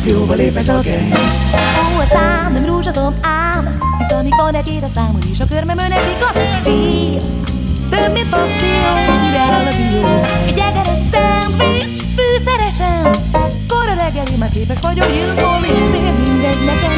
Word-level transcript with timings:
Akcióba 0.00 0.34
lép 0.34 0.56
ez 0.56 0.68
a 0.68 0.72
gang 0.72 1.12
Ó, 1.54 2.00
a 2.00 2.04
szám 2.10 2.52
nem 2.52 2.64
rózsaszom 2.64 3.14
ám 3.22 3.78
Hisz 3.98 4.12
amíg 4.12 4.34
van 4.36 4.54
egy 4.54 4.68
ér 4.68 4.82
a 4.82 4.86
számon 4.94 5.20
is 5.32 5.40
a 5.40 5.44
körmömön 5.44 5.92
esik 5.92 6.20
a 6.20 6.38
fél 6.62 7.20
Több 7.90 8.12
mint 8.12 8.28
passzió, 8.28 8.92
áll 9.36 9.66
a 9.66 9.70
dió. 9.70 10.20
Egy 10.46 10.58
egeres 10.58 10.98
szendvics, 11.12 11.98
fűszeresen 12.16 13.10
Kora 13.68 13.94
reggeli, 13.94 14.36
már 14.38 14.50
képes 14.50 14.78
vagyok 14.80 15.06
jönni, 15.06 15.68
ezért 15.68 16.28
mindegy 16.28 16.64
nekem. 16.64 16.92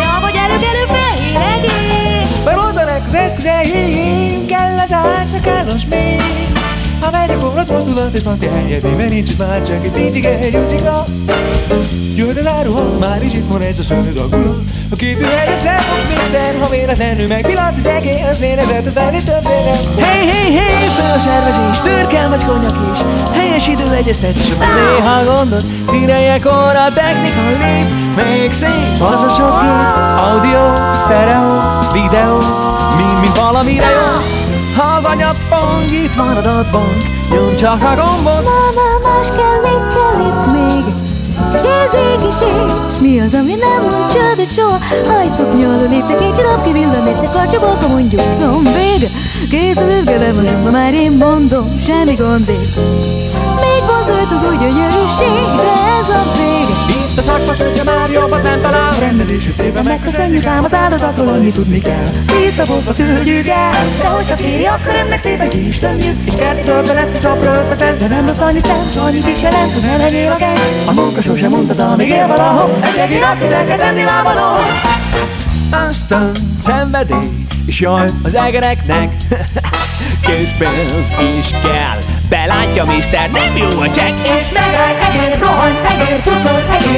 Ja, 0.00 0.18
vagy 0.20 0.34
előkelő 0.34 0.84
fehér 0.86 1.36
egész 1.36 2.44
Bemondanak 2.44 3.06
az 3.06 3.14
eszközeim, 3.14 4.46
kell 4.46 4.78
az 4.78 4.92
álszakálos 4.92 5.84
még 7.10 7.20
ha 7.20 7.26
megy 7.26 7.36
a 7.36 7.40
forrad 7.40 7.70
mozdulat 7.70 8.14
és 8.14 8.22
van 8.22 8.38
helyedében 8.52 9.08
nincs 9.08 9.30
itt 9.30 9.38
már 9.38 9.62
csak 9.62 9.84
egy 9.84 9.90
picike 9.90 10.48
Jusika 10.50 11.04
Jöhet 12.14 12.38
az 12.38 12.46
áruha, 12.46 12.98
már 12.98 13.22
is 13.22 13.32
itt 13.32 13.48
van 13.48 13.60
ez 13.62 13.78
a 13.78 13.82
szőnöd 13.82 14.18
agula 14.18 14.56
A 14.90 14.96
két 14.96 15.20
üveg 15.20 15.48
most 15.48 16.22
minden, 16.22 16.60
ha 16.60 16.68
véletlenül 16.68 17.26
megpillant 17.26 17.78
az 17.78 17.86
egész 17.86 18.38
lélezetet 18.40 18.92
venni 18.92 19.22
többére. 19.22 19.76
Hey, 19.96 20.26
hey, 20.26 20.54
hey, 20.54 20.88
fel 20.88 21.14
a 21.14 21.18
szervezés, 21.18 21.80
türkel 21.82 22.28
vagy 22.28 22.44
konyak 22.44 22.76
is. 22.92 23.00
Helyes 23.32 23.68
idő 23.68 23.92
egyeztetés, 23.94 24.50
az 24.50 24.56
néha 24.58 25.24
gondot 25.24 25.64
Színeje 25.88 26.34
a 26.34 26.92
technika 26.94 27.40
lép, 27.48 27.92
még 28.16 28.52
szép 28.52 29.00
Az 29.00 29.22
a 29.22 29.28
sok 29.28 29.60
gép, 29.60 30.18
audio, 30.18 30.94
stereo, 30.94 31.58
videó 31.92 32.36
Mind, 32.96 33.20
mind 33.20 33.36
valamire 33.36 33.86
jó 33.86 34.37
ha 34.78 34.96
az 34.96 35.04
anyapong 35.04 35.92
itt 36.04 36.12
van 36.12 36.36
adatbank 36.36 37.02
Nyom 37.30 37.56
csak 37.56 37.82
a 37.82 37.94
gombot. 37.94 38.44
Mama, 38.44 38.88
más 39.02 39.28
kell, 39.28 39.60
még 39.62 39.82
kell 39.94 40.20
itt 40.28 40.52
még. 40.52 40.94
S 41.58 41.62
ez 41.62 41.94
ég 41.94 42.28
is 42.28 42.40
és 42.40 42.98
mi 43.00 43.20
az, 43.20 43.34
ami 43.34 43.54
nem 43.54 43.80
mond 43.80 44.12
csődöt 44.12 44.52
soha? 44.52 44.78
Hajszoknya 45.08 45.68
alól 45.68 45.88
léptek 45.88 46.20
egy 46.20 46.32
csodap 46.32 46.64
kivillan 46.64 47.06
Egyszer 47.06 47.28
karcsabolka 47.28 47.88
mondjuk 47.88 48.22
zombéd 48.32 49.10
Készül 49.50 49.88
övgele 49.88 50.32
vagyunk, 50.32 50.64
ma 50.64 50.70
már 50.70 50.94
én 50.94 51.12
mondom 51.12 51.78
Semmi 51.86 52.14
gond 52.14 52.48
itt 52.48 52.76
Még 53.60 53.82
van 53.86 54.02
zöld 54.04 54.32
az 54.32 54.46
új 54.48 54.56
gyönyörűség 54.56 55.44
De 55.56 55.72
ez 56.00 56.08
a 56.08 56.32
vég 56.32 57.07
a 57.18 57.22
szakma 57.22 57.52
tudja 57.52 57.84
már 57.84 58.10
jobbat 58.10 58.42
nem 58.42 58.60
talál. 58.60 58.98
Rendelését 58.98 59.54
szépen 59.54 59.84
megköszönjük 59.84 60.44
ám 60.44 60.64
az 60.64 60.74
áldozatról 60.74 61.28
annyi 61.28 61.52
tudni 61.52 61.80
kell. 61.80 62.08
Tíz 62.26 62.66
bozba 62.66 62.92
küldjük 62.92 63.48
el. 63.48 63.70
De 63.98 64.08
hogyha 64.08 64.34
kéri, 64.34 64.64
akkor 64.64 64.94
ennek 64.94 65.18
szépen 65.18 65.48
ki 65.48 65.66
is 65.66 65.78
tömjük. 65.78 66.16
És 66.24 66.32
kerti 66.34 66.62
törpe 66.62 66.92
lesz 66.92 67.10
a 67.10 67.18
csapra 67.18 67.52
ötletez 67.52 67.98
De 67.98 68.08
nem 68.08 68.26
rossz 68.26 68.38
annyi 68.38 68.60
szent, 68.60 68.92
s 68.92 68.96
annyit 68.96 69.26
is 69.26 69.42
jelent, 69.42 69.72
hogy 69.72 69.84
elegyél 69.84 70.30
a 70.30 70.36
keny 70.36 70.58
A 70.86 70.92
munka 70.92 71.22
sosem 71.22 71.50
mondtad, 71.50 71.78
amíg 71.78 72.08
él 72.08 72.26
valahol. 72.26 72.78
Egy 72.82 72.98
egér, 72.98 73.22
akit 73.22 73.50
el 73.52 73.66
kell 73.66 73.78
tenni 73.78 74.02
lábalól. 74.02 74.58
Aztán 75.88 76.30
szenvedély, 76.60 77.46
és 77.66 77.80
jaj 77.80 78.08
az 78.22 78.34
egereknek 78.34 79.10
Készpénz 80.26 81.12
is 81.38 81.50
kell 81.62 82.17
Belátja, 82.28 82.84
mister, 82.84 83.30
nem 83.30 83.56
jó 83.56 83.80
a 83.80 83.90
csekk. 83.90 84.16
És 84.40 84.46
megáll, 84.52 84.94
egér, 85.08 85.38
rohan, 85.40 85.72
egér, 85.90 86.22
pucol, 86.22 86.62
egér. 86.76 86.88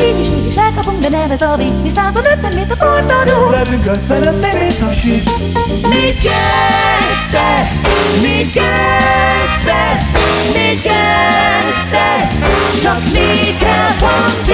Így 0.00 0.20
is, 0.20 0.28
úgy 0.28 0.46
is 0.46 0.56
elkapunk, 0.56 0.98
de 0.98 1.08
nevez 1.08 1.42
a 1.42 1.56
vicci 1.56 1.88
150 1.94 2.52
mint 2.54 2.70
a 2.70 2.76
portadó 2.76 3.50
Levünk 3.50 3.86
55 3.86 4.52
mint 4.52 4.80
a 4.80 4.90
sips 4.90 5.32
Mi 5.88 6.14
gangster, 6.24 7.68
mi 8.22 8.50
gangster, 8.54 10.06
mi 10.52 10.80
gangster 10.82 12.28
Csak 12.82 13.02
mi 13.12 13.56
kell 13.58 13.92
pont 13.98 14.46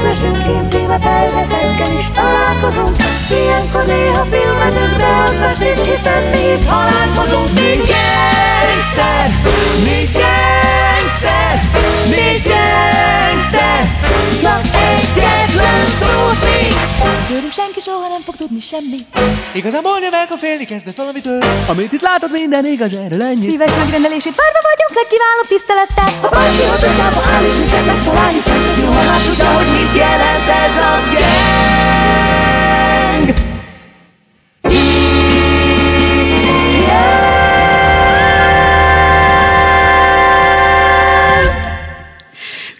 És 0.00 0.06
meglesünk 0.06 0.56
intimebb 0.56 1.02
helyzetekkel 1.02 1.98
is 1.98 2.10
találkozunk. 2.10 2.96
Ilyenkor 3.30 3.84
néha 3.86 4.24
filmezünk, 4.30 4.96
de 4.96 5.06
azt 5.26 5.40
a 5.40 5.54
sét, 5.58 5.80
hiszen 5.80 6.22
mi 6.22 6.38
itt 6.38 6.66
halálkozunk 6.66 7.48
Mi 7.52 7.70
gangster, 7.90 9.26
mi 9.84 9.98
gangster, 10.18 11.52
mi 12.12 12.26
gangster. 12.48 13.80
Csak 14.42 14.64
egyetlen 14.88 15.84
szót 16.00 16.40
mi. 16.44 16.60
Tőlünk 17.28 17.52
senki 17.52 17.80
soha 17.80 18.08
nem 18.08 18.22
fog 18.24 18.36
tudni 18.36 18.60
semmi. 18.60 19.00
Igazából 19.52 19.98
meg, 20.10 20.28
a 20.30 20.36
félni 20.36 20.64
kezdett 20.64 20.96
valamitől 20.96 21.42
Amit 21.68 21.92
itt 21.92 22.02
látod, 22.02 22.30
minden 22.32 22.64
igaz, 22.64 22.94
erről 23.04 23.22
ennyi 23.22 23.48
Szíves 23.48 23.76
megrendelését 23.76 24.36
várva 24.40 24.60
vagyunk, 24.70 24.92
legkiválóbb 25.20 25.48
tisztelettel. 25.48 26.10
Ha 26.22 26.28
bárki 26.28 26.62
az 26.74 26.82
ötába 26.82 27.22
áll 27.34 27.44
és 27.44 27.58
minket 27.58 27.86
megtalál 27.86 28.28
Hiszen 28.28 28.60
jó, 28.82 28.90
már 28.90 29.20
tudja, 29.20 29.50
hogy 29.56 29.70
mit 29.72 29.96
jelent 29.96 30.48
ez 30.48 30.76
a 30.76 30.92
gang 31.12 31.89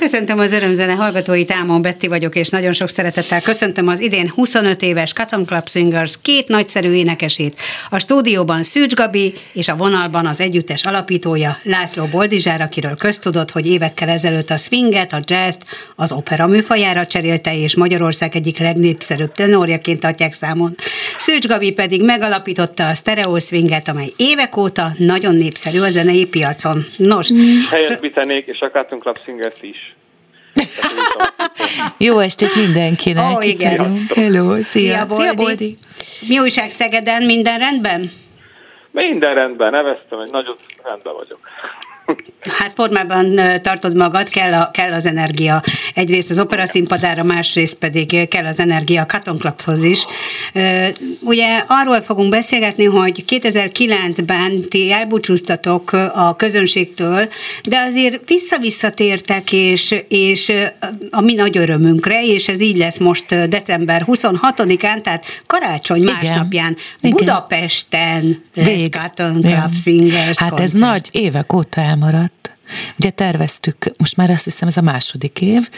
Köszöntöm 0.00 0.38
az 0.38 0.52
örömzene 0.52 0.92
hallgatóit, 0.92 1.50
Ámon 1.50 1.82
Betti 1.82 2.08
vagyok, 2.08 2.36
és 2.36 2.48
nagyon 2.48 2.72
sok 2.72 2.88
szeretettel 2.88 3.40
köszöntöm 3.40 3.88
az 3.88 4.00
idén 4.00 4.30
25 4.34 4.82
éves 4.82 5.12
Cotton 5.12 5.44
Club 5.44 5.68
Singers 5.68 6.20
két 6.22 6.48
nagyszerű 6.48 6.90
énekesét. 6.90 7.60
A 7.90 7.98
stúdióban 7.98 8.62
Szűcs 8.62 8.94
Gabi, 8.94 9.32
és 9.52 9.68
a 9.68 9.76
vonalban 9.76 10.26
az 10.26 10.40
együttes 10.40 10.84
alapítója 10.84 11.58
László 11.62 12.04
Boldizsár, 12.04 12.60
akiről 12.60 12.96
köztudott, 12.96 13.50
hogy 13.50 13.66
évekkel 13.66 14.08
ezelőtt 14.08 14.50
a 14.50 14.56
swinget, 14.56 15.12
a 15.12 15.20
jazz 15.22 15.56
az 15.96 16.12
opera 16.12 16.46
műfajára 16.46 17.06
cserélte, 17.06 17.56
és 17.56 17.76
Magyarország 17.76 18.36
egyik 18.36 18.58
legnépszerűbb 18.58 19.32
tenorjaként 19.32 20.00
tartják 20.00 20.32
számon. 20.32 20.74
Szűcs 21.18 21.46
Gabi 21.46 21.72
pedig 21.72 22.04
megalapította 22.04 22.88
a 22.88 22.94
stereo 22.94 23.38
swinget, 23.38 23.88
amely 23.88 24.12
évek 24.16 24.56
óta 24.56 24.90
nagyon 24.98 25.34
népszerű 25.34 25.80
a 25.80 25.90
zenei 25.90 26.26
piacon. 26.26 26.84
Nos, 26.96 27.28
Helyesbítenék, 27.70 28.46
és 28.46 28.60
a 28.60 28.70
Cotton 28.70 28.98
Club 28.98 29.18
Singers 29.24 29.56
is. 29.60 29.89
Jó 32.06 32.18
estét 32.18 32.54
mindenkinek. 32.54 33.36
Ó, 33.36 33.40
igen. 33.40 34.06
Hello, 34.14 34.54
szia. 34.54 34.62
Szia, 34.62 35.06
Boldi. 35.06 35.22
Szia, 35.22 35.34
Boldi. 35.34 35.78
Mi 36.28 36.38
újság 36.38 36.70
Szegeden? 36.70 37.22
Minden 37.22 37.58
rendben? 37.58 38.12
Minden 38.90 39.34
rendben, 39.34 39.70
neveztem, 39.70 40.18
hogy 40.18 40.30
nagyot 40.30 40.58
rendben 40.84 41.12
vagyok. 41.14 41.38
Hát 42.48 42.72
formában 42.74 43.40
tartod 43.62 43.96
magad, 43.96 44.28
kell, 44.28 44.52
a, 44.52 44.70
kell 44.72 44.92
az 44.92 45.06
energia. 45.06 45.62
Egyrészt 45.94 46.30
az 46.30 46.40
opera 46.40 46.66
színpadára, 46.66 47.22
másrészt 47.22 47.74
pedig 47.74 48.28
kell 48.28 48.44
az 48.46 48.58
energia 48.58 49.02
a 49.02 49.06
Cotton 49.06 49.38
Clubhoz 49.38 49.82
is. 49.84 50.06
Ugye 51.20 51.64
arról 51.66 52.00
fogunk 52.00 52.30
beszélgetni, 52.30 52.84
hogy 52.84 53.24
2009-ben 53.28 54.68
ti 54.68 54.92
elbúcsúztatok 54.92 55.92
a 56.14 56.36
közönségtől, 56.36 57.28
de 57.62 57.78
azért 57.78 58.28
visszavisszatértek, 58.28 59.52
és, 59.52 59.94
és 60.08 60.52
a 61.10 61.20
mi 61.20 61.34
nagy 61.34 61.56
örömünkre, 61.56 62.24
és 62.24 62.48
ez 62.48 62.60
így 62.60 62.76
lesz 62.76 62.98
most 62.98 63.48
december 63.48 64.04
26-án, 64.06 65.00
tehát 65.00 65.24
karácsony 65.46 66.00
Igen. 66.02 66.14
másnapján 66.14 66.76
Igen. 67.00 67.16
Budapesten 67.16 68.42
lesz 68.54 68.66
Vég. 68.66 68.96
Cotton 69.00 69.38
Ja. 69.42 69.48
Club 69.50 69.74
Singers 69.74 70.38
Hát 70.38 70.60
ez 70.60 70.70
koncert. 70.70 70.90
nagy 70.92 71.08
évek 71.12 71.52
óta 71.52 71.80
elmaradt. 72.04 72.54
Ugye 72.98 73.10
terveztük, 73.10 73.86
most 73.96 74.16
már 74.16 74.30
azt 74.30 74.44
hiszem 74.44 74.68
ez 74.68 74.76
a 74.76 74.80
második 74.80 75.40
év, 75.40 75.68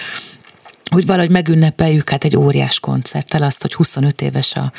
hogy 0.90 1.06
valahogy 1.06 1.30
megünnepeljük 1.30 2.10
hát 2.10 2.24
egy 2.24 2.36
óriás 2.36 2.80
koncerttel 2.80 3.42
azt, 3.42 3.62
hogy 3.62 3.74
25 3.74 4.22
éves 4.22 4.54
a, 4.54 4.72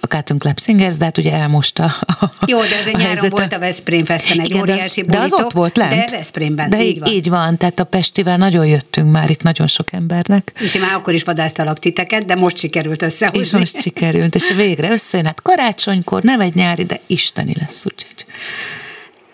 a 0.00 0.06
Cotton 0.06 0.38
Club 0.38 0.60
Singers, 0.60 0.96
de 0.96 1.04
hát 1.04 1.18
ugye 1.18 1.32
elmosta 1.32 1.84
a, 1.84 2.32
Jó, 2.46 2.58
de 2.60 2.64
ez 2.64 2.86
egy 2.86 2.94
a 2.94 2.98
nyáron 2.98 3.06
helyzet. 3.06 3.30
volt 3.30 3.52
a 3.52 3.58
Veszprém 3.58 4.04
Festen 4.04 4.40
egy 4.40 4.50
Igen, 4.50 4.64
de 4.66 4.72
az- 4.72 4.78
óriási 4.78 5.00
de 5.02 5.18
az 5.18 5.30
bulitok, 5.30 5.40
ott 5.46 5.52
volt 5.52 5.76
lent. 5.76 6.10
De 6.10 6.16
Veszprémben, 6.16 6.70
De 6.70 6.82
így 6.84 6.98
van. 6.98 7.10
így 7.12 7.28
van, 7.28 7.56
tehát 7.58 7.80
a 7.80 7.84
Pestivel 7.84 8.36
nagyon 8.36 8.66
jöttünk 8.66 9.10
már 9.10 9.30
itt 9.30 9.42
nagyon 9.42 9.66
sok 9.66 9.92
embernek. 9.92 10.52
És 10.60 10.74
én 10.74 10.80
már 10.80 10.94
akkor 10.94 11.14
is 11.14 11.22
vadásztalak 11.22 11.78
titeket, 11.78 12.24
de 12.24 12.34
most 12.34 12.56
sikerült 12.56 13.02
összehozni. 13.02 13.40
És 13.44 13.50
most 13.52 13.80
sikerült, 13.80 14.34
és 14.34 14.52
végre 14.56 14.90
összejön, 14.90 15.26
hát 15.26 15.42
karácsonykor, 15.42 16.22
nem 16.22 16.40
egy 16.40 16.54
nyári, 16.54 16.84
de 16.84 17.00
isteni 17.06 17.54
lesz, 17.60 17.84
úgyhogy 17.86 18.24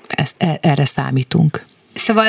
ezt, 0.08 0.34
e- 0.38 0.58
erre 0.60 0.84
számítunk. 0.84 1.62
Szóval 1.99 2.26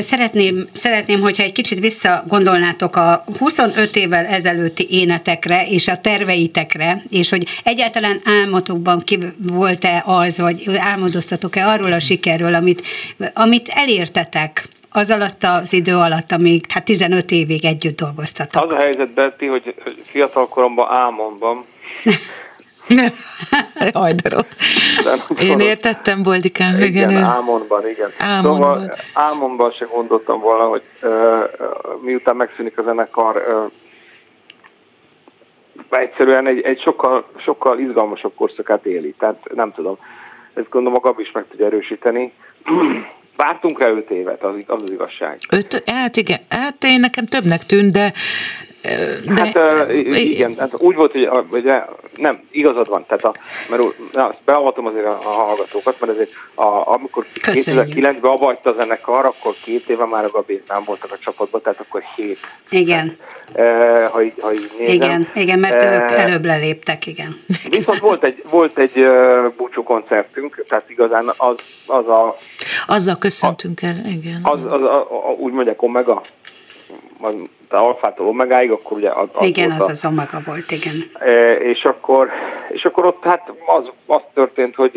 szeretném, 0.00 0.66
szeretném, 0.72 1.20
hogyha 1.20 1.42
egy 1.42 1.52
kicsit 1.52 1.78
visszagondolnátok 1.78 2.96
a 2.96 3.24
25 3.38 3.96
évvel 3.96 4.26
ezelőtti 4.26 4.86
énetekre 4.90 5.66
és 5.66 5.88
a 5.88 6.00
terveitekre, 6.00 7.02
és 7.10 7.30
hogy 7.30 7.46
egyáltalán 7.64 8.20
álmotokban 8.24 9.00
ki 9.00 9.18
volt-e 9.38 10.02
az, 10.06 10.38
vagy 10.38 10.76
álmodoztatok-e 10.76 11.66
arról 11.66 11.92
a 11.92 12.00
sikerről, 12.00 12.54
amit, 12.54 12.82
amit 13.34 13.68
elértetek 13.68 14.68
az 14.90 15.10
alatt 15.10 15.44
az 15.44 15.72
idő 15.72 15.96
alatt, 15.96 16.32
amíg 16.32 16.64
hát 16.68 16.84
15 16.84 17.30
évig 17.30 17.64
együtt 17.64 17.96
dolgoztatok. 17.96 18.62
Az 18.62 18.72
a 18.72 18.76
helyzet, 18.76 19.14
Betty, 19.14 19.46
hogy 19.46 19.74
fiatal 20.02 20.48
koromban 20.48 20.88
álmomban, 20.90 21.64
Hajdaró. 23.94 24.40
Én 25.40 25.58
értettem, 25.60 26.22
Boldikám, 26.22 26.74
igen. 26.74 26.86
igen, 26.86 27.08
ő- 27.08 27.12
igen. 27.12 27.22
Álmodban. 28.18 28.56
Szóval 28.56 28.94
álmomban 29.14 29.72
se 29.72 29.84
gondoltam 29.84 30.40
volna, 30.40 30.64
hogy 30.64 30.82
uh, 31.02 31.12
miután 32.02 32.36
megszűnik 32.36 32.78
a 32.78 32.82
zenekar, 32.82 33.36
uh, 33.36 33.72
egyszerűen 35.90 36.46
egy, 36.46 36.60
egy 36.60 36.80
sokkal, 36.80 37.26
sokkal 37.36 37.78
izgalmasabb 37.78 38.34
korszakát 38.34 38.86
éli. 38.86 39.14
Tehát 39.18 39.40
nem 39.54 39.72
tudom, 39.72 39.98
ezt 40.54 40.68
gondolom 40.68 40.98
a 41.02 41.06
Gabi 41.06 41.22
is 41.22 41.32
meg 41.32 41.44
tudja 41.50 41.66
erősíteni. 41.66 42.32
Vártunk 43.36 43.82
rá 43.82 43.88
öt 43.88 44.10
évet, 44.10 44.44
az, 44.44 44.56
az 44.66 44.82
az 44.82 44.90
igazság. 44.90 45.38
Öt, 45.50 45.82
hát 45.90 46.16
igen, 46.16 46.40
hát 46.48 46.84
én 46.84 47.00
nekem 47.00 47.26
többnek 47.26 47.64
tűnt, 47.64 47.92
de... 47.92 48.12
de 48.82 49.32
Hát 49.36 49.56
uh, 49.88 49.96
igen, 50.30 50.54
hát 50.58 50.74
úgy 50.78 50.94
volt, 50.94 51.12
hogy 51.12 51.22
a- 51.24 51.44
ugye, 51.50 51.82
nem, 52.16 52.40
igazad 52.50 52.88
van, 52.88 53.04
tehát 53.08 53.24
a, 53.24 53.34
mert 53.70 53.82
na, 54.12 54.26
azt 54.26 54.38
beavatom 54.44 54.86
azért 54.86 55.04
a, 55.06 55.18
a 55.24 55.28
hallgatókat, 55.30 55.96
mert 56.00 56.12
azért 56.12 56.30
a, 56.54 56.92
amikor 56.92 57.26
Köszönjük. 57.42 57.94
2009-ben 57.96 58.30
abba 58.30 58.44
hagyta 58.44 58.70
a 58.70 58.74
zenekar, 58.78 59.24
akkor 59.24 59.54
két 59.64 59.88
éve 59.88 60.04
már 60.04 60.24
a 60.24 60.28
Gabi 60.30 60.62
nem 60.68 60.82
voltak 60.84 61.12
a 61.12 61.18
csapatban, 61.18 61.60
tehát 61.62 61.80
akkor 61.80 62.02
hét. 62.16 62.38
Igen, 62.70 63.16
Uh, 63.56 64.04
ha, 64.10 64.22
így, 64.22 64.32
ha 64.40 64.52
így 64.52 64.70
nézem. 64.78 64.94
igen, 64.94 65.28
igen, 65.34 65.58
mert 65.58 65.82
Eh, 65.82 66.02
ők 66.02 66.10
előbb 66.10 66.44
leléptek, 66.44 67.06
igen. 67.06 67.40
Viszont 67.70 67.98
volt 67.98 68.24
egy, 68.24 68.44
volt 68.50 68.78
egy 68.78 68.96
uh, 68.98 69.52
búcsú 69.56 69.82
koncertünk, 69.82 70.64
tehát 70.68 70.90
igazán 70.90 71.32
az, 71.36 71.56
az 71.86 72.08
a, 72.08 72.36
Azzal 72.86 73.16
köszöntünk 73.18 73.82
el, 73.82 73.94
igen. 74.06 74.40
az, 74.42 74.64
az 74.64 74.82
a, 74.82 75.00
a, 75.28 75.30
úgy 75.38 75.52
mondják 75.52 75.82
Omega, 75.82 76.20
az, 77.20 77.32
alfától 77.78 78.26
omegáig, 78.26 78.70
akkor 78.70 78.96
ugye 78.96 79.10
az, 79.10 79.28
az 79.32 79.46
Igen, 79.46 79.68
volt 79.68 79.80
az 79.80 79.86
a- 79.86 79.90
az 79.90 80.04
omega 80.04 80.40
volt, 80.44 80.70
igen. 80.70 80.94
E, 81.18 81.50
és 81.50 81.84
akkor, 81.84 82.30
és 82.68 82.84
akkor 82.84 83.06
ott 83.06 83.22
hát 83.22 83.52
az, 83.66 83.90
az 84.06 84.20
történt, 84.34 84.74
hogy 84.74 84.96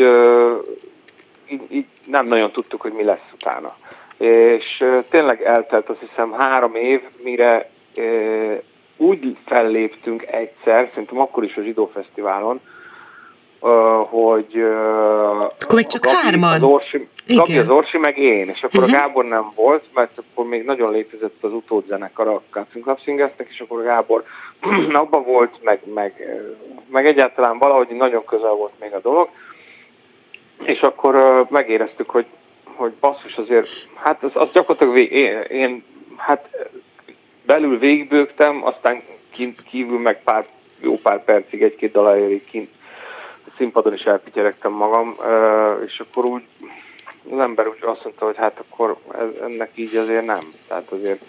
így, 1.48 1.62
így 1.70 1.86
nem 2.06 2.28
nagyon 2.28 2.52
tudtuk, 2.52 2.82
hogy 2.82 2.94
mi 2.94 3.04
lesz 3.04 3.32
utána. 3.34 3.76
És 4.18 4.84
tényleg 5.10 5.42
eltelt 5.44 5.90
azt 5.90 6.00
hiszem 6.10 6.32
három 6.32 6.76
év, 6.76 7.02
mire 7.24 7.70
úgy 8.98 9.38
felléptünk 9.46 10.26
egyszer, 10.26 10.90
szerintem 10.90 11.20
akkor 11.20 11.44
is 11.44 11.56
a 11.56 11.62
Zsidó 11.62 11.92
Fesztiválon, 11.94 12.60
hogy 14.10 14.62
Akkor 15.60 15.76
még 15.76 15.88
csak 15.88 16.04
Gabi, 16.04 16.16
hárman. 16.16 16.54
Az 16.54 16.64
Orsi, 16.64 17.08
Gabi, 17.28 17.58
az 17.58 17.70
Orsi, 17.70 17.98
meg 17.98 18.18
én, 18.18 18.50
és 18.50 18.62
akkor 18.62 18.80
uh-huh. 18.80 18.96
a 18.96 19.00
Gábor 19.00 19.26
nem 19.26 19.52
volt, 19.56 19.84
mert 19.94 20.18
akkor 20.18 20.46
még 20.46 20.66
nagyon 20.66 20.92
létezett 20.92 21.44
az 21.44 21.52
utódzenekar 21.52 22.28
a 22.28 22.42
Club 22.52 23.00
Singersnek, 23.02 23.48
és 23.50 23.60
akkor 23.60 23.80
a 23.80 23.84
Gábor 23.84 24.24
abban 24.94 25.24
volt, 25.24 25.64
meg, 25.64 25.80
meg, 25.94 26.40
meg 26.88 27.06
egyáltalán 27.08 27.58
valahogy 27.58 27.88
nagyon 27.88 28.26
közel 28.26 28.52
volt 28.52 28.74
még 28.80 28.94
a 28.94 29.00
dolog, 29.00 29.30
és 30.64 30.80
akkor 30.80 31.46
megéreztük, 31.50 32.10
hogy, 32.10 32.26
hogy 32.64 32.92
basszus 33.00 33.36
azért, 33.36 33.70
hát 33.94 34.24
az, 34.24 34.32
az 34.34 34.52
gyakorlatilag 34.52 34.94
vég, 34.94 35.12
én, 35.12 35.42
én, 35.42 35.84
hát 36.18 36.68
belül 37.46 37.80
végigbőgtem, 37.80 38.66
aztán 38.66 39.02
kint 39.32 39.64
kívül 39.64 40.00
meg 40.00 40.24
pár, 40.24 40.46
jó 40.82 40.98
pár 41.04 41.24
percig, 41.24 41.64
egy-két 41.64 41.92
dalajérig 41.92 42.46
kint 42.46 42.70
színpadon 43.58 43.94
is 43.94 44.04
elpityeregtem 44.04 44.72
magam, 44.72 45.16
és 45.86 46.00
akkor 46.00 46.26
úgy 46.26 46.44
az 47.32 47.40
ember 47.40 47.68
úgy 47.68 47.78
azt 47.82 48.04
mondta, 48.04 48.26
hogy 48.26 48.38
hát 48.38 48.64
akkor 48.68 48.96
ez, 49.14 49.50
ennek 49.50 49.70
így 49.76 49.96
azért 49.96 50.26
nem. 50.26 50.54
Tehát 50.68 50.92
azért 50.92 51.22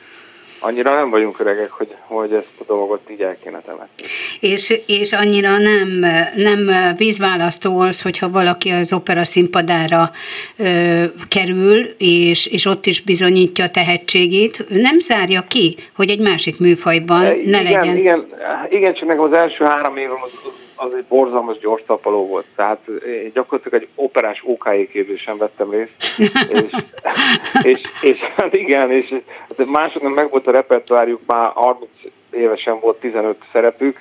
annyira 0.61 0.95
nem 0.95 1.11
vagyunk 1.11 1.41
öregek, 1.41 1.71
hogy, 1.71 1.95
hogy 2.07 2.33
ezt 2.33 2.61
a 2.61 2.65
dolgot 2.67 3.11
így 3.11 3.21
el 3.21 3.37
kéne 3.43 3.61
temetni. 3.61 4.07
És, 4.41 4.81
és 4.87 5.13
annyira 5.13 5.59
nem, 5.59 5.89
nem 6.37 6.95
vízválasztó 6.97 7.79
az, 7.79 8.03
hogyha 8.03 8.31
valaki 8.31 8.71
az 8.71 8.93
opera 8.93 9.25
színpadára 9.25 10.11
ö, 10.57 11.05
kerül, 11.29 11.87
és, 11.99 12.47
és 12.47 12.67
ott 12.67 12.87
is 12.87 13.01
bizonyítja 13.01 13.65
a 13.65 13.71
tehetségét, 13.71 14.65
nem 14.69 14.99
zárja 14.99 15.45
ki, 15.49 15.77
hogy 15.97 16.11
egy 16.11 16.21
másik 16.21 16.61
műfajban 16.61 17.23
ne 17.23 17.33
igen, 17.33 17.63
legyen. 17.63 17.97
Igen, 17.97 18.27
igen, 18.69 18.95
csak 18.95 19.09
nekem 19.09 19.23
az 19.23 19.37
első 19.37 19.65
három 19.65 19.97
évem 19.97 20.23
az, 20.23 20.33
az 20.45 20.66
egy 20.97 21.05
borzalmas 21.09 21.59
gyors 21.59 21.83
tapaló 21.87 22.27
volt. 22.27 22.47
Tehát 22.57 22.87
én 23.07 23.31
gyakorlatilag 23.35 23.83
egy 23.83 23.89
operás 23.95 24.43
OK 24.45 24.69
képzésen 24.91 25.37
vettem 25.37 25.71
részt. 25.71 26.21
és, 26.51 26.71
és, 27.73 27.81
és, 28.01 28.19
hát 28.21 28.57
igen, 28.57 28.91
és 28.91 29.15
hát 29.57 29.67
másoknak 29.67 30.15
meg 30.15 30.31
volt 30.31 30.47
a 30.47 30.51
repertoárjuk, 30.51 31.21
már 31.27 31.51
30 31.55 31.89
évesen 32.31 32.81
volt 32.81 33.01
15 33.01 33.37
szerepük, 33.53 34.01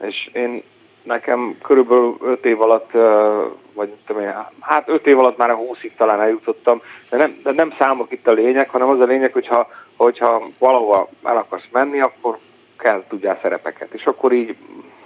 és 0.00 0.30
én 0.32 0.62
nekem 1.02 1.58
körülbelül 1.62 2.16
5 2.22 2.44
év 2.44 2.60
alatt, 2.60 2.94
ö, 2.94 3.44
vagy 3.74 3.92
tudom 4.06 4.22
én, 4.22 4.34
hát 4.60 4.88
5 4.88 5.06
év 5.06 5.18
alatt 5.18 5.36
már 5.36 5.50
a 5.50 5.58
20-ig 5.58 5.90
talán 5.96 6.20
eljutottam, 6.20 6.82
de 7.10 7.16
nem, 7.16 7.40
de 7.42 7.52
nem 7.52 7.74
számok 7.78 8.12
itt 8.12 8.28
a 8.28 8.32
lényeg, 8.32 8.68
hanem 8.68 8.88
az 8.88 9.00
a 9.00 9.04
lényeg, 9.04 9.32
hogyha, 9.32 9.68
hogyha 9.96 10.42
valahova 10.58 11.08
el 11.22 11.36
akarsz 11.36 11.68
menni, 11.72 12.00
akkor 12.00 12.38
kell 12.78 13.04
tudjál 13.08 13.38
szerepeket. 13.42 13.92
És 13.92 14.04
akkor 14.04 14.32
így 14.32 14.56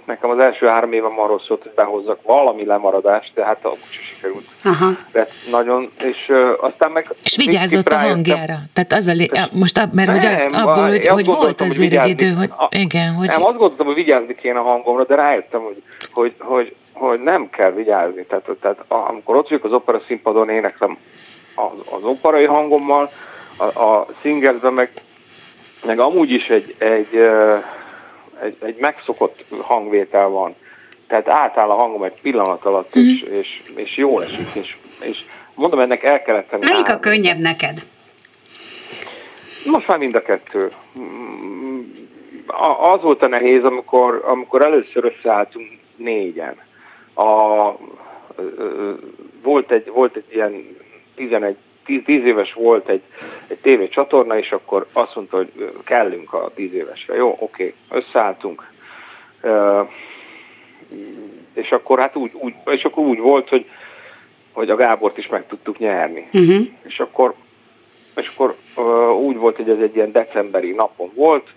nekem 0.09 0.29
az 0.29 0.39
első 0.39 0.67
három 0.67 0.93
évem 0.93 1.19
arról 1.19 1.41
szólt, 1.47 1.61
hogy 1.61 1.71
behozzak 1.75 2.19
valami 2.23 2.65
lemaradást, 2.65 3.31
de 3.33 3.45
hát 3.45 3.57
akkor 3.61 3.77
sem 3.89 4.03
sikerült. 4.03 4.47
Aha. 4.63 4.89
De 5.11 5.27
nagyon, 5.51 5.91
és 6.03 6.25
ö, 6.27 6.51
aztán 6.59 6.91
meg... 6.91 7.07
És 7.23 7.35
vigyázott 7.35 7.87
a 7.87 7.97
hangjára. 7.97 8.55
Tehát 8.73 8.91
az 8.91 9.07
a 9.07 9.13
lé... 9.13 9.29
most, 9.53 9.77
ab- 9.77 9.93
mert 9.93 10.09
hogy, 10.09 10.25
az, 10.25 10.47
Nem, 10.51 10.67
abból, 10.67 10.87
hogy, 10.89 11.07
hogy 11.07 11.25
volt 11.25 11.61
azért 11.61 11.93
egy 11.93 12.09
idő, 12.09 12.31
hogy 12.31 12.49
a- 12.57 12.67
igen, 12.69 13.13
hogy 13.13 13.27
Nem, 13.27 13.43
azt 13.43 13.57
gondoltam, 13.57 13.85
hogy 13.85 13.95
vigyázni 13.95 14.35
kéne 14.35 14.59
a 14.59 14.63
hangomra, 14.63 15.05
de 15.05 15.15
rájöttem, 15.15 15.61
hogy, 15.61 15.83
hogy, 16.11 16.33
hogy, 16.39 16.75
hogy 16.93 17.19
nem 17.19 17.49
kell 17.49 17.71
vigyázni. 17.71 18.25
Tehát, 18.25 18.49
tehát 18.61 18.83
amikor 18.87 19.35
ott 19.35 19.49
vagyok 19.49 19.63
az 19.63 19.73
opera 19.73 20.01
színpadon, 20.07 20.49
éneklem 20.49 20.97
az, 21.55 21.87
az 21.91 22.03
operai 22.03 22.45
hangommal, 22.45 23.09
a, 23.57 23.63
a 23.79 24.05
singersben 24.21 24.73
meg, 24.73 24.91
meg 25.85 25.99
amúgy 25.99 26.31
is 26.31 26.49
egy, 26.49 26.75
egy, 26.77 27.15
ö, 27.15 27.55
egy, 28.41 28.57
egy 28.61 28.75
megszokott 28.79 29.45
hangvétel 29.61 30.27
van. 30.27 30.55
Tehát 31.07 31.27
átáll 31.29 31.69
a 31.69 31.75
hangom 31.75 32.03
egy 32.03 32.21
pillanat 32.21 32.65
alatt, 32.65 32.95
és, 32.95 33.21
és, 33.21 33.61
és 33.75 33.97
jól 33.97 34.23
esik, 34.23 34.47
és, 34.53 34.75
és 34.99 35.17
mondom, 35.53 35.79
ennek 35.79 36.03
el 36.03 36.21
kellett 36.21 36.49
tenni. 36.49 36.63
Melyik 36.65 36.83
a 36.83 36.87
három 36.87 37.01
könnyebb 37.01 37.37
neked? 37.37 37.85
most 39.65 39.87
már 39.87 39.97
mind 39.97 40.15
a 40.15 40.21
kettő. 40.21 40.71
Mm, 40.99 41.81
a- 42.47 42.91
az 42.93 43.01
volt 43.01 43.23
a 43.23 43.27
nehéz, 43.27 43.63
amikor, 43.63 44.23
amikor 44.25 44.65
először 44.65 45.03
összeálltunk 45.05 45.67
négyen. 45.95 46.55
A, 47.13 47.71
volt, 49.43 49.71
egy, 49.71 49.89
volt 49.89 50.15
egy 50.15 50.25
ilyen 50.29 50.77
11 51.15 51.55
10, 51.89 52.01
10 52.05 52.25
éves 52.25 52.53
volt 52.53 52.89
egy, 52.89 53.01
egy 53.47 53.57
tévécsatorna, 53.57 54.37
és 54.37 54.51
akkor 54.51 54.87
azt 54.93 55.15
mondta, 55.15 55.37
hogy 55.37 55.71
kellünk 55.83 56.33
a 56.33 56.51
10 56.55 56.73
évesre. 56.73 57.15
Jó, 57.15 57.37
oké, 57.39 57.73
összeálltunk. 57.89 58.71
Ö, 59.41 59.81
és 61.53 61.69
akkor 61.69 61.99
hát 61.99 62.15
úgy, 62.15 62.31
úgy, 62.33 62.53
és 62.65 62.83
akkor 62.83 63.03
úgy 63.03 63.19
volt, 63.19 63.49
hogy, 63.49 63.65
hogy 64.51 64.69
a 64.69 64.75
Gábort 64.75 65.17
is 65.17 65.27
meg 65.27 65.47
tudtuk 65.47 65.77
nyerni. 65.77 66.27
Uh-huh. 66.33 66.67
És 66.87 66.99
akkor, 66.99 67.33
és 68.15 68.31
akkor 68.33 68.55
ö, 68.77 69.09
úgy 69.09 69.37
volt, 69.37 69.55
hogy 69.55 69.69
ez 69.69 69.79
egy 69.79 69.95
ilyen 69.95 70.11
decemberi 70.11 70.71
napon 70.71 71.11
volt, 71.15 71.47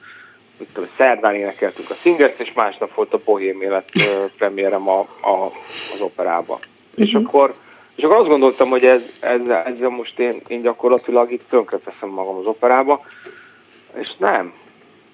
mit 0.59 0.69
tudom, 0.73 0.89
szerdán 0.97 1.35
énekeltünk 1.35 1.91
a 1.91 1.95
singers 1.95 2.39
és 2.39 2.53
másnap 2.53 2.95
volt 2.95 3.15
a 3.15 3.21
Bohém 3.25 3.63
Élet 3.63 3.91
ö, 3.95 4.25
premierem 4.39 4.89
a, 4.89 4.99
a, 5.01 5.45
az 5.95 6.01
operába. 6.01 6.55
Uh-huh. 6.55 7.07
És 7.07 7.13
akkor 7.13 7.55
és 7.95 8.05
akkor 8.05 8.17
azt 8.17 8.29
gondoltam, 8.29 8.69
hogy 8.69 8.85
ez, 8.85 9.03
ezzel, 9.21 9.63
ezzel 9.63 9.89
most 9.89 10.19
én, 10.19 10.41
én 10.47 10.63
gyakorlatilag 10.63 11.33
itt 11.33 11.49
tönkreteszem 11.49 12.09
magam 12.09 12.37
az 12.37 12.47
operába, 12.47 13.05
és 14.01 14.09
nem. 14.19 14.53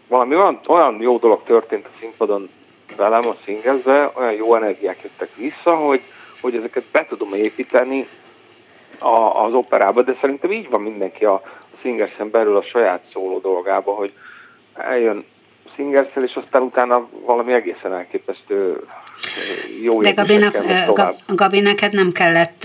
Valami 0.08 0.34
olyan, 0.34 0.60
olyan 0.68 1.00
jó 1.00 1.18
dolog 1.18 1.42
történt 1.42 1.86
a 1.86 1.96
színpadon 1.98 2.50
velem 2.96 3.26
a 3.26 3.34
szingezve, 3.44 4.10
olyan 4.14 4.32
jó 4.32 4.54
energiák 4.54 5.02
jöttek 5.02 5.34
vissza, 5.34 5.76
hogy, 5.76 6.00
hogy 6.40 6.54
ezeket 6.54 6.84
be 6.92 7.06
tudom 7.08 7.34
építeni 7.34 8.08
a, 8.98 9.44
az 9.44 9.52
operába, 9.52 10.02
de 10.02 10.16
szerintem 10.20 10.52
így 10.52 10.70
van 10.70 10.80
mindenki 10.80 11.24
a, 11.24 11.32
a 11.44 11.76
Singersen 11.80 12.30
belül 12.30 12.56
a 12.56 12.62
saját 12.62 13.02
szóló 13.12 13.38
dolgába, 13.38 13.92
hogy 13.92 14.12
eljön 14.74 15.24
Singersel, 15.78 16.24
és 16.24 16.38
aztán 16.44 16.62
utána 16.62 17.08
valami 17.26 17.52
egészen 17.52 17.92
elképesztő 17.92 18.86
jó 19.82 20.02
De 20.02 20.10
Gabinak, 20.12 20.56
Gabi, 21.26 21.60
neked 21.60 21.92
nem 21.92 22.12
kellett 22.12 22.64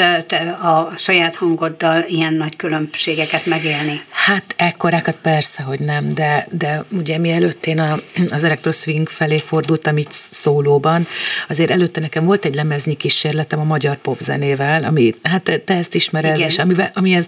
a 0.62 0.93
saját 0.98 1.36
hangoddal 1.36 2.03
ilyen 2.08 2.34
nagy 2.34 2.55
különbségeket 2.55 3.46
megélni. 3.46 4.01
Hát 4.10 4.43
ekkorákat 4.58 5.15
persze, 5.22 5.63
hogy 5.63 5.79
nem, 5.79 6.13
de, 6.13 6.46
de 6.51 6.84
ugye 6.98 7.17
mielőtt 7.17 7.65
én 7.65 7.79
a, 7.79 7.96
az 8.32 8.43
elektroszwing 8.43 9.10
felé 9.10 9.38
fordultam 9.38 9.98
itt 9.98 10.12
szólóban, 10.12 11.05
azért 11.50 11.72
előtte 11.72 12.00
nekem 12.00 12.25
volt 12.25 12.46
egy 12.46 12.55
lemeznyi 12.55 12.93
kísérletem 12.93 13.60
a 13.60 13.63
magyar 13.63 13.96
popzenével, 13.96 14.84
ami, 14.84 15.13
hát 15.24 15.62
te, 15.65 15.74
ezt 15.74 15.96
ismered, 15.96 16.36
Igen. 16.36 16.48
és 16.48 16.58
amivel, 16.58 16.91
amihez 16.93 17.27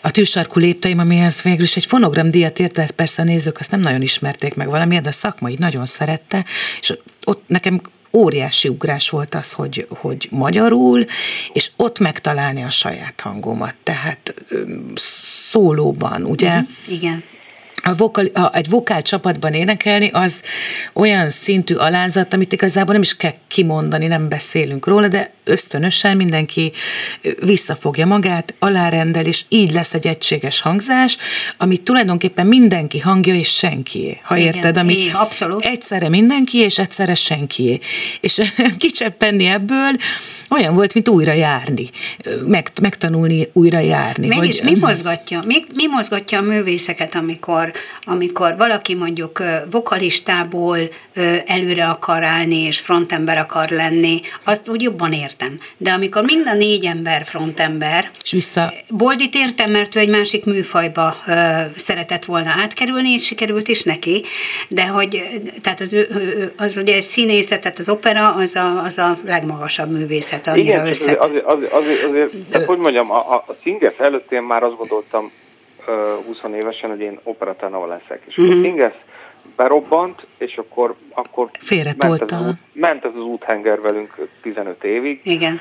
a 0.00 0.10
tűsarkú 0.10 0.60
lépteim, 0.60 0.98
amihez 0.98 1.42
végül 1.42 1.64
is 1.64 1.76
egy 1.76 1.86
fonogramdíjat 1.86 2.58
ért, 2.58 2.72
de 2.72 2.82
ezt 2.82 2.92
persze 2.92 3.22
a 3.22 3.24
nézők 3.24 3.58
azt 3.58 3.70
nem 3.70 3.80
nagyon 3.80 4.02
ismerték 4.02 4.54
meg 4.54 4.68
valamiért, 4.68 5.02
de 5.02 5.08
a 5.08 5.12
szakmai 5.12 5.56
nagyon 5.58 5.86
szerette, 5.86 6.44
és 6.80 6.98
ott 7.24 7.42
nekem 7.46 7.80
óriási 8.12 8.68
ugrás 8.68 9.10
volt 9.10 9.34
az, 9.34 9.52
hogy, 9.52 9.86
hogy 9.88 10.28
magyarul, 10.30 11.04
és 11.52 11.70
ott 11.76 11.98
megtalálni 11.98 12.62
a 12.62 12.70
saját 12.70 13.20
hangomat. 13.20 13.74
Tehát 13.82 14.34
szólóban, 14.94 16.24
ugye? 16.24 16.60
Mhm. 16.60 16.70
Igen. 16.88 17.24
A 17.86 17.94
vokal, 17.94 18.26
a, 18.26 18.54
egy 18.54 18.68
vokál 18.68 19.02
csapatban 19.02 19.52
énekelni, 19.52 20.10
az 20.12 20.40
olyan 20.92 21.30
szintű 21.30 21.74
alázat, 21.74 22.34
amit 22.34 22.52
igazából 22.52 22.92
nem 22.92 23.02
is 23.02 23.16
kell 23.16 23.34
kimondani, 23.48 24.06
nem 24.06 24.28
beszélünk 24.28 24.86
róla, 24.86 25.08
de 25.08 25.30
ösztönösen 25.44 26.16
mindenki 26.16 26.72
visszafogja 27.40 28.06
magát, 28.06 28.54
alárendel, 28.58 29.24
és 29.24 29.44
így 29.48 29.72
lesz 29.72 29.94
egy 29.94 30.06
egységes 30.06 30.60
hangzás, 30.60 31.16
ami 31.56 31.76
tulajdonképpen 31.76 32.46
mindenki 32.46 32.98
hangja 32.98 33.34
és 33.34 33.54
senkié, 33.54 34.20
ha 34.22 34.36
Igen, 34.36 34.54
érted? 34.54 34.76
Ami 34.76 34.98
é, 34.98 35.10
abszolút. 35.12 35.64
Egyszerre 35.64 36.08
mindenki, 36.08 36.58
és 36.58 36.78
egyszerre 36.78 37.14
senkié. 37.14 37.78
És 38.20 38.40
kicseppenni 38.78 39.46
ebből 39.46 39.90
olyan 40.50 40.74
volt, 40.74 40.94
mint 40.94 41.08
újra 41.08 41.32
járni, 41.32 41.88
meg, 42.46 42.70
megtanulni 42.82 43.48
újra 43.52 43.78
járni. 43.78 44.26
Mégis 44.26 44.62
mi 44.62 44.76
mozgatja, 44.80 45.42
mi, 45.46 45.64
mi 45.74 45.86
mozgatja 45.86 46.38
a 46.38 46.42
művészeket, 46.42 47.14
amikor, 47.14 47.72
amikor 48.04 48.56
valaki 48.56 48.94
mondjuk 48.94 49.42
vokalistából 49.70 50.78
előre 51.46 51.88
akar 51.88 52.24
állni, 52.24 52.56
és 52.56 52.78
frontember 52.78 53.38
akar 53.38 53.68
lenni, 53.68 54.20
azt 54.44 54.68
úgy 54.68 54.82
jobban 54.82 55.12
értem. 55.12 55.58
De 55.76 55.92
amikor 55.92 56.24
mind 56.24 56.46
a 56.46 56.54
négy 56.54 56.84
ember 56.84 57.24
frontember, 57.24 58.10
És 58.22 58.30
vissza, 58.30 58.72
Boldit 58.88 59.34
értem, 59.34 59.70
mert 59.70 59.96
ő 59.96 59.98
egy 59.98 60.08
másik 60.08 60.44
műfajba 60.44 61.16
szeretett 61.76 62.24
volna 62.24 62.50
átkerülni, 62.62 63.10
és 63.10 63.24
sikerült 63.24 63.68
is 63.68 63.82
neki, 63.82 64.24
de 64.68 64.86
hogy, 64.86 65.22
tehát 65.62 65.80
az, 65.80 65.96
az 66.56 66.76
ugye 66.76 66.94
egy 66.94 67.02
színészet, 67.02 67.60
tehát 67.60 67.78
az 67.78 67.88
opera, 67.88 68.34
az 68.34 68.54
a, 68.54 68.82
az 68.82 68.98
a 68.98 69.18
legmagasabb 69.24 69.90
művészet, 69.90 70.35
annyira 70.46 70.60
Igen, 70.74 70.86
összetett. 70.86 71.22
azért, 71.22 71.44
azért, 71.44 71.72
azért, 71.72 72.02
azért 72.02 72.48
de 72.48 72.64
hogy 72.66 72.78
mondjam, 72.78 73.10
a, 73.10 73.16
a, 73.32 73.44
a 73.46 73.54
Singers 73.62 73.98
előtt 73.98 74.32
én 74.32 74.42
már 74.42 74.62
azt 74.62 74.76
gondoltam 74.76 75.30
uh, 75.88 76.24
20 76.26 76.38
évesen, 76.54 76.90
hogy 76.90 77.00
én 77.00 77.18
operatanova 77.22 77.86
leszek. 77.86 78.22
És 78.26 78.36
Mhm. 78.36 78.46
mm-hmm. 78.46 78.60
a 78.60 78.62
Singers 78.64 78.94
berobbant, 79.56 80.26
és 80.38 80.56
akkor, 80.56 80.94
akkor 81.14 81.50
ment, 81.70 82.22
ez 82.22 82.30
az 82.38 82.52
ment 82.72 83.04
ez 83.04 83.10
az 83.14 83.22
úthenger 83.22 83.80
velünk 83.80 84.28
15 84.42 84.84
évig. 84.84 85.20
Igen. 85.24 85.60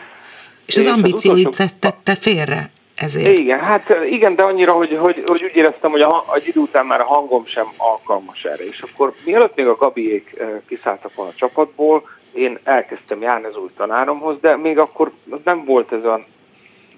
és 0.65 0.75
az 0.75 0.83
és 0.83 0.89
az 0.89 0.95
ambícióit 0.95 1.47
utolsó- 1.47 1.73
tette 1.79 2.15
félre 2.15 2.69
ezért. 2.95 3.37
Igen, 3.39 3.59
hát 3.59 3.95
igen, 4.09 4.35
de 4.35 4.43
annyira, 4.43 4.71
hogy, 4.71 4.97
hogy, 4.99 5.23
hogy 5.25 5.43
úgy 5.43 5.55
éreztem, 5.55 5.91
hogy 5.91 6.01
a, 6.01 6.25
egy 6.35 6.47
idő 6.47 6.59
után 6.59 6.85
már 6.85 7.01
a 7.01 7.05
hangom 7.05 7.45
sem 7.45 7.65
alkalmas 7.77 8.43
erre. 8.43 8.63
És 8.65 8.81
akkor 8.81 9.13
mielőtt 9.25 9.55
még 9.55 9.65
a 9.67 9.75
Gabiék 9.75 10.43
kiszálltak 10.67 11.13
volna 11.15 11.31
a 11.31 11.35
csapatból, 11.37 12.09
én 12.35 12.59
elkezdtem 12.63 13.21
járni 13.21 13.45
az 13.45 13.57
új 13.57 13.69
tanáromhoz, 13.77 14.37
de 14.41 14.55
még 14.57 14.79
akkor 14.79 15.11
nem 15.43 15.65
volt 15.65 15.91
ez 15.91 16.03
olyan, 16.03 16.25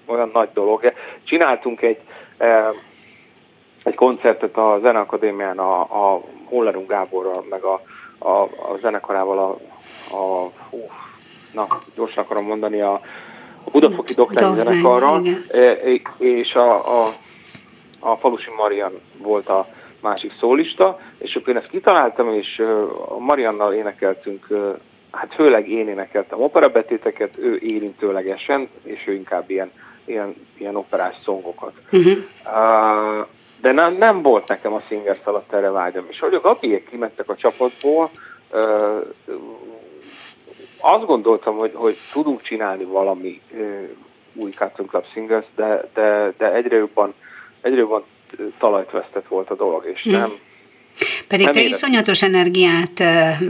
olyan 0.06 0.30
nagy 0.32 0.48
dolog. 0.54 0.92
Csináltunk 1.24 1.82
egy, 1.82 2.00
eh, 2.36 2.68
egy 3.84 3.94
koncertet 3.94 4.56
a 4.56 4.78
Zeneakadémián 4.82 5.58
a, 5.58 5.80
a 5.80 6.20
Hollerung 6.44 6.88
Gáborral, 6.88 7.44
meg 7.50 7.62
a, 7.62 7.80
a, 8.18 8.42
a 8.42 8.76
zenekarával 8.80 9.38
a, 9.38 9.58
a 10.16 10.50
hú, 10.70 10.90
na, 11.52 11.66
gyorsan 11.96 12.24
akarom 12.24 12.44
mondani, 12.44 12.80
a, 12.80 12.92
a 13.64 13.70
Budafoki 13.70 14.14
Doklány, 14.14 14.54
zenekarral, 14.54 15.24
igen. 15.24 15.44
e, 15.50 15.70
és 16.18 16.54
a, 16.54 17.02
a, 17.02 17.08
a 17.98 18.16
Falusi 18.16 18.50
Marian 18.56 18.92
volt 19.18 19.48
a 19.48 19.66
másik 20.00 20.32
szólista, 20.38 20.98
és 21.18 21.34
akkor 21.34 21.48
én 21.48 21.56
ezt 21.56 21.70
kitaláltam, 21.70 22.34
és 22.34 22.62
a 23.08 23.18
Mariannal 23.18 23.72
énekeltünk, 23.72 24.46
hát 25.18 25.34
főleg 25.34 25.68
én 25.68 25.88
énekeltem 25.88 26.42
operabetéteket, 26.42 27.38
ő 27.38 27.58
érintőlegesen, 27.62 28.68
és 28.82 29.06
ő 29.06 29.12
inkább 29.12 29.50
ilyen, 29.50 29.70
ilyen, 30.04 30.34
ilyen 30.58 30.76
operás 30.76 31.16
szongokat. 31.24 31.72
Uh-huh. 31.92 32.18
Uh, 32.44 33.26
de 33.60 33.72
nem, 33.72 33.94
nem 33.94 34.22
volt 34.22 34.48
nekem 34.48 34.72
a 34.72 34.82
Singers 34.88 35.24
alatt 35.24 35.52
erre 35.52 35.70
vágyam. 35.70 36.06
És 36.08 36.18
hogy 36.18 36.34
a 36.34 36.40
Gabiek 36.40 36.84
kimentek 36.84 37.28
a 37.28 37.36
csapatból, 37.36 38.10
uh, 38.52 39.06
azt 40.80 41.06
gondoltam, 41.06 41.56
hogy, 41.56 41.72
hogy 41.74 41.96
tudunk 42.12 42.42
csinálni 42.42 42.84
valami 42.84 43.40
uh, 43.50 43.88
új 44.34 44.50
Cotton 44.50 44.86
Club 44.86 45.04
Singers, 45.12 45.46
de, 45.56 45.88
de, 45.94 46.32
de 46.38 46.52
egyre 46.52 46.76
jobban, 46.76 47.14
egyre 47.60 47.78
jobban 47.78 48.04
talajt 48.58 48.90
vesztett 48.90 49.26
volt 49.28 49.50
a 49.50 49.54
dolog, 49.54 49.86
és 49.94 50.02
Hm. 50.02 50.10
nem, 50.10 50.32
Pedig 51.28 51.44
Nem 51.44 51.54
te 51.54 51.60
éreztem. 51.60 51.88
iszonyatos 51.90 52.22
energiát 52.22 53.02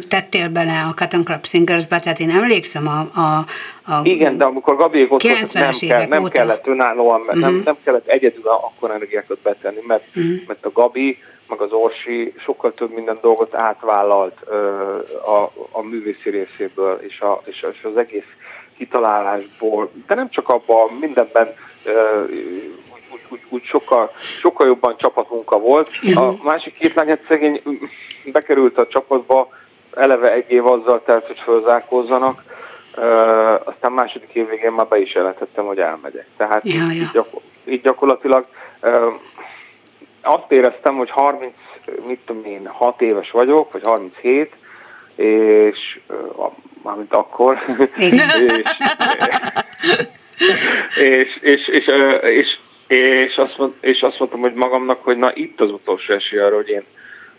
tettél 0.08 0.48
bele 0.48 0.86
a 0.90 0.94
Cotton 0.96 1.24
Club 1.24 1.46
Singersbe, 1.46 2.00
tehát 2.00 2.18
én 2.20 2.30
emlékszem 2.30 2.86
a... 2.88 3.20
a, 3.20 3.44
a 3.92 4.00
Igen, 4.04 4.38
de 4.38 4.44
amikor 4.44 4.76
Gabiék 4.76 5.12
ott 5.12 5.22
voltak, 5.22 5.48
90-es 5.48 5.88
nem, 5.88 5.98
kell, 5.98 6.06
nem 6.06 6.22
óta. 6.22 6.30
kellett 6.32 6.66
önállóan, 6.66 7.20
uh-huh. 7.20 7.38
nem, 7.40 7.52
Mhm. 7.54 7.62
nem 7.64 7.76
kellett 7.84 8.06
egyedül 8.06 8.42
akkor 8.46 8.90
energiákat 8.90 9.38
betenni, 9.42 9.80
mert, 9.86 10.04
uh-huh. 10.14 10.32
mert 10.46 10.64
a 10.64 10.70
Gabi, 10.72 11.18
meg 11.48 11.60
az 11.60 11.72
Orsi 11.72 12.32
sokkal 12.44 12.74
több 12.74 12.94
minden 12.94 13.18
dolgot 13.22 13.54
átvállalt 13.54 14.36
ö, 14.46 14.56
a, 15.26 15.52
a 15.70 15.82
művészi 15.82 16.30
részéből, 16.30 16.98
és, 17.08 17.20
a, 17.20 17.42
és, 17.44 17.66
és 17.72 17.84
az 17.84 17.96
egész 17.96 18.26
kitalálásból, 18.78 19.90
de 20.06 20.14
nem 20.14 20.30
csak 20.30 20.48
abban, 20.48 20.96
mindenben 21.00 21.54
ö, 21.84 22.22
úgy, 23.28 23.40
úgy, 23.48 23.64
sokkal, 23.64 24.10
sokkal 24.40 24.66
jobban 24.66 24.94
csapatmunka 24.96 25.58
volt. 25.58 25.90
A 26.14 26.32
másik 26.42 26.78
két 26.78 26.94
lány 26.94 27.08
hát 27.08 27.24
szegény 27.28 27.62
mm, 27.68 27.74
bekerült 28.32 28.78
a 28.78 28.86
csapatba, 28.86 29.48
eleve 29.94 30.32
egy 30.32 30.50
év 30.50 30.66
azzal 30.66 31.02
telt, 31.04 31.26
hogy 31.26 31.38
fölzárkózzanak, 31.38 32.46
Uh, 32.96 33.04
aztán 33.64 33.92
második 33.92 34.28
év 34.32 34.48
végén 34.48 34.72
már 34.72 34.86
be 34.86 34.98
is 34.98 35.14
jelentettem, 35.14 35.64
hogy 35.64 35.78
elmegyek. 35.78 36.26
Tehát 36.36 36.64
Ja, 36.64 36.74
ja. 36.74 36.92
Így, 36.92 37.10
gyakor- 37.12 37.42
így 37.64 37.80
gyakorlatilag 37.80 38.46
uh, 38.82 39.12
azt 40.22 40.52
éreztem, 40.52 40.96
hogy 40.96 41.10
30, 41.10 41.52
mit 42.06 42.20
tudom 42.26 42.44
én, 42.44 42.66
6 42.66 43.00
éves 43.00 43.30
vagyok, 43.30 43.72
vagy 43.72 43.82
37, 43.84 44.52
és 45.14 46.00
uh, 46.08 46.52
mármint 46.82 47.14
akkor, 47.14 47.58
és, 47.96 48.22
és, 50.98 51.38
és, 51.40 51.68
és, 51.68 51.86
ö, 51.86 52.10
és, 52.12 52.58
és, 52.88 53.36
azt 53.36 53.58
mond, 53.58 53.72
és 53.80 54.00
azt 54.00 54.18
mondtam, 54.18 54.40
hogy 54.40 54.54
magamnak, 54.54 55.04
hogy 55.04 55.16
na 55.16 55.30
itt 55.34 55.60
az 55.60 55.70
utolsó 55.70 56.14
esély 56.14 56.38
arra, 56.38 56.54
hogy 56.56 56.68
én, 56.68 56.82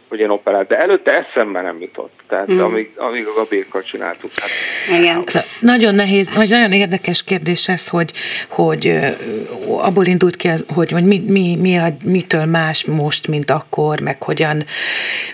hogy 0.10 0.20
én 0.20 0.30
operát. 0.30 0.68
De 0.68 0.78
előtte 0.78 1.12
eszembe 1.12 1.62
nem 1.62 1.82
jutott. 1.82 2.14
Tehát 2.28 2.52
Mm. 2.52 2.60
amíg, 2.60 2.92
amíg 2.96 3.28
a 3.28 3.34
Gabékkal 3.34 3.82
csináltuk. 3.82 4.32
Hát, 4.36 4.50
Igen. 5.00 5.24
Szóval 5.26 5.48
nagyon 5.60 5.96
nehéz, 5.96 6.36
vagy 6.36 6.50
nagyon 6.50 6.72
érdekes 6.72 7.24
kérdés 7.24 7.68
ez, 7.68 7.90
hogy, 7.90 8.12
hogy 8.50 9.00
abból 9.68 10.06
indult 10.06 10.36
ki, 10.36 10.50
hogy, 10.74 10.92
hogy 10.92 11.04
mi, 11.04 11.20
mi, 11.28 11.56
mi 11.56 11.78
a, 11.78 11.88
mitől 12.04 12.46
más 12.46 12.86
most, 12.86 13.28
mint 13.28 13.52
akkor, 13.52 14.00
meg 14.00 14.24
hogyan, 14.24 14.66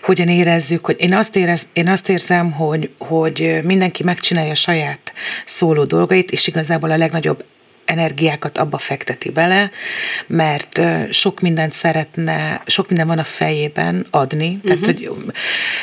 hogyan 0.02 0.28
érezzük, 0.28 0.86
hogy 0.86 0.96
én 1.00 1.14
azt, 1.14 1.36
érez, 1.36 1.70
én 1.74 1.88
azt 1.88 2.10
érzem, 2.10 2.52
hogy, 2.52 2.90
hogy 2.98 3.60
mindenki 3.64 4.04
megcsinálja 4.04 4.52
a 4.52 4.56
saját 4.56 5.14
szóló 5.46 5.84
dolgait, 5.84 6.32
és 6.32 6.48
igazából 6.48 6.92
a 6.92 6.98
legnagyobb 6.98 7.44
energiákat 7.86 8.58
abba 8.58 8.78
fekteti 8.78 9.30
bele, 9.30 9.72
mert 10.28 10.82
sok 11.10 11.40
mindent 11.40 11.74
szeretne, 11.74 12.62
sok 12.66 12.88
minden 12.88 13.08
van 13.08 13.20
a 13.20 13.24
fejében 13.24 14.06
adni. 14.12 14.60
Tehát, 14.64 14.86
hogy 14.86 15.10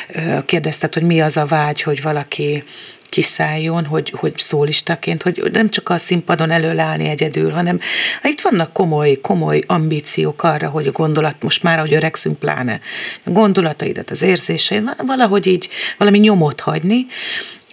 ö, 0.07 0.45
kérdezted, 0.45 0.93
hogy 0.93 1.03
mi 1.03 1.21
az 1.21 1.37
a 1.37 1.45
vágy, 1.45 1.81
hogy 1.81 2.01
valaki 2.01 2.63
kiszálljon, 3.13 3.85
hogy, 3.85 4.13
hogy 4.15 4.33
szólistaként, 4.37 5.23
hogy 5.23 5.49
nem 5.51 5.69
csak 5.69 5.89
a 5.89 5.97
színpadon 5.97 6.51
előállni 6.51 7.09
egyedül, 7.09 7.51
hanem 7.51 7.79
hát 8.21 8.31
itt 8.31 8.41
vannak 8.41 8.73
komoly, 8.73 9.19
komoly 9.21 9.61
ambíciók 9.67 10.43
arra, 10.43 10.69
hogy 10.69 10.87
a 10.87 10.91
gondolat, 10.91 11.43
most 11.43 11.63
már, 11.63 11.79
hogy 11.79 11.93
öregszünk 11.93 12.39
pláne, 12.39 12.79
a 13.23 13.29
gondolataidat, 13.29 14.09
az 14.09 14.21
érzéseid, 14.21 14.95
valahogy 15.05 15.47
így 15.47 15.69
valami 15.97 16.17
nyomot 16.17 16.59
hagyni, 16.59 17.05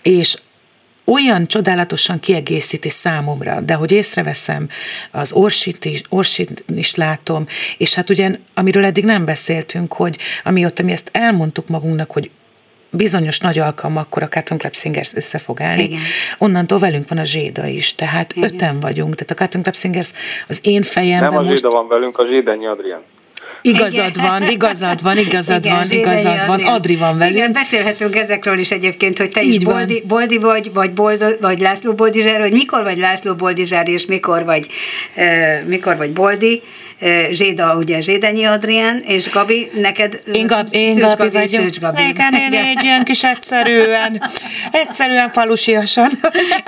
és 0.03 0.37
olyan 1.11 1.47
csodálatosan 1.47 2.21
kiegészíti 2.21 2.89
számomra, 2.89 3.61
de 3.61 3.75
hogy 3.75 3.93
észreveszem, 3.93 4.69
az 5.11 5.33
Orsit 5.33 5.85
is, 5.85 6.03
Orsit 6.09 6.65
is 6.77 6.95
látom, 6.95 7.47
és 7.77 7.95
hát 7.95 8.11
ugye, 8.11 8.31
amiről 8.55 8.85
eddig 8.85 9.05
nem 9.05 9.25
beszéltünk, 9.25 9.93
hogy 9.93 10.19
amióta 10.45 10.83
mi 10.83 10.93
ezt 10.93 11.09
elmondtuk 11.13 11.69
magunknak, 11.69 12.11
hogy 12.11 12.31
bizonyos 12.91 13.39
nagy 13.39 13.59
alkalmakkor 13.59 14.23
a 14.23 14.29
Cotton 14.29 14.59
Club 14.59 14.75
Singers 14.75 15.15
össze 15.15 15.39
fog 15.39 15.61
állni. 15.61 15.83
Igen. 15.83 16.01
Onnantól 16.39 16.79
velünk 16.79 17.09
van 17.09 17.19
a 17.19 17.25
Zséda 17.25 17.67
is, 17.67 17.95
tehát 17.95 18.33
Igen. 18.37 18.55
öten 18.55 18.81
vagyunk, 18.81 19.15
tehát 19.15 19.31
a 19.31 19.35
Cotton 19.35 19.63
Club 19.63 19.77
Singers 19.77 20.11
az 20.49 20.59
én 20.63 20.83
fejemben 20.83 21.31
nem 21.31 21.39
a 21.39 21.43
most 21.43 21.57
Zsida 21.57 21.71
van 21.71 21.89
velünk, 21.89 22.19
a 22.19 22.27
Zsédenyi 22.27 22.67
Adrián. 22.67 23.03
Igazad 23.63 24.17
Igen. 24.17 24.31
van, 24.31 24.43
igazad 24.43 25.03
van, 25.03 25.19
igazad 25.19 25.65
Igen, 25.65 25.77
van, 25.77 25.91
igazad 25.91 26.47
van, 26.47 26.51
Adrián. 26.51 26.73
Adri 26.73 26.97
van 26.97 27.19
velünk. 27.19 27.37
Igen, 27.37 27.53
beszélhetünk 27.53 28.17
ezekről 28.17 28.59
is 28.59 28.71
egyébként, 28.71 29.19
hogy 29.19 29.31
te 29.31 29.43
Így 29.43 29.55
is 29.55 29.65
van. 29.65 29.75
Boldi, 29.75 30.03
Boldi 30.09 30.39
vagy, 30.39 30.73
vagy, 30.73 30.93
Boldo, 30.93 31.27
vagy 31.41 31.61
László 31.61 31.93
Boldizsár, 31.93 32.39
vagy 32.39 32.53
mikor 32.53 32.83
vagy 32.83 32.99
László 32.99 33.35
Boldizsár, 33.35 33.89
és 33.89 34.07
mikor 34.07 34.45
vagy, 34.45 34.67
uh, 35.17 35.67
mikor 35.67 35.97
vagy 35.97 36.13
Boldi. 36.13 36.63
Zséda, 37.31 37.75
ugye 37.77 38.01
Zsédenyi 38.01 38.45
Adrián, 38.45 39.03
és 39.07 39.31
Gabi, 39.31 39.71
neked 39.75 40.21
Én, 40.33 40.47
Gab, 40.47 40.67
én 40.71 40.93
Szűcs 40.93 41.05
Gabi 41.05 41.29
vagyok. 41.29 41.63
Szűcs 41.63 41.81
Gabi. 41.81 42.03
Igen, 42.09 42.35
én 42.35 42.53
egy 42.53 42.83
ilyen 42.83 43.05
kis 43.05 43.25
egyszerűen, 43.25 44.23
egyszerűen 44.71 45.29
falusiasan. 45.31 46.11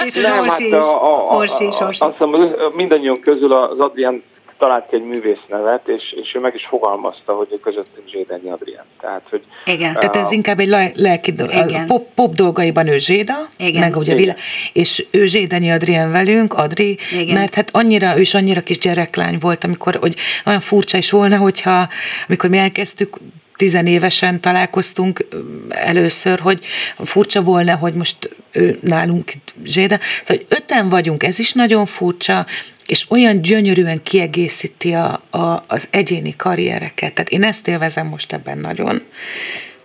És 0.06 0.16
az 0.16 0.22
Nem, 0.22 0.38
Orsi 0.38 0.66
is. 0.66 0.72
hát 0.72 0.82
a, 0.82 1.04
a, 1.04 1.32
a, 1.32 1.36
Orsi 1.36 1.66
is, 1.66 1.80
Orsi. 1.80 2.04
azt 2.04 2.12
hiszem, 2.12 2.30
mindannyian 2.74 3.20
közül 3.20 3.52
az 3.52 3.78
Adrián 3.78 4.22
talált 4.62 4.86
ki 4.88 4.96
egy 4.96 5.04
művész 5.04 5.44
nevet, 5.48 5.88
és, 5.88 6.02
és 6.22 6.34
ő 6.34 6.40
meg 6.40 6.54
is 6.54 6.66
fogalmazta, 6.68 7.32
hogy 7.32 7.60
közöttünk 7.62 8.08
Zsédenyi 8.08 8.50
Adrián. 8.50 8.84
Tehát, 9.00 9.22
hogy 9.30 9.42
Igen. 9.64 9.94
Tehát 9.94 10.16
ez 10.16 10.32
inkább 10.32 10.58
egy 10.58 10.68
le- 10.68 10.92
lelki 10.94 11.32
do- 11.32 11.52
a 11.52 11.64
Igen. 11.64 11.86
pop, 11.86 12.06
pop 12.14 12.34
dolgaiban 12.34 12.86
ő 12.86 12.98
Zséda, 12.98 13.34
Igen. 13.56 13.80
meg 13.80 13.96
ugye 13.96 14.12
Igen. 14.12 14.22
Vila, 14.22 14.34
és 14.72 15.06
ő 15.10 15.26
Zsédenyi 15.26 15.70
Adrien 15.70 16.10
velünk, 16.12 16.52
Adri, 16.54 16.98
Igen. 17.20 17.34
mert 17.34 17.54
hát 17.54 17.68
annyira, 17.72 18.16
ő 18.16 18.20
is 18.20 18.34
annyira 18.34 18.60
kis 18.60 18.78
gyereklány 18.78 19.38
volt, 19.40 19.64
amikor, 19.64 19.96
hogy 20.00 20.16
olyan 20.46 20.60
furcsa 20.60 20.98
is 20.98 21.10
volna, 21.10 21.36
hogyha, 21.36 21.88
amikor 22.28 22.50
mi 22.50 22.58
elkezdtük, 22.58 23.16
tizenévesen 23.56 24.40
találkoztunk 24.40 25.26
először, 25.68 26.40
hogy 26.40 26.64
furcsa 26.98 27.42
volna, 27.42 27.76
hogy 27.76 27.94
most 27.94 28.36
ő 28.50 28.78
nálunk 28.80 29.32
Zséda. 29.64 29.98
Szóval, 30.00 30.36
hogy 30.36 30.46
öten 30.48 30.88
vagyunk, 30.88 31.22
ez 31.22 31.38
is 31.38 31.52
nagyon 31.52 31.86
furcsa, 31.86 32.46
és 32.86 33.06
olyan 33.10 33.42
gyönyörűen 33.42 34.02
kiegészíti 34.02 34.92
a, 34.92 35.22
a, 35.30 35.64
az 35.66 35.88
egyéni 35.90 36.36
karriereket. 36.36 37.12
Tehát 37.12 37.30
én 37.30 37.42
ezt 37.42 37.68
élvezem 37.68 38.06
most 38.06 38.32
ebben 38.32 38.58
nagyon, 38.58 39.02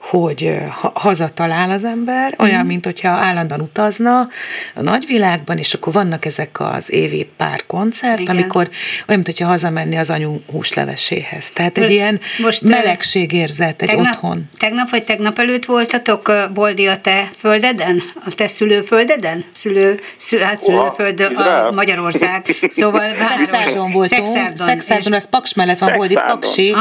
hogy 0.09 0.57
ha, 0.81 0.91
hazatalál 0.95 1.71
az 1.71 1.83
ember, 1.83 2.35
olyan, 2.37 2.57
Mhm. 2.57 2.67
mint 2.67 2.85
hogyha 2.85 3.09
állandóan 3.09 3.61
utazna 3.61 4.19
a 4.75 4.81
nagyvilágban, 4.81 5.57
és 5.57 5.73
akkor 5.73 5.93
vannak 5.93 6.25
ezek 6.25 6.59
az 6.59 6.91
évi 6.91 7.29
pár 7.37 7.65
koncert, 7.65 8.19
Igen. 8.19 8.35
amikor 8.35 8.61
olyan, 8.61 9.05
mint 9.07 9.25
hogyha 9.25 9.47
hazamenni 9.47 9.97
az 9.97 10.09
anyu 10.09 10.35
húsleveséhez. 10.51 11.49
Tehát 11.53 11.77
egy 11.77 11.89
ilyen 11.89 12.19
most, 12.37 12.61
melegségérzet, 12.61 13.81
egy 13.81 13.87
tegnap, 13.87 14.05
otthon. 14.05 14.49
Tegnap 14.57 14.89
vagy 14.89 15.03
tegnap 15.03 15.39
előtt 15.39 15.65
voltatok 15.65 16.31
Boldi 16.53 16.87
a 16.87 17.01
te 17.01 17.29
földeden? 17.35 18.01
A 18.25 18.33
te 18.35 18.47
szülőföldeden? 18.47 19.45
Szülő, 19.51 19.99
szü, 20.17 20.39
hát 20.39 20.59
szülőföld 20.59 21.19
a. 21.19 21.71
Magyarország. 21.75 22.55
Szóval. 22.69 23.15
Szexárdon 23.35 23.91
voltunk, 23.91 24.27
Szexárdon. 24.27 24.67
Szexárdon, 24.67 25.13
az 25.13 25.29
Paks 25.29 25.53
mellett 25.53 25.77
van, 25.77 25.91
Boldi. 25.95 26.13
Paksi. 26.25 26.71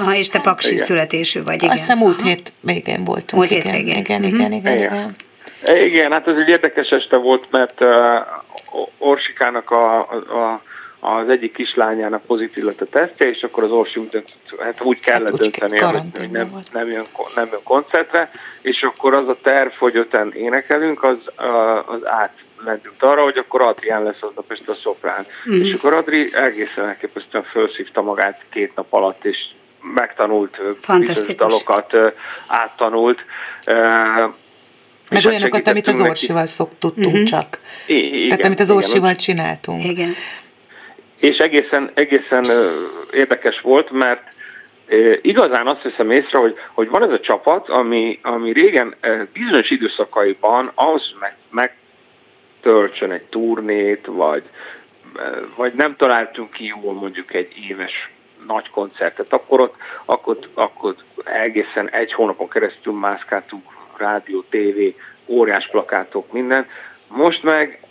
Aha, 0.00 0.16
és 0.16 0.28
te 0.28 0.38
paksi 0.40 0.72
Igen. 0.72 0.84
születésű 0.84 1.42
vagy, 1.42 1.54
igen. 1.54 1.68
Azt 1.70 1.78
hiszem 1.78 1.98
múlt 1.98 2.22
hét 2.22 2.52
végén 2.74 3.04
voltunk. 3.04 3.32
Múlt 3.32 3.50
igen, 3.50 3.72
hétvégén. 3.74 3.96
igen, 3.96 4.20
Mhm. 4.20 4.34
igen, 4.34 4.52
igen, 4.52 4.76
Igen. 4.76 4.92
igen. 4.92 5.14
Igen, 5.76 6.12
hát 6.12 6.28
ez 6.28 6.36
egy 6.36 6.48
érdekes 6.48 6.88
este 6.88 7.16
volt, 7.16 7.46
mert 7.50 7.80
uh, 7.80 7.90
Orsikának 8.98 9.70
a, 9.70 9.98
a, 9.98 10.62
az 11.00 11.28
egyik 11.28 11.52
kislányának 11.52 12.22
pozitív 12.26 12.64
lett 12.64 12.80
a 12.80 12.86
tesztje, 12.86 13.28
és 13.28 13.42
akkor 13.42 13.62
az 13.62 13.70
Orsi 13.70 14.00
úgy 14.00 14.08
döntött, 14.08 14.60
hát 14.60 14.80
úgy 14.82 14.98
kellett 15.00 15.32
úgy 15.32 15.38
dönteni, 15.40 15.78
hogy, 15.78 16.30
nem, 16.30 16.50
volt. 16.50 16.72
nem, 16.72 16.88
jön, 16.90 17.06
nem 17.34 17.46
jön 17.50 17.60
koncertre, 17.64 18.30
és 18.62 18.82
akkor 18.82 19.16
az 19.16 19.28
a 19.28 19.36
terv, 19.42 19.70
hogy 19.78 19.96
öten 19.96 20.32
énekelünk, 20.32 21.02
az, 21.02 21.16
uh, 21.38 21.92
az 21.94 22.06
átlentünk 22.06 23.02
arra, 23.02 23.22
hogy 23.22 23.38
akkor 23.38 23.62
Adrián 23.62 24.02
lesz 24.02 24.22
aznap 24.22 24.50
este 24.52 24.72
a 24.72 24.74
szoprán. 24.74 25.26
Mm. 25.50 25.62
És 25.62 25.72
akkor 25.74 25.94
Adri 25.94 26.28
egészen 26.32 26.84
elképesztően 26.84 27.44
felszívta 27.44 28.02
magát 28.02 28.40
két 28.50 28.74
nap 28.74 28.86
alatt, 28.92 29.24
és 29.24 29.36
megtanult 29.94 30.58
bizonyos 30.86 31.34
dalokat, 31.34 31.92
áttanult. 32.46 33.24
Meg 35.08 35.24
olyanokat, 35.24 35.68
amit 35.68 35.86
az 35.86 35.96
segítettünk 35.96 35.98
neki. 35.98 36.08
Orsival 36.08 36.46
szok, 36.46 36.70
tudtunk 36.78 37.14
Mhm. 37.14 37.24
csak. 37.24 37.58
I- 37.86 37.94
igen, 38.06 38.28
Tehát 38.28 38.44
amit 38.44 38.60
az 38.60 38.66
igen, 38.66 38.76
Orsival 38.76 39.14
csináltunk. 39.14 39.84
Igen. 39.84 40.10
És 41.16 41.36
egészen, 41.36 41.90
egészen 41.94 42.44
érdekes 43.12 43.60
volt, 43.60 43.90
mert 43.90 44.22
igazán 45.22 45.66
azt 45.66 45.82
veszem 45.82 46.10
észre, 46.10 46.38
hogy, 46.38 46.54
hogy 46.72 46.88
van 46.88 47.02
ez 47.02 47.10
a 47.10 47.20
csapat, 47.20 47.68
ami, 47.68 48.18
ami 48.22 48.52
régen 48.52 48.94
bizonyos 49.32 49.70
időszakaiban 49.70 50.72
ahhoz 50.74 51.14
meg, 51.20 51.36
megtöltsön 51.50 53.10
egy 53.10 53.22
turnét, 53.22 54.06
vagy, 54.06 54.42
vagy 55.56 55.72
nem 55.74 55.96
találtunk 55.96 56.50
ki 56.50 56.64
jól 56.82 56.92
mondjuk 56.94 57.34
egy 57.34 57.52
éves 57.68 58.10
nagy 58.46 58.70
koncertet, 58.70 59.32
akkor 59.32 59.60
ott 59.60 59.74
akkor, 60.04 60.38
akkor 60.54 60.94
egészen 61.24 61.90
egy 61.90 62.12
hónapon 62.12 62.48
keresztül 62.48 62.92
mászkáltunk 62.92 63.62
rádió, 63.96 64.42
tévé, 64.42 64.96
óriás 65.26 65.68
plakátok, 65.70 66.32
minden. 66.32 66.66
Most 67.08 67.42
meg 67.42 67.83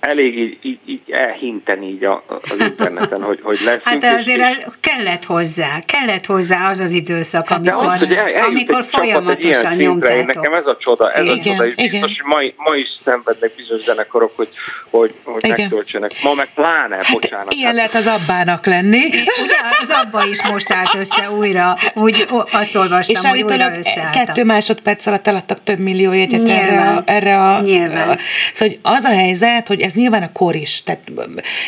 elég 0.00 0.38
így, 0.38 0.58
így, 0.62 0.78
így 0.86 1.00
elhinteni 1.10 1.86
így 1.86 2.04
a, 2.04 2.24
az 2.28 2.56
interneten, 2.58 3.22
hogy, 3.22 3.40
hogy 3.42 3.58
leszünk. 3.64 3.82
Hát 3.84 4.02
és- 4.02 4.10
azért 4.20 4.40
és- 4.50 4.64
kellett 4.80 5.24
hozzá, 5.24 5.80
kellett 5.86 6.26
hozzá 6.26 6.68
az 6.68 6.78
az 6.80 6.92
időszak, 6.92 7.48
Hát 7.48 7.60
de 7.60 7.70
amikor, 7.72 7.92
az, 7.92 7.98
hogy 7.98 8.12
el, 8.12 8.44
amikor 8.44 8.78
egy 8.78 8.86
csapat 8.88 9.30
egy 9.30 9.44
ilyen 9.44 9.60
folyamatosan 9.60 9.76
nyomtátok. 9.76 10.26
nekem 10.34 10.54
ez 10.54 10.66
a 10.66 10.76
csoda, 10.80 11.12
ez 11.12 11.24
Igen, 11.24 11.38
a 11.38 11.42
csoda, 11.56 11.66
és 11.66 11.74
igen. 11.76 11.90
biztos, 11.90 12.20
hogy 12.20 12.26
ma, 12.56 12.64
ma 12.70 12.76
is 12.76 12.88
szenvednek 13.04 13.54
bizonyos 13.56 13.82
zenekarok, 13.82 14.32
hogy, 14.36 14.48
hogy, 14.90 15.14
hogy 15.24 15.44
Igen. 15.44 15.56
megtöltsenek. 15.60 16.10
Ma 16.22 16.34
meg 16.34 16.48
pláne, 16.54 16.96
Hát 16.96 17.12
bocsánat. 17.12 17.52
ilyen 17.54 17.66
hát- 17.66 17.76
lehet 17.76 17.94
az 17.94 18.06
abbának 18.06 18.66
lenni. 18.66 19.04
Ugye 19.42 19.56
az 19.82 19.90
abba 20.04 20.26
is 20.30 20.42
most 20.50 20.72
állt 20.72 20.94
össze 20.98 21.30
újra, 21.30 21.74
úgy 21.94 22.26
azt 22.52 22.76
olvastam, 22.76 23.14
És 23.14 23.28
hogy 23.28 23.42
újra 23.42 23.76
összeálltak. 23.78 24.10
kettő 24.24 24.44
másodperc 24.44 25.06
alatt 25.06 25.26
eladtak 25.26 25.62
több 25.64 25.78
millió 25.78 26.12
jegyet 26.12 26.48
erre 26.48 26.80
a, 26.80 27.02
erre 27.06 27.40
a... 27.40 27.60
Nyilván. 27.60 28.08
a 28.08 28.16
szóval 28.52 28.74
az 28.82 29.04
a 29.04 29.08
helyzet, 29.14 29.68
hogy 29.68 29.80
ez 29.88 29.94
nyilván 29.94 30.22
a 30.22 30.32
kor 30.32 30.54
is, 30.54 30.82
tehát 30.82 31.12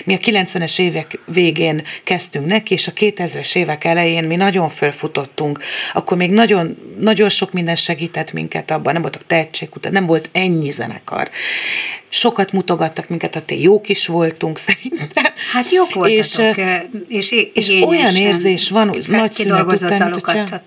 mi 0.05 0.15
a 0.15 0.19
90-es 0.19 0.79
évek 0.81 1.19
végén 1.25 1.83
kezdtünk 2.05 2.47
neki, 2.47 2.75
és 2.75 2.87
a 2.87 2.93
2000-es 2.93 3.57
évek 3.57 3.85
elején 3.85 4.25
mi 4.25 4.37
nagyon 4.37 4.69
fölfutottunk, 4.69 5.59
akkor 5.93 6.17
még 6.17 6.31
nagyon, 6.31 6.77
nagyon 6.99 7.29
sok 7.29 7.53
minden 7.53 7.77
segített 7.77 8.33
minket 8.33 8.71
abban, 8.71 8.93
nem 8.93 9.03
voltak 9.03 9.27
tehetségkutat, 9.27 9.93
nem 9.93 10.07
volt 10.07 10.29
ennyi 10.33 10.71
zenekar. 10.71 11.31
Sokat 12.09 12.53
mutogattak 12.53 13.09
minket, 13.09 13.35
hát 13.35 13.51
jók 13.51 13.89
is 13.89 14.07
voltunk 14.07 14.59
szerintem. 14.67 15.33
Hát 15.53 15.71
jók 15.71 15.93
voltatok, 15.93 16.57
És, 17.09 17.31
és, 17.31 17.53
és, 17.55 17.69
olyan 17.69 18.17
érzés 18.17 18.71
van, 18.71 18.89
hogy 18.89 19.05
nagy 19.09 19.33
szünet 19.33 19.73
után, 19.73 20.13
hogyha 20.13 20.61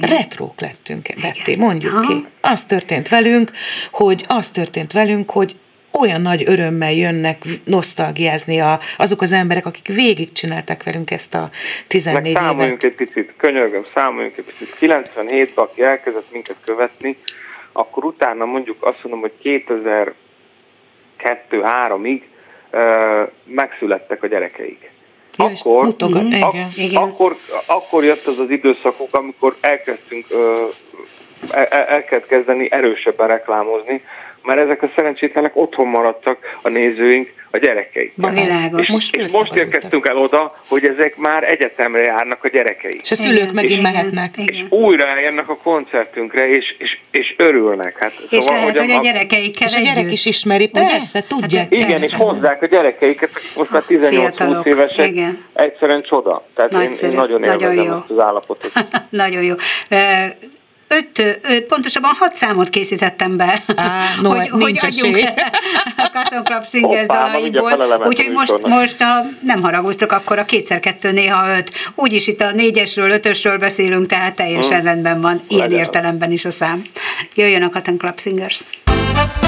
retrók 0.00 0.60
lettünk, 0.60 1.08
Betty, 1.20 1.56
mondjuk 1.56 1.92
Aha. 1.92 2.06
ki. 2.06 2.26
Az 2.40 2.64
történt 2.64 3.08
velünk, 3.08 3.50
hogy 3.90 4.24
az 4.28 4.48
történt 4.48 4.92
velünk, 4.92 5.30
hogy 5.30 5.56
olyan 6.00 6.20
nagy 6.20 6.42
örömmel 6.46 6.92
jönnek 6.92 7.42
nosztalgiázni 7.64 8.60
a, 8.60 8.80
azok 8.96 9.20
az 9.20 9.32
emberek, 9.32 9.66
akik 9.66 9.86
végigcsinálták 9.86 10.82
velünk 10.84 11.10
ezt 11.10 11.34
a 11.34 11.50
14 11.86 12.22
Meg 12.22 12.42
számoljunk 12.42 12.82
évet. 12.82 13.00
egy 13.00 13.06
picit, 13.06 13.32
könyörgöm, 13.36 13.86
számoljunk 13.94 14.36
egy 14.36 14.44
picit. 14.44 14.76
97-ben, 14.80 15.64
aki 15.64 15.82
elkezdett 15.82 16.32
minket 16.32 16.56
követni, 16.64 17.16
akkor 17.72 18.04
utána 18.04 18.44
mondjuk 18.44 18.76
azt 18.84 18.98
mondom, 19.02 19.20
hogy 19.20 19.32
2002-3-ig 21.22 22.20
megszülettek 23.44 24.22
a 24.22 24.26
gyerekeik. 24.26 24.90
Ja, 25.38 25.44
és 25.52 25.62
mutogat, 25.62 26.22
ak- 26.22 26.54
igen. 26.54 26.68
Igen. 26.76 27.02
akkor, 27.02 27.36
akkor 27.66 28.04
jött 28.04 28.26
az 28.26 28.38
az 28.38 28.50
időszakok, 28.50 29.14
amikor 29.14 29.56
elkezdtünk, 29.60 30.26
ö, 30.28 30.64
el- 31.50 31.66
el 31.66 32.04
kellett 32.04 32.26
kezdeni 32.26 32.68
erősebben 32.72 33.28
reklámozni, 33.28 34.02
mert 34.46 34.60
ezek 34.60 34.82
a 34.82 34.90
szerencsétlenek 34.96 35.56
otthon 35.56 35.86
maradtak 35.88 36.38
a 36.62 36.68
nézőink, 36.68 37.34
a 37.50 37.58
gyerekeik. 37.58 38.12
Világos. 38.16 38.80
És, 38.82 38.88
Most 38.90 39.16
és 39.16 39.32
most 39.32 39.54
érkeztünk 39.54 40.08
el 40.08 40.16
oda, 40.16 40.56
hogy 40.68 40.84
ezek 40.84 41.16
már 41.16 41.44
egyetemre 41.50 42.00
járnak 42.02 42.44
a 42.44 42.48
gyerekeik. 42.48 43.00
És 43.02 43.10
a 43.10 43.14
szülők 43.14 43.40
Igen, 43.42 43.54
megint 43.54 43.80
igen, 43.80 43.92
mehetnek. 43.92 44.30
Igen. 44.36 44.66
Újra 44.70 45.08
eljönnek 45.08 45.48
a 45.48 45.56
koncertünkre, 45.56 46.48
és, 46.48 46.74
és, 46.78 46.98
és 47.10 47.34
örülnek. 47.36 47.98
Hát, 47.98 48.12
És 48.30 48.44
lehet, 48.44 48.78
hogy 48.78 48.90
a 48.90 48.96
a- 48.98 49.02
gyerekeikkel 49.02 49.66
És 49.68 49.74
a 49.76 49.80
gyerek 49.80 50.12
is 50.12 50.24
ismeri, 50.26 50.70
Ugye? 50.72 50.80
persze, 50.88 51.22
tudják. 51.28 51.62
Hát, 51.62 51.72
Igen, 51.72 51.88
persze. 51.88 52.06
és 52.06 52.12
hozzák 52.14 52.62
a 52.62 52.66
gyerekeiket, 52.66 53.30
most 53.56 53.70
már 53.70 53.82
18-20 53.88 54.08
Fiatalok, 54.08 54.66
évesek. 54.66 55.08
igen. 55.08 55.44
Egyszerűen 55.52 56.02
csoda. 56.02 56.46
Tehát 56.54 56.72
én, 56.72 56.78
Nagyszerű, 56.78 57.10
én 57.10 57.16
nagyon 57.16 57.40
nagyon 57.40 57.70
élvezem 57.70 57.92
jó. 57.92 57.98
ezt 57.98 58.10
az 58.10 58.18
állapotot. 58.24 58.72
Nagyon 59.10 59.42
jó. 59.42 59.54
Öt, 60.88 61.38
pontosabban 61.68 62.10
hat 62.18 62.34
számot 62.34 62.68
készítettem 62.68 63.36
be, 63.36 63.62
Á, 63.76 64.14
no, 64.22 64.28
hogy, 64.28 64.48
hogy 64.48 64.64
nincs 64.64 64.82
adjunk 64.82 65.16
esély. 65.16 65.28
a 65.96 66.10
Cotton 66.12 66.44
Club 66.44 66.66
Singers 66.66 67.06
dalaiból. 67.06 68.00
Úgyhogy 68.06 68.32
most, 68.32 68.66
most 68.66 69.00
a, 69.00 69.24
nem 69.40 69.62
haragoztok, 69.62 70.12
akkor 70.12 70.38
a 70.38 70.44
kétszer 70.44 70.80
kettő, 70.80 71.12
néha 71.12 71.56
öt. 71.56 71.70
Úgyis 71.94 72.26
itt 72.26 72.40
a 72.40 72.52
négyesről, 72.52 73.10
ötösről 73.10 73.58
beszélünk, 73.58 74.06
tehát 74.06 74.36
teljesen 74.36 74.82
rendben 74.82 75.20
van, 75.20 75.40
ilyen 75.48 75.68
Legyen. 75.68 75.84
értelemben 75.84 76.32
is 76.32 76.44
a 76.44 76.50
szám. 76.50 76.82
Jöjjön 77.34 77.62
a 77.62 77.70
Cotton 77.70 77.98
Club 77.98 78.20
Singers. 78.20 78.64
Kétszer 78.84 79.45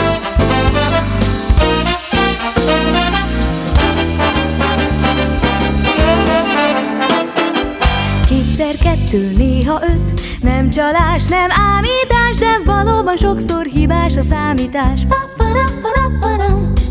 kettő, 9.11 9.31
néha 9.37 9.81
öt. 9.83 10.21
Nem 10.42 10.71
csalás, 10.71 11.27
nem 11.27 11.49
ámítás 11.51 12.37
De 12.38 12.73
valóban 12.73 13.16
sokszor 13.16 13.64
hibás 13.64 14.16
a 14.16 14.23
számítás. 14.23 15.01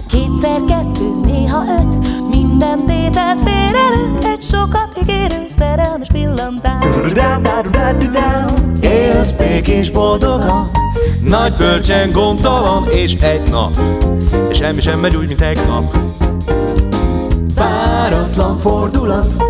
Kétszer 0.08 0.62
kettő, 0.68 1.12
néha 1.24 1.64
öt. 1.80 2.28
Minden 2.30 2.86
tételt 2.86 3.42
félrelök 3.42 4.24
Egy 4.24 4.42
sokat 4.42 5.00
ígérő 5.02 5.46
szerelmes 5.58 6.08
pillantás. 6.08 6.96
Élsz 8.82 9.32
békés 9.32 9.90
boldogan 9.90 10.70
Nagy 11.22 11.54
bölcsen 11.54 12.12
gondtalan 12.12 12.88
És 12.90 13.14
egy 13.14 13.50
nap. 13.50 13.80
És 14.50 14.58
semmi 14.58 14.82
sem 14.82 15.00
megy 15.00 15.16
úgy, 15.16 15.28
mint 15.28 15.40
tegnap 15.40 15.98
Váratlan 18.10 18.58
fordulat 18.58 19.44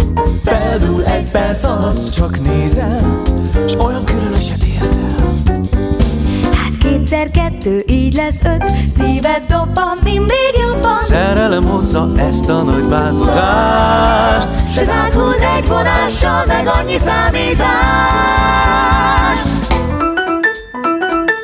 Feldúl 0.43 1.03
egy 1.03 1.31
perc 1.31 1.63
alatt 1.63 2.09
Csak 2.09 2.39
nézel 2.39 3.23
És 3.65 3.75
olyan 3.79 4.05
különöset 4.05 4.63
érzel. 4.63 5.15
Hát 6.53 6.77
kétszer 6.79 7.31
kettő, 7.31 7.83
így 7.87 8.13
lesz 8.13 8.41
öt 8.43 8.71
Szíved 8.87 9.45
dobban 9.47 9.97
mindig 10.03 10.51
jobban. 10.59 10.97
Szerelem 10.97 11.63
hozza 11.63 12.07
ezt 12.15 12.49
a 12.49 12.63
nagy 12.63 12.87
változást 12.87 14.49
S 14.71 14.77
ez 14.77 14.89
áthúz 14.89 15.37
egy 15.57 15.67
vonással 15.67 16.45
Meg 16.45 16.67
annyi 16.67 16.97
számítást. 16.97 17.67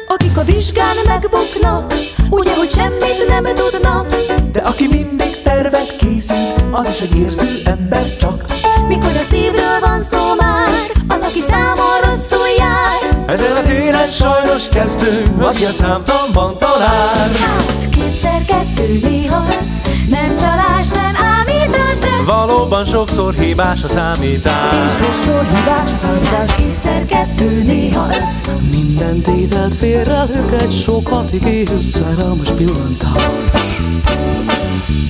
Akik 0.08 0.38
a 0.38 0.44
vizsgán 0.44 0.96
megbuknak 1.08 1.94
Ugye, 2.30 2.56
hogy 2.56 2.70
semmit 2.70 3.28
nem 3.28 3.44
tudnak 3.44 4.08
De 4.52 4.60
aki 4.60 4.88
mindig 4.88 5.42
tervet 5.44 5.96
készít 6.28 6.64
Az 6.72 6.90
is 6.90 7.00
egy 7.00 7.18
érző 7.18 7.62
ember 7.66 8.16
csak. 8.18 8.46
Mikor 8.88 9.18
a 9.18 9.22
szívről 9.30 9.80
van 9.82 10.02
szó 10.02 10.36
már 10.40 10.70
Az, 11.08 11.22
aki 11.22 11.42
számol 11.42 12.00
rosszul 12.04 12.48
jár. 12.58 13.24
Ezen 13.28 13.56
a 13.56 13.62
téren 13.62 14.08
sajnos 14.08 14.70
kezdő 14.70 15.36
Aki 15.40 15.66
a 15.66 15.70
számtalanban 15.70 16.58
talál. 16.58 17.30
Hát 17.46 17.90
kétszer 17.90 18.46
kettő, 18.46 19.00
néha 19.04 19.46
öt 19.50 20.10
Nem 20.10 20.38
csalás, 20.38 20.90
nem 20.90 21.16
ámítás, 21.16 21.98
de 22.00 22.24
Valóban 22.26 22.86
sokszor 22.86 23.34
hibás 23.34 23.84
a 23.84 23.88
számítás. 23.88 24.72
És 24.72 24.92
sokszor 25.06 25.46
hibás 25.56 25.92
a 25.92 25.96
számítás. 25.96 26.56
Kétszer 26.56 27.06
kettő, 27.06 27.64
néha. 27.66 28.08
Öt 28.08 28.72
Minden 28.72 29.22
tételt 29.22 29.76
félrelök 29.76 30.62
egy 30.62 30.82
sokat 30.82 31.34
ígérő 31.34 31.82
szerelmes 31.82 32.52
pillantás 32.52 33.24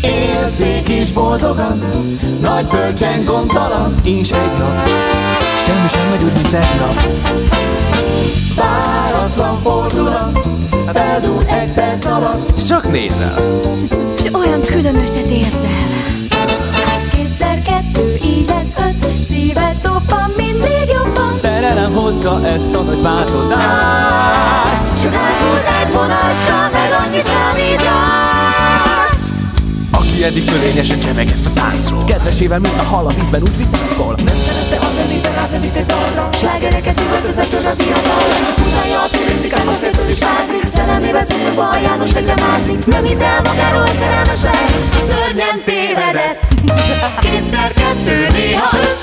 Élsz 0.01 0.53
békés 0.53 1.11
boldogan, 1.11 1.83
nagy 2.41 2.67
bölcsen 2.67 3.23
gondtalan, 3.23 3.95
és 4.03 4.29
egy 4.31 4.57
nap. 4.57 4.89
Semmi 5.65 5.87
sem 5.87 6.07
megy 6.09 6.23
úgy, 6.23 6.33
mint 6.33 6.49
tegnap. 6.49 7.07
Váratlan 8.55 9.61
fordulat, 9.61 10.47
feldúl 10.93 11.43
egy 11.47 11.71
perc 11.71 12.05
alatt. 12.05 12.65
Csak 12.67 12.91
nézel. 12.91 13.59
És 14.23 14.29
olyan 14.33 14.61
különöset 14.61 15.27
érzel. 15.27 15.69
Kétszer 17.11 17.61
kettő, 17.61 18.19
így 18.25 18.47
lesz 18.47 18.87
öt. 18.87 19.23
Szíved 19.29 19.75
dobban 19.81 20.31
mindig 20.37 20.87
jobban. 20.93 21.33
Szerelem 21.41 21.93
hozza 21.93 22.47
ezt 22.47 22.75
a 22.75 22.81
nagy 22.81 23.01
változást. 23.01 24.87
S 24.99 25.05
az 25.05 25.15
áthúz 25.15 25.61
egy 25.81 25.93
vonással 25.93 26.69
Meg 26.71 26.91
annyi 26.99 27.19
számítást 27.19 28.32
Aki 30.23 30.31
eddig 30.31 30.49
fölényesen 30.49 30.99
csemegett 30.99 31.45
a 31.45 31.53
táncról. 31.53 32.03
Kedvesével, 32.03 32.59
mint 32.59 32.79
a 32.79 32.83
hal 32.83 33.05
a 33.07 33.09
vízben 33.09 33.41
úgy 33.41 33.57
viccakol 33.57 34.15
Nem 34.25 34.37
szerette 34.37 34.85
a 34.85 34.89
zenét, 34.89 35.21
de 35.21 35.29
rázenít 35.29 35.75
egy 35.75 35.85
dalra. 35.85 36.29
Slágereket 36.33 36.99
üvöltözött 36.99 37.49
tőle 37.49 37.69
a 37.69 37.73
fiatal. 37.73 38.23
Utálja 38.67 38.99
a 39.01 39.09
turisztikát, 39.11 39.67
a 39.67 39.73
széltől 39.73 40.09
is 40.09 40.19
vázik 40.19 40.63
Szerelmébe 40.63 41.21
szisztok 41.21 41.59
a 41.59 41.79
János 41.83 42.11
végre 42.13 42.35
mászik 42.35 42.85
Nem 42.85 43.03
hitt 43.03 43.21
el 43.21 43.41
magáról, 43.43 43.81
hogy 43.81 43.97
szerelmes 43.97 44.41
lehet. 44.41 44.71
Szörnyen 45.07 45.57
tévedett. 45.65 46.41
Kétszer 47.19 47.73
kettő, 47.73 48.27
néha 48.37 48.77
öt 48.77 49.01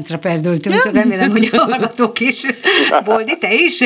táncra 0.00 0.18
perdültünk, 0.18 0.74
remélem, 0.92 1.30
hogy 1.30 1.48
a 1.52 1.56
hallgatók 1.56 2.20
is. 2.20 2.42
Boldi, 3.04 3.38
te 3.38 3.52
is? 3.52 3.84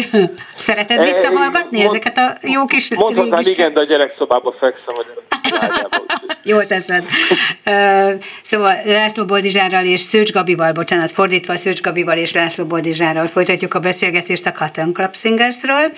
Szereted 0.54 1.02
visszahallgatni 1.02 1.78
Mond- 1.82 1.88
ezeket 1.90 2.18
a 2.18 2.36
jó 2.48 2.64
kis 2.64 2.94
Mondhatnám 2.94 3.38
régi- 3.38 3.50
igen, 3.50 3.74
de 3.74 3.80
a 3.80 3.84
gyerekszobába 3.84 4.54
fekszem. 4.60 4.94
Gyerek. 4.94 6.02
Jól 6.44 6.66
teszed. 6.66 7.04
Szóval 8.42 8.76
László 8.84 9.24
Boldizsárral 9.24 9.84
és 9.86 10.00
Szőcs 10.00 10.32
Gabival, 10.32 10.72
bocsánat, 10.72 11.10
fordítva 11.10 11.56
Szőcs 11.56 11.80
Gabival 11.80 12.16
és 12.16 12.32
László 12.32 12.64
Boldizsárral 12.64 13.26
folytatjuk 13.26 13.74
a 13.74 13.78
beszélgetést 13.78 14.46
a 14.46 14.52
Cotton 14.52 14.92
Club 14.92 15.16
Singersről. 15.16 15.92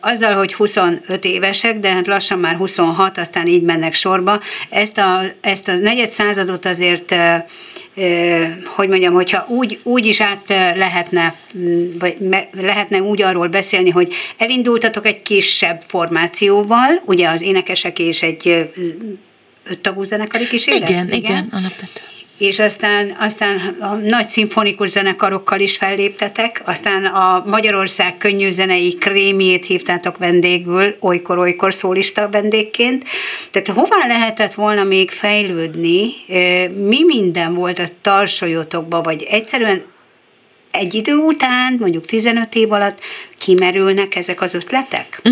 Azzal, 0.00 0.34
hogy 0.34 0.54
25 0.54 1.24
évesek, 1.24 1.78
de 1.78 1.88
hát 1.88 2.06
lassan 2.06 2.38
már 2.38 2.56
26, 2.56 3.18
aztán 3.18 3.46
így 3.46 3.62
mennek 3.62 3.94
sorba. 3.94 4.40
Ezt 4.70 4.98
a, 4.98 5.20
ezt 5.40 5.68
a 5.68 5.72
negyed 5.72 6.08
századot 6.08 6.64
azért 6.64 7.14
hogy 8.64 8.88
mondjam, 8.88 9.12
hogyha 9.14 9.46
úgy, 9.48 9.80
úgy 9.82 10.06
is 10.06 10.20
át 10.20 10.48
lehetne, 10.76 11.34
vagy 11.98 12.16
lehetne 12.52 13.02
úgy 13.02 13.22
arról 13.22 13.48
beszélni, 13.48 13.90
hogy 13.90 14.14
elindultatok 14.36 15.06
egy 15.06 15.22
kisebb 15.22 15.80
formációval, 15.86 17.02
ugye 17.04 17.28
az 17.28 17.40
énekesek 17.40 17.98
és 17.98 18.22
egy 18.22 18.70
öttagú 19.64 20.02
zenekari 20.02 20.46
kísérlet? 20.46 20.88
Igen, 20.88 21.06
igen, 21.06 21.18
igen 21.18 21.48
alapvetően 21.50 22.19
és 22.40 22.58
aztán, 22.58 23.16
aztán 23.18 23.76
a 23.80 23.94
nagy 23.94 24.26
szimfonikus 24.26 24.88
zenekarokkal 24.88 25.60
is 25.60 25.76
felléptetek, 25.76 26.62
aztán 26.64 27.04
a 27.04 27.44
Magyarország 27.46 28.16
könnyű 28.18 28.50
zenei 28.50 28.94
krémiét 28.94 29.66
hívtátok 29.66 30.18
vendégül, 30.18 30.96
olykor-olykor 31.00 31.74
szólista 31.74 32.28
vendégként. 32.28 33.04
Tehát 33.50 33.68
hová 33.68 34.06
lehetett 34.06 34.54
volna 34.54 34.84
még 34.84 35.10
fejlődni? 35.10 36.10
Mi 36.74 37.04
minden 37.04 37.54
volt 37.54 37.78
a 37.78 37.88
tarsolyotokba, 38.00 39.00
vagy 39.00 39.22
egyszerűen 39.22 39.84
egy 40.70 40.94
idő 40.94 41.14
után, 41.14 41.76
mondjuk 41.80 42.04
15 42.04 42.54
év 42.54 42.72
alatt 42.72 42.98
kimerülnek 43.38 44.16
ezek 44.16 44.40
az 44.40 44.54
ötletek? 44.54 45.22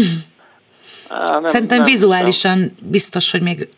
Nem, 1.09 1.47
Szerintem 1.47 1.77
nem, 1.77 1.87
vizuálisan 1.87 2.59
nem. 2.59 2.73
biztos, 2.83 3.31
hogy 3.31 3.43
még 3.43 3.69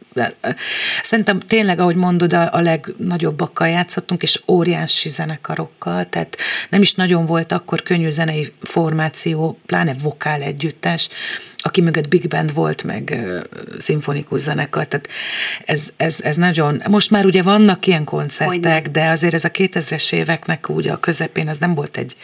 szerintem 1.03 1.39
tényleg, 1.39 1.79
ahogy 1.79 1.97
mondod, 1.97 2.33
a, 2.33 2.49
a 2.53 2.61
legnagyobbakkal 2.61 3.69
játszottunk, 3.69 4.23
és 4.23 4.41
óriási 4.49 5.09
zenekarokkal, 5.09 6.09
tehát 6.09 6.37
nem 6.71 6.83
is 6.83 6.95
nagyon 6.95 7.25
volt 7.25 7.53
akkor 7.53 7.83
könnyű 7.83 8.09
zenei 8.09 8.53
formáció, 8.63 9.59
pláne 9.67 9.95
vokál 10.03 10.43
együttes, 10.43 11.09
aki 11.57 11.81
mögött 11.81 12.09
big 12.09 12.29
band 12.29 12.55
volt, 12.55 12.83
meg 12.83 13.13
uh, 13.13 13.41
szimfonikus 13.79 14.41
zenekar, 14.41 14.87
tehát 14.87 15.09
ez, 15.65 15.83
ez, 15.97 16.21
ez 16.21 16.37
nagyon, 16.37 16.83
most 16.89 17.11
már 17.11 17.25
ugye 17.25 17.43
vannak 17.43 17.87
ilyen 17.87 18.05
koncertek, 18.05 18.89
de 18.89 19.09
azért 19.09 19.35
ez 19.35 19.45
a 19.45 19.51
2000-es 19.51 20.13
éveknek 20.13 20.69
úgy 20.69 20.89
a 20.89 21.01
közepén, 21.01 21.49
ez 21.49 21.59
nem 21.59 21.75
volt 21.75 21.97
egy 21.97 22.17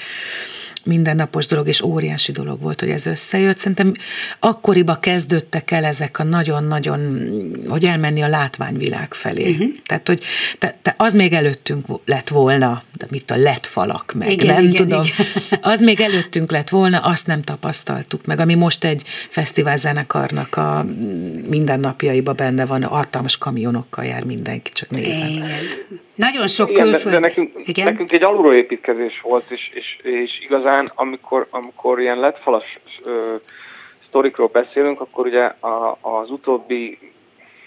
mindennapos 0.86 1.46
dolog, 1.46 1.68
és 1.68 1.82
óriási 1.82 2.32
dolog 2.32 2.60
volt, 2.60 2.80
hogy 2.80 2.90
ez 2.90 3.06
összejött. 3.06 3.58
Szerintem 3.58 3.92
akkoriba 4.40 4.94
kezdődtek 4.94 5.70
el 5.70 5.84
ezek 5.84 6.18
a 6.18 6.22
nagyon-nagyon, 6.22 7.28
hogy 7.68 7.84
elmenni 7.84 8.22
a 8.22 8.28
látványvilág 8.28 9.14
felé. 9.14 9.50
Uh-huh. 9.50 9.68
Tehát, 9.86 10.06
hogy 10.06 10.22
te, 10.58 10.74
te 10.82 10.94
az 10.98 11.14
még 11.14 11.32
előttünk 11.32 11.86
lett 12.04 12.28
volna, 12.28 12.82
de 12.96 13.06
mit 13.10 13.30
a 13.30 13.36
lett 13.36 13.66
falak 13.66 14.12
meg, 14.14 14.30
igen, 14.30 14.54
nem 14.54 14.64
igen, 14.64 14.74
tudom. 14.74 15.02
Igen. 15.02 15.26
Az 15.72 15.80
még 15.80 16.00
előttünk 16.00 16.50
lett 16.50 16.68
volna, 16.68 16.98
azt 16.98 17.26
nem 17.26 17.42
tapasztaltuk 17.42 18.26
meg, 18.26 18.40
ami 18.40 18.54
most 18.54 18.84
egy 18.84 19.02
fesztiválzenekarnak 19.28 20.56
a 20.56 20.86
mindennapjaiba 21.48 22.32
benne 22.32 22.64
van, 22.64 22.82
hatalmas 22.82 23.38
kamionokkal 23.38 24.04
jár 24.04 24.24
mindenki, 24.24 24.70
csak 24.72 24.90
nézem. 24.90 25.28
Igen. 25.28 25.48
Nagyon 26.16 26.46
sok 26.46 26.70
Igen, 26.70 26.82
külföld... 26.82 27.14
de, 27.14 27.20
de 27.20 27.26
nekünk, 27.26 27.68
Igen? 27.68 27.84
nekünk 27.84 28.12
egy 28.12 28.22
alulróépítkezés 28.22 29.20
volt, 29.20 29.50
és, 29.50 29.70
és, 29.74 29.98
és 30.02 30.40
igazán, 30.40 30.90
amikor, 30.94 31.46
amikor 31.50 32.00
ilyen 32.00 32.18
letfalas 32.18 32.78
ö, 33.04 33.34
sztorikról 34.08 34.48
beszélünk, 34.52 35.00
akkor 35.00 35.26
ugye 35.26 35.44
a, 35.44 35.98
az 36.00 36.30
utóbbi 36.30 36.98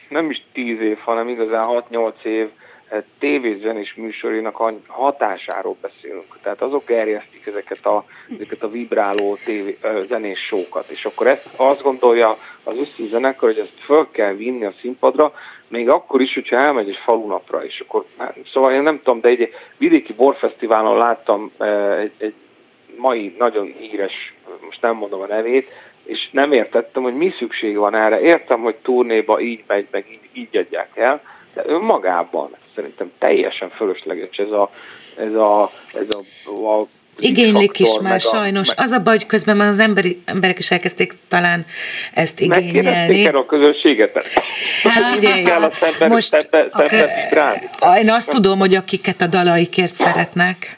nem 0.10 0.30
is 0.30 0.44
tíz 0.54 0.80
év, 0.80 0.98
hanem 0.98 1.28
igazán 1.28 1.84
6-8 1.92 2.24
év 2.24 2.50
tévézenés 3.20 3.94
műsorinak 3.96 4.60
a 4.60 4.74
hatásáról 4.88 5.78
beszélünk. 5.82 6.40
Tehát 6.44 6.62
azok 6.62 6.86
gerjesztik 6.86 7.46
ezeket 7.46 7.86
a, 7.86 8.06
ezeket 8.36 8.64
a 8.64 8.70
vibráló 8.70 9.38
tévé, 9.46 9.78
zenés 10.08 10.40
sókat. 10.40 10.90
És 10.90 11.06
akkor 11.06 11.28
ezt 11.28 11.50
azt 11.56 11.82
gondolja 11.82 12.38
az 12.64 12.76
összes 12.78 13.10
zenekar, 13.10 13.50
hogy 13.50 13.60
ezt 13.60 13.84
föl 13.86 14.08
kell 14.12 14.34
vinni 14.34 14.66
a 14.66 14.74
színpadra, 14.82 15.34
még 15.70 15.90
akkor 15.90 16.22
is, 16.22 16.34
hogyha 16.34 16.58
elmegy 16.58 16.90
egy 16.90 17.00
falunapra 17.04 17.66
is. 17.66 17.80
Akkor, 17.80 18.06
szóval 18.54 18.74
én 18.74 18.82
nem 18.82 18.98
tudom, 19.04 19.22
de 19.22 19.30
egy 19.30 19.54
vidéki 19.78 20.14
borfesztiválon 20.14 20.98
láttam 20.98 21.52
egy, 22.00 22.12
egy 22.18 22.34
mai 22.98 23.36
nagyon 23.38 23.74
híres, 23.80 24.34
most 24.66 24.82
nem 24.82 24.96
mondom 24.96 25.22
a 25.22 25.26
nevét, 25.26 25.72
és 26.04 26.30
nem 26.32 26.52
értettem, 26.52 27.04
hogy 27.04 27.16
mi 27.16 27.34
szükség 27.38 27.78
van 27.78 27.96
erre. 27.96 28.22
Értem, 28.22 28.62
hogy 28.62 28.76
turnéba 28.76 29.40
így 29.40 29.64
megy, 29.68 29.88
meg 29.92 30.06
így, 30.12 30.30
így 30.34 30.58
adják 30.58 30.98
el, 30.98 31.22
de 31.54 31.64
önmagában 31.66 32.50
szerintem 32.76 33.12
teljesen 33.18 33.70
fölösleges 33.70 34.38
ez 34.38 34.52
a, 34.52 34.70
ez 35.18 35.34
a, 35.34 35.70
ez 35.94 36.10
a, 36.10 36.20
a 36.68 36.86
Igénylik 37.20 37.80
is 37.80 37.90
már 38.02 38.22
sajnos. 38.22 38.68
Meg... 38.68 38.78
Az 38.80 38.92
a 38.92 39.00
baj, 39.00 39.16
hogy 39.16 39.26
közben 39.26 39.58
már 39.58 39.68
az 39.68 39.80
emberi, 39.80 40.22
emberek 40.26 40.60
is 40.60 40.72
elkezdték 40.72 41.14
talán 41.28 41.66
ezt 42.14 42.40
igényelni. 42.40 43.26
el 43.26 43.36
a 43.36 43.46
közönséget? 43.46 44.30
Hát 44.84 45.06
figyelj, 45.06 45.46
most 46.08 46.48
én 47.98 48.10
azt 48.10 48.30
tudom, 48.30 48.60
hogy 48.60 48.76
akiket 48.76 49.22
a 49.22 49.28
dalaikért 49.28 49.96
szeretnek, 49.96 50.78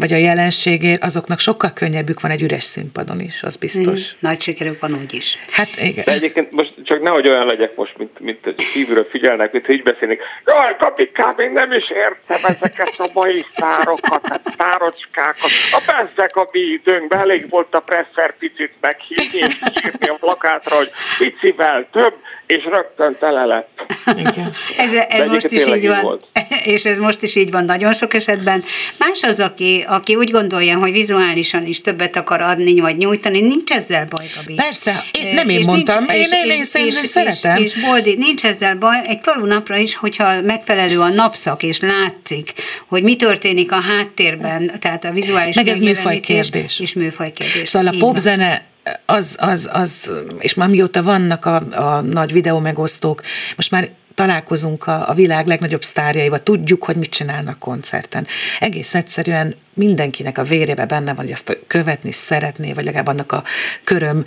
vagy 0.00 0.12
a 0.12 0.16
jelenségért, 0.16 1.02
azoknak 1.02 1.38
sokkal 1.38 1.70
könnyebbük 1.74 2.20
van 2.20 2.30
egy 2.30 2.42
üres 2.42 2.62
színpadon 2.62 3.20
is, 3.20 3.42
az 3.42 3.56
biztos. 3.56 4.00
Mm, 4.14 4.18
nagy 4.18 4.42
sikerük 4.42 4.80
van 4.80 4.92
úgy 5.02 5.14
is. 5.14 5.38
Hát 5.50 5.68
igen. 5.82 6.04
De 6.04 6.12
egyébként 6.12 6.52
most 6.52 6.74
csak 6.84 7.02
nehogy 7.02 7.28
olyan 7.28 7.46
legyek 7.46 7.76
most, 7.76 7.96
mint, 7.96 8.20
mint 8.20 8.54
kívülről 8.72 9.08
figyelnek, 9.10 9.52
mint 9.52 9.66
hogy 9.66 9.74
így 9.74 9.82
beszélnek. 9.82 10.18
Jaj, 10.44 10.76
kapikám, 10.78 11.32
én 11.38 11.52
nem 11.52 11.72
is 11.72 11.90
értem 11.90 12.50
ezeket 12.50 12.94
a 12.98 13.08
mai 13.14 13.44
szárokat, 13.50 14.26
hát 14.26 14.42
szárocskákat. 14.58 15.50
A 15.72 15.82
bezzek 15.86 16.36
a 16.36 16.48
mi 16.52 16.60
időnkben 16.60 17.20
elég 17.20 17.48
volt 17.50 17.74
a 17.74 17.80
presszer 17.80 18.36
picit 18.38 18.72
meghívni, 18.80 19.38
és 19.38 19.60
írni 19.84 20.08
a 20.08 20.16
plakátra, 20.20 20.76
hogy 20.76 20.90
picivel 21.18 21.88
több, 21.92 22.14
és 22.48 22.64
rögtön 22.64 23.16
tele 23.18 23.44
lett. 23.44 23.80
Igen. 24.16 24.50
Ez, 24.78 24.92
ez 25.08 25.26
most 25.26 25.52
is 25.52 25.66
így 25.66 25.86
van, 25.86 26.02
volt. 26.02 26.26
és 26.74 26.84
ez 26.84 26.98
most 26.98 27.22
is 27.22 27.36
így 27.36 27.50
van 27.50 27.64
nagyon 27.64 27.92
sok 27.92 28.14
esetben. 28.14 28.62
Más 28.98 29.22
az, 29.22 29.40
aki, 29.40 29.84
aki 29.88 30.14
úgy 30.14 30.30
gondolja, 30.30 30.78
hogy 30.78 30.92
vizuálisan 30.92 31.66
is 31.66 31.80
többet 31.80 32.16
akar 32.16 32.40
adni, 32.40 32.80
vagy 32.80 32.96
nyújtani, 32.96 33.40
nincs 33.40 33.70
ezzel 33.70 34.06
baj, 34.10 34.24
Gabi. 34.36 34.54
Persze, 34.54 35.04
én, 35.12 35.34
nem 35.34 35.48
én 35.48 35.62
mondtam, 35.66 36.04
nincs, 36.04 36.12
én, 36.12 36.20
és, 36.22 36.30
én, 36.32 36.60
és, 36.60 36.74
én, 36.74 36.86
és, 36.86 36.94
szeretem. 36.94 37.56
És, 37.56 37.74
és 37.74 37.80
Boldi, 37.82 38.14
nincs 38.14 38.44
ezzel 38.44 38.76
baj, 38.76 39.00
egy 39.06 39.18
falunapra 39.22 39.76
is, 39.76 39.94
hogyha 39.94 40.40
megfelelő 40.40 41.00
a 41.00 41.08
napszak, 41.08 41.62
és 41.62 41.80
látszik, 41.80 42.52
hogy 42.88 43.02
mi 43.02 43.16
történik 43.16 43.72
a 43.72 43.80
háttérben, 43.80 44.72
tehát 44.80 45.04
a 45.04 45.10
vizuális 45.10 45.54
Meg 45.54 45.68
ez 45.68 45.80
műfaj 45.80 46.20
kérdés. 46.20 46.80
És 46.80 46.92
műfaj 46.92 47.32
kérdés. 47.32 47.68
Szóval 47.68 47.94
a 47.94 47.98
popzene 47.98 48.66
az, 49.06 49.36
az, 49.40 49.68
az, 49.72 50.12
és 50.38 50.54
már 50.54 50.68
mióta 50.68 51.02
vannak 51.02 51.44
a, 51.44 51.54
a 51.70 52.00
nagy 52.00 52.32
videó 52.32 52.58
megosztók, 52.58 53.22
most 53.56 53.70
már 53.70 53.90
találkozunk 54.18 54.86
a, 54.86 55.08
a 55.08 55.14
világ 55.14 55.46
legnagyobb 55.46 55.82
sztárjaival, 55.82 56.42
tudjuk, 56.42 56.84
hogy 56.84 56.96
mit 56.96 57.10
csinálnak 57.10 57.58
koncerten. 57.58 58.26
Egész 58.60 58.94
egyszerűen 58.94 59.54
mindenkinek 59.74 60.38
a 60.38 60.42
vérébe 60.42 60.86
benne 60.86 61.14
van, 61.14 61.24
hogy 61.24 61.32
azt 61.32 61.58
követni 61.66 62.12
szeretné, 62.12 62.72
vagy 62.72 62.84
legalább 62.84 63.06
annak 63.06 63.32
a 63.32 63.44
köröm 63.84 64.24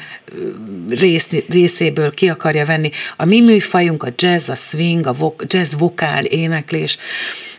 rész, 0.89 1.27
részéből 1.49 2.11
ki 2.11 2.29
akarja 2.29 2.65
venni. 2.65 2.89
A 3.17 3.25
mi 3.25 3.41
műfajunk 3.41 4.03
a 4.03 4.13
jazz, 4.15 4.49
a 4.49 4.55
swing, 4.55 5.07
a 5.07 5.13
vok, 5.13 5.43
jazz 5.47 5.73
vokál, 5.77 6.25
éneklés, 6.25 6.97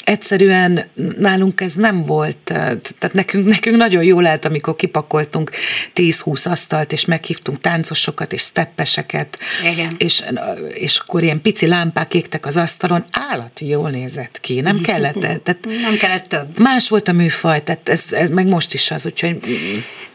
egyszerűen 0.05 0.91
nálunk 1.19 1.61
ez 1.61 1.75
nem 1.75 2.03
volt, 2.03 2.37
tehát 2.45 3.13
nekünk, 3.13 3.47
nekünk 3.47 3.77
nagyon 3.77 4.05
jó 4.05 4.21
lehet, 4.21 4.45
amikor 4.45 4.77
kipakoltunk 4.77 5.51
10-20 5.95 6.51
asztalt, 6.51 6.93
és 6.93 7.05
meghívtunk 7.05 7.59
táncosokat 7.59 8.33
és 8.33 8.41
steppeseket, 8.41 9.39
Igen. 9.73 9.95
És, 9.99 10.23
és 10.75 10.99
akkor 10.99 11.23
ilyen 11.23 11.41
pici 11.41 11.67
lámpák 11.67 12.15
égtek 12.15 12.47
az 12.47 12.57
asztalon, 12.57 13.05
állati 13.31 13.69
jól 13.69 13.91
nézett 13.91 14.41
ki, 14.41 14.61
nem 14.61 14.81
kellett, 14.81 15.21
tehát 15.45 15.59
nem 15.83 15.95
kellett 16.01 16.25
több. 16.25 16.59
Más 16.59 16.89
volt 16.89 17.09
a 17.09 17.13
műfaj, 17.13 17.63
tehát 17.63 17.89
ez, 17.89 18.07
ez 18.11 18.31
meg 18.31 18.47
most 18.47 18.75
is 18.75 18.91
az, 18.91 19.07
úgyhogy 19.07 19.39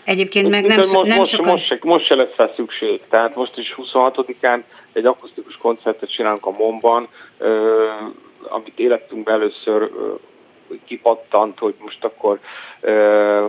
Egyébként 0.04 0.50
meg 0.50 0.66
nem, 0.66 0.78
most, 0.78 0.92
nem 0.92 1.18
most, 1.18 1.32
sokan... 1.32 1.52
most, 1.52 1.66
se, 1.66 1.80
most 1.82 2.06
se 2.06 2.16
lesz 2.16 2.36
rá 2.36 2.52
szükség. 2.56 3.02
Tehát 3.10 3.36
most 3.36 3.58
is 3.58 3.76
26-án 3.78 4.62
egy 4.94 5.06
akusztikus 5.06 5.58
koncertet 5.58 6.12
csinálunk 6.12 6.46
a 6.46 6.52
Momban, 6.52 7.08
amit 8.50 8.80
életünkben 8.80 9.34
először 9.34 9.92
kipattant, 10.86 11.60
hogy 11.60 11.76
most 11.80 12.04
akkor 12.04 12.40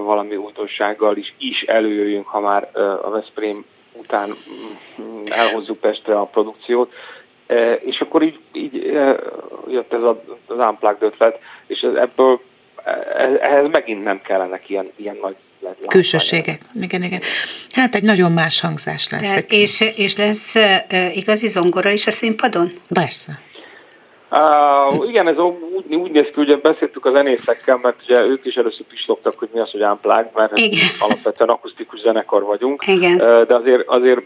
valami 0.04 0.36
újdonsággal 0.36 1.16
is, 1.16 1.34
is 1.38 1.62
előjöjjünk, 1.62 2.26
ha 2.26 2.40
már 2.40 2.70
a 3.02 3.10
Veszprém 3.10 3.64
után 3.92 4.28
mm, 4.28 5.24
elhozzuk 5.26 5.78
Pestre 5.78 6.18
a 6.18 6.24
produkciót. 6.24 6.92
És 7.80 8.00
akkor 8.00 8.22
így, 8.22 8.38
így 8.52 8.74
jött 9.68 9.92
ez 9.92 10.02
az 10.02 10.16
unplugged 10.56 11.02
ötlet, 11.02 11.38
és 11.66 11.80
ebből 11.80 12.40
ehhez 13.40 13.68
megint 13.70 14.04
nem 14.04 14.20
kellenek 14.22 14.68
ilyen, 14.68 14.92
ilyen 14.96 15.18
nagy 15.22 15.36
külsőségek. 15.86 16.60
Igen, 16.74 17.02
igen. 17.02 17.20
Hát 17.70 17.94
egy 17.94 18.02
nagyon 18.02 18.32
más 18.32 18.60
hangzás 18.60 19.08
lesz. 19.08 19.28
Tehát, 19.28 19.52
és, 19.52 19.80
és 19.96 20.16
lesz 20.16 20.54
uh, 20.54 21.16
igazi 21.16 21.46
zongora 21.46 21.90
is 21.90 22.06
a 22.06 22.10
színpadon? 22.10 22.72
Persze. 22.88 23.32
Uh, 24.30 25.08
igen, 25.08 25.28
ez 25.28 25.36
úgy, 25.38 25.94
úgy 25.94 26.10
néz 26.10 26.26
ki, 26.34 26.40
ugye 26.40 26.56
beszéltük 26.56 27.04
a 27.06 27.10
zenészekkel, 27.10 27.78
mert 27.82 28.02
ugye 28.02 28.20
ők 28.20 28.44
is 28.44 28.54
először 28.54 28.86
pislogtak, 28.86 29.38
hogy 29.38 29.48
mi 29.52 29.60
az, 29.60 29.70
hogy 29.70 29.82
unplugged, 29.82 30.30
mert 30.34 30.58
Igen. 30.58 30.86
alapvetően 30.98 31.48
akusztikus 31.48 32.00
zenekar 32.00 32.42
vagyunk. 32.42 32.86
Igen. 32.86 33.20
Uh, 33.20 33.46
de 33.46 33.56
azért, 33.56 33.88
azért 33.88 34.20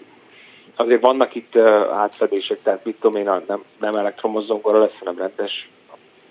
azért 0.77 1.01
vannak 1.01 1.35
itt 1.35 1.55
uh, 1.55 1.99
átfedések, 1.99 2.59
tehát 2.63 2.85
mit 2.85 2.97
tudom 3.01 3.17
én, 3.17 3.43
nem, 3.47 3.63
nem 3.81 3.97
elektromos 3.97 4.45
zongora 4.45 4.79
lesz, 4.79 4.99
hanem 4.99 5.19
rendes 5.19 5.69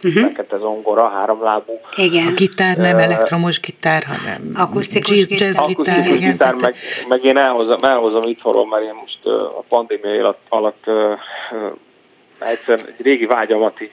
uh-huh. 0.04 0.24
fekete 0.24 0.58
zongora, 0.58 1.10
háromlábú. 1.10 1.80
Igen. 1.96 2.28
A 2.28 2.32
gitár 2.32 2.78
nem 2.78 2.98
elektromos 2.98 3.60
gitár, 3.60 4.04
hanem 4.04 4.52
Akusztikus 4.56 5.18
jazz, 5.18 5.28
gitár. 5.28 5.48
jazz 5.48 5.58
Akusztikus 5.58 5.86
gitár. 5.86 6.04
gitár, 6.04 6.18
igen, 6.18 6.32
gitár 6.32 6.54
tehát- 6.56 6.62
meg, 6.62 6.76
meg 7.08 7.24
én 7.24 7.38
elhozom, 7.38 7.78
elhozom 7.82 8.24
itthonról, 8.24 8.68
mert 8.68 8.84
én 8.84 8.96
most 9.02 9.20
uh, 9.24 9.34
a 9.34 9.64
pandémia 9.70 10.20
alatt, 10.20 10.40
alatt 10.50 10.84
uh, 10.86 11.18
egyszerűen 12.50 12.88
egy 12.98 13.06
régi 13.06 13.26
vágyamat 13.26 13.82
így, 13.82 13.92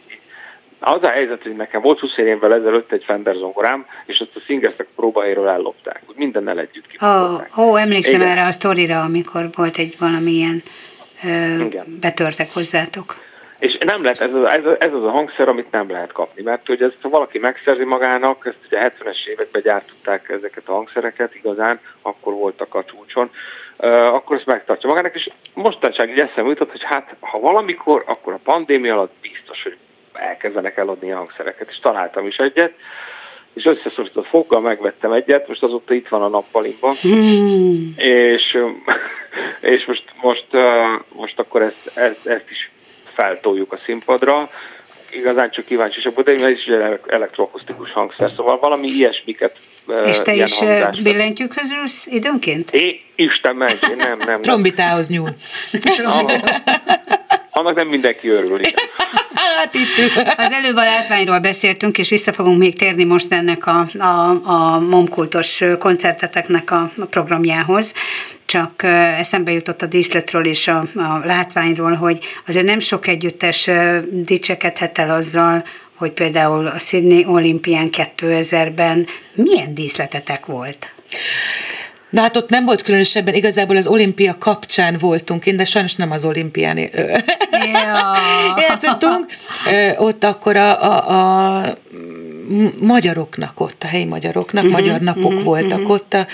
az 0.81 1.03
a 1.03 1.09
helyzet, 1.09 1.43
hogy 1.43 1.57
nekem 1.57 1.81
volt 1.81 1.99
20 2.01 2.17
évvel 2.17 2.55
ezelőtt 2.55 2.93
egy 2.93 3.05
Fender 3.05 3.35
zongorám, 3.35 3.87
és 4.07 4.19
azt 4.21 4.37
a 4.37 4.41
Singersnek 4.47 4.87
próbáiról 4.97 5.49
ellopták. 5.49 6.03
Úgy 6.09 6.17
mindennel 6.17 6.59
együtt 6.59 6.85
Ó, 6.85 6.89
kifogták. 6.89 7.57
ó, 7.59 7.77
emlékszem 7.77 8.21
Igen. 8.21 8.33
erre 8.33 8.47
a 8.47 8.51
sztorira, 8.51 9.01
amikor 9.01 9.49
volt 9.57 9.77
egy 9.77 9.95
valamilyen 9.99 10.63
ö, 11.25 11.65
Igen. 11.65 11.99
betörtek 12.01 12.53
hozzátok. 12.53 13.17
És 13.59 13.79
nem 13.87 14.03
lehet, 14.03 14.21
ez, 14.21 14.35
az- 14.35 14.45
ez, 14.53 14.65
az- 14.65 14.77
ez 14.81 14.93
az 14.93 15.05
a 15.05 15.11
hangszer, 15.11 15.49
amit 15.49 15.71
nem 15.71 15.91
lehet 15.91 16.13
kapni, 16.13 16.43
mert 16.43 16.67
hogy 16.67 16.83
ezt 16.83 16.97
ha 17.03 17.09
valaki 17.09 17.39
megszerzi 17.39 17.85
magának, 17.85 18.47
ezt 18.47 18.59
ugye 18.67 18.79
70-es 18.81 19.27
években 19.27 19.63
gyártották 19.63 20.29
ezeket 20.29 20.69
a 20.69 20.73
hangszereket, 20.73 21.35
igazán, 21.35 21.81
akkor 22.03 22.33
voltak 22.33 22.75
a 22.75 22.85
csúcson, 22.85 23.31
akkor 23.87 24.37
ezt 24.37 24.47
megtartja 24.47 24.89
magának, 24.89 25.15
és 25.15 25.31
mostanság 25.55 26.11
így 26.11 26.21
eszembe 26.21 26.51
jutott, 26.51 26.71
hogy 26.71 26.85
hát 26.85 27.17
ha 27.21 27.39
valamikor, 27.39 28.03
akkor 28.07 28.33
a 28.33 28.41
pandémia 28.43 28.93
alatt 28.93 29.15
biztos, 29.21 29.63
hogy 29.63 29.77
elkezdenek 30.13 30.77
eladni 30.77 31.13
a 31.13 31.17
hangszereket, 31.17 31.69
és 31.69 31.79
találtam 31.79 32.27
is 32.27 32.37
egyet, 32.37 32.73
és 33.53 33.65
összeszorított 33.65 34.27
foggal 34.27 34.61
megvettem 34.61 35.13
egyet, 35.13 35.49
most 35.49 35.63
azóta 35.63 35.95
itt 35.95 36.09
van 36.09 36.23
a 36.23 36.29
nappalimban, 36.29 36.95
Hmm. 36.95 37.95
és, 37.97 38.59
és 39.61 39.85
most, 39.87 40.05
most, 40.21 40.47
most 41.09 41.39
akkor 41.39 41.63
ezt, 41.63 41.97
ezt, 41.97 42.27
ezt 42.27 42.51
is 42.51 42.71
feltoljuk 43.05 43.73
a 43.73 43.77
színpadra. 43.77 44.49
Igazán 45.11 45.51
csak 45.51 45.65
kíváncsisak, 45.65 46.23
de 46.23 46.33
ez 46.33 46.51
is 46.51 46.65
egy 46.65 47.01
elektroakusztikus 47.07 47.93
hangszer, 47.93 48.33
szóval 48.37 48.59
valami 48.59 48.89
ilyesmiket. 48.89 49.57
És 50.07 50.19
te 50.19 50.35
is 50.35 50.61
ö, 50.61 50.65
hangzásra. 50.65 51.03
billentyűkhöz 51.03 51.71
ülsz 51.71 52.07
időnként? 52.07 52.71
É, 52.71 53.01
Isten 53.17 53.63
én 53.91 53.97
nem, 53.97 54.19
nem. 54.19 54.19
nem. 54.19 54.41
Trombitához 54.41 55.09
nyúl. 55.09 55.29
Annak 57.51 57.75
nem 57.75 57.87
mindenki 57.89 58.29
örül. 58.29 58.59
igen. 58.59 58.73
Hát 59.59 59.75
itt. 59.75 60.17
Az 60.37 60.53
előbb 60.53 60.77
a 60.77 60.85
látványról 60.85 61.39
beszéltünk, 61.39 61.99
és 61.99 62.09
vissza 62.09 62.33
fogunk 62.33 62.59
még 62.59 62.79
térni 62.79 63.05
most 63.05 63.33
ennek 63.33 63.67
a, 63.67 63.87
a, 63.99 64.31
a 64.45 64.79
momkultos 64.79 65.63
koncerteteknek 65.79 66.71
a, 66.71 66.93
a 66.99 67.05
programjához. 67.05 67.93
Csak 68.49 68.83
eszembe 69.19 69.53
jutott 69.53 69.83
a 69.83 69.87
díszletről 69.87 70.47
és 70.47 70.69
a, 70.69 70.79
a 70.95 71.21
látványról, 71.25 71.95
hogy 71.95 72.19
azért 72.47 72.65
nem 72.65 72.79
sok 72.79 73.07
együttes 73.07 73.71
dicsekedhet 74.11 74.99
el 74.99 75.11
azzal, 75.11 75.65
hogy 75.95 76.11
például 76.11 76.67
a 76.67 76.79
Sydney 76.79 77.25
olimpián 77.25 77.91
2000-ben 77.93 79.07
milyen 79.35 79.75
díszletetek 79.75 80.47
volt? 80.47 80.93
Na 82.11 82.21
hát 82.21 82.37
ott 82.37 82.51
nem 82.51 82.65
volt 82.65 82.83
különösebben, 82.83 83.35
igazából 83.35 83.77
az 83.77 83.87
olimpia 83.87 84.39
kapcsán 84.39 84.97
voltunk 85.01 85.47
én, 85.47 85.57
de 85.57 85.65
sajnos 85.65 85.95
nem 85.95 86.11
az 86.11 86.25
olimpián 86.25 86.77
Ja. 86.77 86.89
játszottunk. 88.69 89.27
Ott 89.97 90.25
akkor 90.25 90.57
a, 90.57 90.83
a, 90.83 91.59
a 91.59 91.77
magyaroknak 92.81 93.61
ott, 93.61 93.83
a 93.83 93.87
helyi 93.87 94.05
magyaroknak, 94.05 94.65
uh-huh, 94.65 94.81
magyar 94.81 95.01
napok 95.01 95.31
uh-huh, 95.31 95.45
voltak 95.45 95.79
uh-huh. 95.79 95.91
ott, 95.91 96.15
a, 96.15 96.27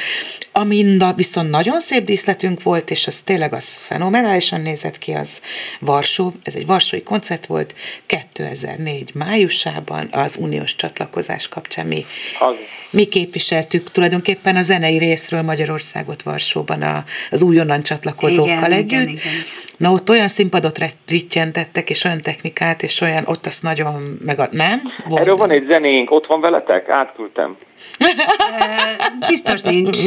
amin 0.57 0.87
na- 0.87 1.13
viszont 1.15 1.51
nagyon 1.51 1.81
szép 1.81 2.05
díszletünk 2.05 2.63
volt, 2.63 2.91
és 2.91 3.07
az 3.07 3.21
tényleg 3.21 3.53
az 3.53 3.79
fenomenálisan 3.79 4.61
nézett 4.61 4.99
ki, 4.99 5.13
az 5.13 5.41
Varsó, 5.81 6.33
ez 6.43 6.55
egy 6.55 6.67
varsói 6.67 7.03
koncert 7.03 7.47
volt 7.47 7.75
2004 8.07 9.15
májusában, 9.15 10.09
az 10.13 10.37
uniós 10.41 10.77
csatlakozás 10.77 11.49
kapcsán 11.49 11.87
mi 11.87 12.05
Az. 12.39 12.55
mi 12.91 13.05
képviseltük 13.05 13.91
tulajdonképpen 13.91 14.57
a 14.57 14.63
zenei 14.63 14.99
részről 14.99 15.43
Magyarországot 15.43 16.23
Varsóban 16.23 16.83
a, 16.83 17.05
az 17.31 17.43
újonnan 17.43 17.83
csatlakozókkal 17.83 18.53
Igen, 18.53 18.73
együtt. 18.73 18.91
igen, 18.91 19.09
igen. 19.09 19.33
Na 19.77 19.91
ott 19.91 20.11
olyan 20.11 20.29
színpadot 20.29 20.79
rittyentettek, 21.09 21.91
és 21.91 22.05
olyan 22.05 22.21
technikát, 22.21 22.83
és 22.83 23.01
olyan, 23.01 23.23
ott 23.27 23.47
azt 23.47 23.63
nagyon, 23.63 24.19
meg 24.25 24.39
a, 24.39 24.49
nem? 24.51 24.81
Volt. 25.09 25.21
Erről 25.21 25.37
van 25.37 25.51
egy 25.51 25.67
zenénk, 25.69 26.11
ott 26.11 26.27
van 26.27 26.41
veletek? 26.41 26.89
Átküldtem. 26.89 27.57
Biztos 29.29 29.63
nincs. 29.63 29.99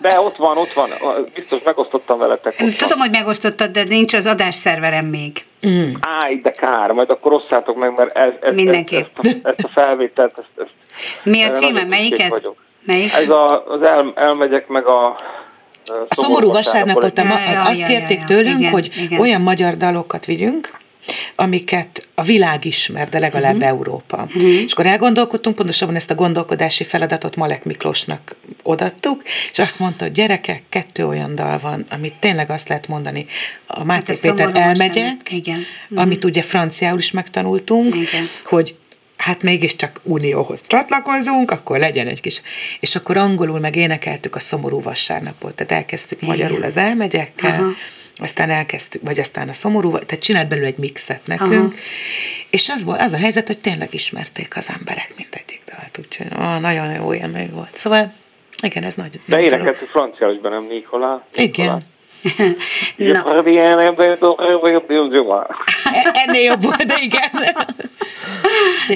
De 0.00 0.20
ott 0.20 0.36
van, 0.36 0.56
ott 0.56 0.72
van. 0.72 0.90
Biztos 1.34 1.58
megosztottam 1.64 2.18
veletek. 2.18 2.52
Ott 2.52 2.58
van. 2.58 2.74
Tudom, 2.76 2.98
hogy 2.98 3.10
megosztottad, 3.10 3.70
de 3.70 3.82
nincs 3.82 4.14
az 4.14 4.26
adásszerverem 4.26 5.06
még. 5.06 5.44
Áj, 6.00 6.36
de 6.42 6.50
kár, 6.50 6.90
majd 6.90 7.10
akkor 7.10 7.32
osszátok 7.32 7.76
meg, 7.76 7.96
mert 7.96 8.18
ez, 8.18 8.32
ez, 8.40 8.54
Mindenképp. 8.54 9.18
Ezt, 9.22 9.34
ezt, 9.34 9.46
ezt 9.46 9.64
a 9.64 9.68
felvételt, 9.68 10.38
ezt, 10.38 10.66
ezt 10.66 10.70
Mi 11.22 11.42
a 11.42 11.50
címe? 11.50 11.84
Melyiket? 11.84 12.28
vagyok. 12.28 12.62
Melyik? 12.84 13.12
Ez 13.12 13.28
a, 13.28 13.66
az 13.66 13.82
el, 13.82 14.12
elmegyek 14.14 14.68
meg 14.68 14.86
a 14.86 15.16
A 16.08 16.14
szomorú 16.14 16.50
vasárnapot 16.50 17.18
a 17.18 17.24
ma, 17.24 17.34
azt 17.66 17.80
ja, 17.80 17.86
kérték 17.86 18.24
tőlünk, 18.24 18.58
igen, 18.58 18.70
hogy 18.70 18.90
igen. 18.96 19.20
olyan 19.20 19.40
magyar 19.40 19.76
dalokat 19.76 20.24
vigyünk, 20.24 20.78
amiket 21.36 22.01
a 22.14 22.22
világ 22.22 22.64
ismer, 22.64 23.08
de 23.08 23.18
legalább 23.18 23.54
Mhm. 23.54 23.62
uh-huh. 23.62 23.78
Európa. 23.78 24.22
Uh-huh. 24.22 24.42
És 24.50 24.72
akkor 24.72 24.86
elgondolkodtunk, 24.86 25.56
pontosabban 25.56 25.94
ezt 25.96 26.10
a 26.10 26.14
gondolkodási 26.14 26.84
feladatot 26.84 27.36
Malek 27.36 27.64
Miklósnak 27.64 28.36
odattuk, 28.62 29.22
és 29.52 29.58
azt 29.58 29.78
mondta, 29.78 30.04
hogy 30.04 30.12
gyerekek, 30.12 30.62
kettő 30.68 31.06
olyan 31.06 31.34
dal 31.34 31.58
van, 31.58 31.86
amit 31.90 32.14
tényleg 32.14 32.50
azt 32.50 32.68
lehet 32.68 32.88
mondani, 32.88 33.26
a 33.66 33.84
Máté 33.84 34.12
Hát 34.12 34.20
Péter 34.20 34.50
elmegyek. 34.54 35.30
Igen. 35.30 35.64
Mhm. 35.88 36.00
amit 36.00 36.24
ugye 36.24 36.42
franciául 36.42 36.98
is 36.98 37.10
megtanultunk, 37.10 37.94
Igen. 37.94 38.28
hogy 38.44 38.76
hát 39.16 39.42
mégiscsak 39.42 40.00
unióhoz 40.02 40.60
csatlakozunk, 40.66 41.50
akkor 41.50 41.78
legyen 41.78 42.06
egy 42.06 42.20
kis... 42.20 42.42
És 42.80 42.96
akkor 42.96 43.16
angolul 43.16 43.58
meg 43.58 43.76
énekeltük 43.76 44.34
a 44.34 44.38
szomorú 44.38 44.82
vasárnapot, 44.82 45.54
tehát 45.54 45.72
elkezdtük 45.72 46.22
Igen. 46.22 46.34
magyarul 46.34 46.62
az 46.62 46.76
elmegyekkel, 46.76 47.60
Aha. 47.60 47.70
Aztán 48.16 48.50
elkezdtük, 48.50 49.02
vagy 49.02 49.18
aztán 49.18 49.48
a 49.48 49.52
szomorú, 49.52 49.90
tehát 49.90 50.18
csinált 50.18 50.48
belőle 50.48 50.66
egy 50.66 50.78
mixet 50.78 51.26
nekünk, 51.26 51.72
Aha. 51.72 51.82
és 52.50 52.68
az 52.68 52.84
volt 52.84 53.00
az 53.00 53.12
a 53.12 53.16
helyzet, 53.16 53.46
hogy 53.46 53.58
tényleg 53.58 53.94
ismerték 53.94 54.56
az 54.56 54.70
emberek 54.78 55.14
mindegyik 55.16 55.62
dalt, 55.66 55.98
úgyhogy 55.98 56.26
ó, 56.40 56.58
nagyon 56.58 56.92
jó 56.92 57.14
élmény 57.14 57.50
volt. 57.50 57.76
Szóval 57.76 58.12
igen, 58.62 58.82
ez 58.82 58.94
nagy. 58.94 59.20
De 59.26 59.40
énekeltük 59.40 59.88
franciául 59.88 60.34
is 60.34 60.40
bennem, 60.40 60.64
Nikola. 60.64 61.26
Igen. 61.34 61.82
Na, 62.96 63.22
E- 65.84 66.10
Ennél 66.26 66.42
jobb 66.42 66.62
volt, 66.62 66.84
de 66.84 66.94
igen. 67.00 67.54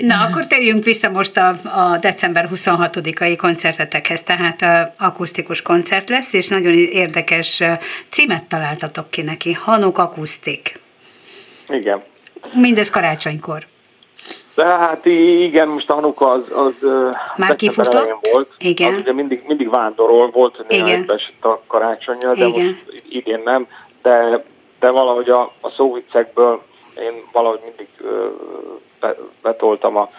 Na, 0.10 0.14
akkor 0.24 0.46
térjünk 0.46 0.84
vissza 0.84 1.08
most 1.08 1.36
a, 1.36 1.48
a 1.48 1.98
december 2.00 2.48
26-ai 2.54 3.36
koncertetekhez, 3.38 4.22
tehát 4.22 4.62
a 4.62 4.94
akusztikus 4.98 5.62
koncert 5.62 6.08
lesz, 6.08 6.32
és 6.32 6.48
nagyon 6.48 6.74
érdekes 6.74 7.62
címet 8.10 8.44
találtatok 8.44 9.10
ki 9.10 9.22
neki, 9.22 9.52
Hanok 9.52 9.98
Akusztik. 9.98 10.78
Igen. 11.68 12.02
Mindez 12.52 12.90
karácsonykor. 12.90 13.66
De 14.56 14.64
hát 14.64 15.04
igen, 15.04 15.68
most 15.68 15.90
a 15.90 15.94
Hanuka 15.94 16.30
az, 16.30 16.42
az 16.54 16.90
Már 17.36 17.56
kifutott? 17.56 18.28
volt. 18.32 18.50
Igen. 18.58 18.94
Az 18.94 19.00
ugye 19.00 19.12
mindig, 19.12 19.42
mindig 19.46 19.70
vándorol, 19.70 20.30
volt, 20.30 20.56
hogy 20.56 20.66
néha 20.68 20.88
egybeesett 20.88 21.44
a 21.44 21.62
karácsonyja, 21.66 22.34
de 22.34 22.46
Igen. 22.46 22.64
most 22.64 23.02
idén 23.08 23.40
nem. 23.44 23.66
De, 24.02 24.44
de 24.80 24.90
valahogy 24.90 25.28
a, 25.28 25.52
a 25.60 25.70
szóviccekből 25.76 26.62
én 26.98 27.24
valahogy 27.32 27.60
mindig 27.64 27.88
be, 29.00 29.16
betoltam 29.42 29.96
a 29.96 30.10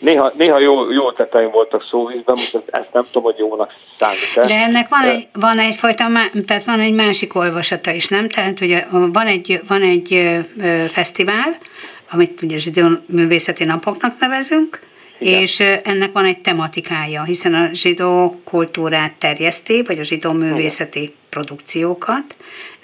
Néha, 0.00 0.32
néha 0.36 0.58
jó, 0.58 0.90
jó 0.90 1.12
tetején 1.12 1.50
voltak 1.50 1.86
szóvízben, 1.90 2.34
most 2.34 2.62
ezt, 2.70 2.92
nem 2.92 3.02
tudom, 3.02 3.22
hogy 3.22 3.38
jónak 3.38 3.72
számít 3.96 4.46
De 4.48 4.54
ennek 4.54 4.88
van, 4.88 5.02
egy, 5.02 5.28
van 5.32 5.58
egyfajta, 5.58 6.04
tehát 6.46 6.64
van 6.64 6.80
egy 6.80 6.92
másik 6.92 7.34
olvasata 7.34 7.90
is, 7.90 8.08
nem? 8.08 8.28
Tehát 8.28 8.60
ugye 8.60 8.86
van 8.90 9.26
egy, 9.26 9.60
van 9.68 9.82
egy 9.82 10.38
fesztivál, 10.92 11.50
amit 12.10 12.42
ugye 12.42 12.58
zsidó 12.58 12.88
művészeti 13.06 13.64
napoknak 13.64 14.20
nevezünk, 14.20 14.80
Igen. 15.18 15.40
és 15.40 15.60
ennek 15.60 16.12
van 16.12 16.24
egy 16.24 16.38
tematikája, 16.38 17.22
hiszen 17.22 17.54
a 17.54 17.68
zsidó 17.72 18.40
kultúrát 18.44 19.12
terjeszti, 19.12 19.82
vagy 19.82 19.98
a 19.98 20.02
zsidó 20.04 20.32
művészeti 20.32 21.14
produkciókat, 21.28 22.34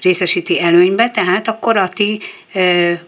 részesíti 0.03 0.61
előnybe, 0.61 1.11
tehát 1.11 1.49
akkor 1.49 1.77
a 1.77 1.89
ti 1.89 2.21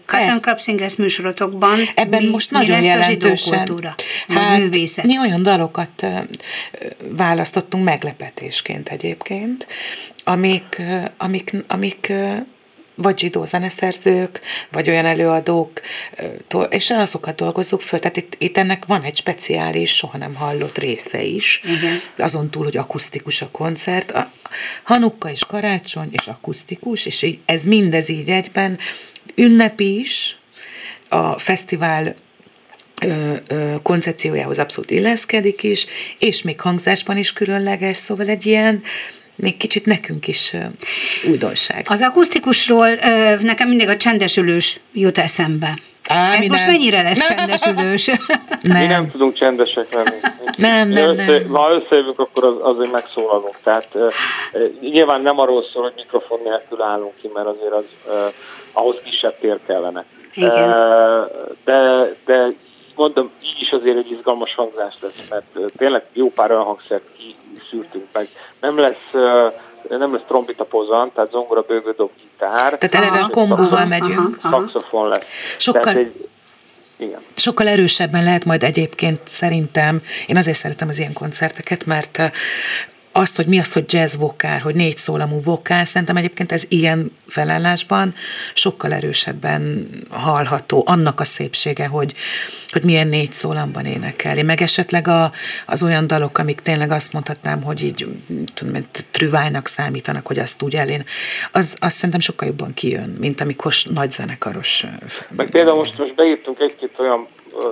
Cotton. 0.05 0.39
Club 0.41 0.59
Singers 0.59 0.95
műsorotokban 0.95 1.79
Ebben 1.95 2.23
mi, 2.23 2.29
most 2.29 2.51
mi 2.51 2.57
nagyon 2.57 2.75
lesz 2.75 2.85
jelentősen. 2.85 3.59
a 3.59 3.95
vagy 4.27 4.37
Hát, 4.37 4.59
művészet? 4.59 5.05
mi 5.05 5.17
olyan 5.19 5.43
dalokat 5.43 6.05
választottunk 7.09 7.83
meglepetésként 7.83 8.89
egyébként, 8.89 9.67
amik, 10.23 10.81
amik, 11.17 11.51
amik 11.67 12.11
vagy 13.01 13.19
zsidó 13.19 13.45
zeneszerzők, 13.45 14.39
vagy 14.71 14.89
olyan 14.89 15.05
előadók, 15.05 15.81
és 16.69 16.89
azokat 16.89 17.35
dolgozzuk 17.35 17.81
föl. 17.81 17.99
Tehát 17.99 18.17
itt, 18.17 18.35
itt 18.37 18.57
ennek 18.57 18.85
van 18.85 19.03
egy 19.03 19.15
speciális, 19.15 19.95
soha 19.95 20.17
nem 20.17 20.35
hallott 20.35 20.77
része 20.77 21.21
is. 21.21 21.61
Igen. 21.63 21.99
Azon 22.17 22.49
túl, 22.49 22.63
hogy 22.63 22.77
akusztikus 22.77 23.41
a 23.41 23.49
koncert. 23.51 24.11
A 24.11 24.31
Hanukka 24.83 25.29
és 25.29 25.45
karácsony, 25.45 26.09
és 26.11 26.27
akusztikus, 26.27 27.05
és 27.05 27.21
így, 27.21 27.39
ez 27.45 27.63
mindez 27.63 28.09
így 28.09 28.29
egyben 28.29 28.77
ünnepi 29.35 29.99
is, 29.99 30.37
a 31.09 31.39
fesztivál 31.39 32.15
ö, 33.01 33.35
ö, 33.47 33.75
koncepciójához 33.83 34.59
abszolút 34.59 34.91
illeszkedik 34.91 35.63
is, 35.63 35.85
és 36.19 36.41
még 36.41 36.61
hangzásban 36.61 37.17
is 37.17 37.33
különleges, 37.33 37.97
szóval 37.97 38.27
egy 38.27 38.45
ilyen, 38.45 38.81
még 39.39 39.57
kicsit 39.57 39.85
nekünk 39.85 40.27
is 40.27 40.53
újdonság. 41.27 41.85
Az 41.89 42.01
akusztikusról 42.01 42.87
nekem 43.39 43.67
mindig 43.67 43.87
a 43.87 43.97
csendesülős 43.97 44.79
jut 44.93 45.17
eszembe. 45.17 45.77
Á, 46.09 46.33
Ez 46.33 46.45
most 46.47 46.61
nem. 46.61 46.71
mennyire 46.71 47.01
lesz 47.01 47.27
csendesülős? 47.35 48.07
Mi 48.07 48.73
nem 48.73 48.87
Nem, 48.87 49.11
tudunk 49.11 49.33
csendesek 49.33 49.93
lenni. 49.93 50.17
Nem, 50.57 50.89
nem, 50.89 51.09
Össze, 51.09 51.25
nem. 51.25 51.49
Ha 51.49 51.71
összejövünk, 51.71 52.19
akkor 52.19 52.43
az, 52.43 52.55
azért 52.61 52.91
megszólalunk. 52.91 53.55
Tehát 53.63 53.87
uh, 53.93 54.13
nyilván 54.81 55.21
nem 55.21 55.39
arról 55.39 55.63
szól, 55.73 55.83
hogy 55.83 55.93
mikrofon 55.95 56.39
nélkül 56.43 56.81
állunk 56.81 57.13
ki, 57.21 57.29
mert 57.33 57.47
azért 57.47 57.73
az, 57.73 57.83
uh, 58.05 58.13
ahhoz 58.71 58.95
kisebb 59.03 59.39
tér 59.39 59.59
kellene. 59.67 60.05
Igen. 60.33 60.69
Uh, 60.69 61.25
de, 61.65 61.79
de 62.25 62.53
mondom, 62.95 63.31
így 63.43 63.61
is 63.61 63.71
azért 63.71 63.97
egy 63.97 64.11
izgalmas 64.11 64.55
hangzás 64.55 64.95
lesz, 65.01 65.27
mert 65.29 65.71
tényleg 65.77 66.03
jó 66.13 66.29
pár 66.31 66.51
olyan 66.51 66.63
hangszert 66.63 67.03
kiszűrtünk 67.69 68.05
meg. 68.13 68.27
Nem 68.61 68.79
lesz 68.79 69.11
nem 69.89 70.13
lesz 70.13 70.23
trombita 70.27 70.63
pozan, 70.63 71.11
tehát 71.13 71.29
zongora, 71.31 71.61
bőgő, 71.61 71.93
dob, 71.97 72.09
gitár. 72.21 72.77
Tehát 72.77 72.93
eleve 72.93 73.27
kombóval 73.31 73.85
megyünk. 73.85 74.39
Saxofon 74.41 75.07
lesz. 75.07 75.25
Sokkal- 75.57 75.81
Tehát 75.83 75.97
egy, 75.99 76.27
igen. 76.97 77.19
sokkal 77.35 77.67
erősebben 77.67 78.23
lehet 78.23 78.45
majd 78.45 78.63
egyébként 78.63 79.21
szerintem, 79.25 80.01
én 80.27 80.37
azért 80.37 80.57
szeretem 80.57 80.87
az 80.87 80.99
ilyen 80.99 81.13
koncerteket, 81.13 81.85
mert 81.85 82.31
azt, 83.19 83.35
hogy 83.35 83.47
mi 83.47 83.59
az, 83.59 83.73
hogy 83.73 83.93
jazz 83.93 84.15
vokál, 84.15 84.59
hogy 84.59 84.75
négy 84.75 84.97
szólamú 84.97 85.39
vokál, 85.43 85.85
szerintem 85.85 86.17
egyébként 86.17 86.51
ez 86.51 86.63
ilyen 86.67 87.11
felállásban 87.27 88.13
sokkal 88.53 88.93
erősebben 88.93 89.89
hallható. 90.09 90.83
Annak 90.85 91.19
a 91.19 91.23
szépsége, 91.23 91.87
hogy, 91.87 92.13
hogy 92.71 92.83
milyen 92.83 93.07
négy 93.07 93.33
szólamban 93.33 93.85
énekelni. 93.85 94.41
Meg 94.41 94.61
esetleg 94.61 95.07
a, 95.07 95.31
az 95.65 95.83
olyan 95.83 96.07
dalok, 96.07 96.37
amik 96.37 96.59
tényleg 96.59 96.91
azt 96.91 97.13
mondhatnám, 97.13 97.63
hogy 97.63 97.83
így 97.83 98.07
tudom, 98.53 98.87
trüvájnak 99.11 99.67
számítanak, 99.67 100.27
hogy 100.27 100.39
azt 100.39 100.61
úgy 100.61 100.75
elén, 100.75 101.03
az, 101.51 101.75
az 101.79 101.93
szerintem 101.93 102.19
sokkal 102.19 102.47
jobban 102.47 102.73
kijön, 102.73 103.09
mint 103.19 103.41
amikor 103.41 103.73
nagy 103.93 104.11
zenekaros. 104.11 104.85
Meg 105.29 105.49
például 105.49 105.77
most, 105.77 105.97
most 105.97 106.15
beírtunk 106.15 106.59
egy-két 106.59 106.99
olyan 106.99 107.27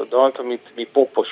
dalt, 0.09 0.37
amit 0.37 0.61
mi 0.75 0.87
popos 0.91 1.27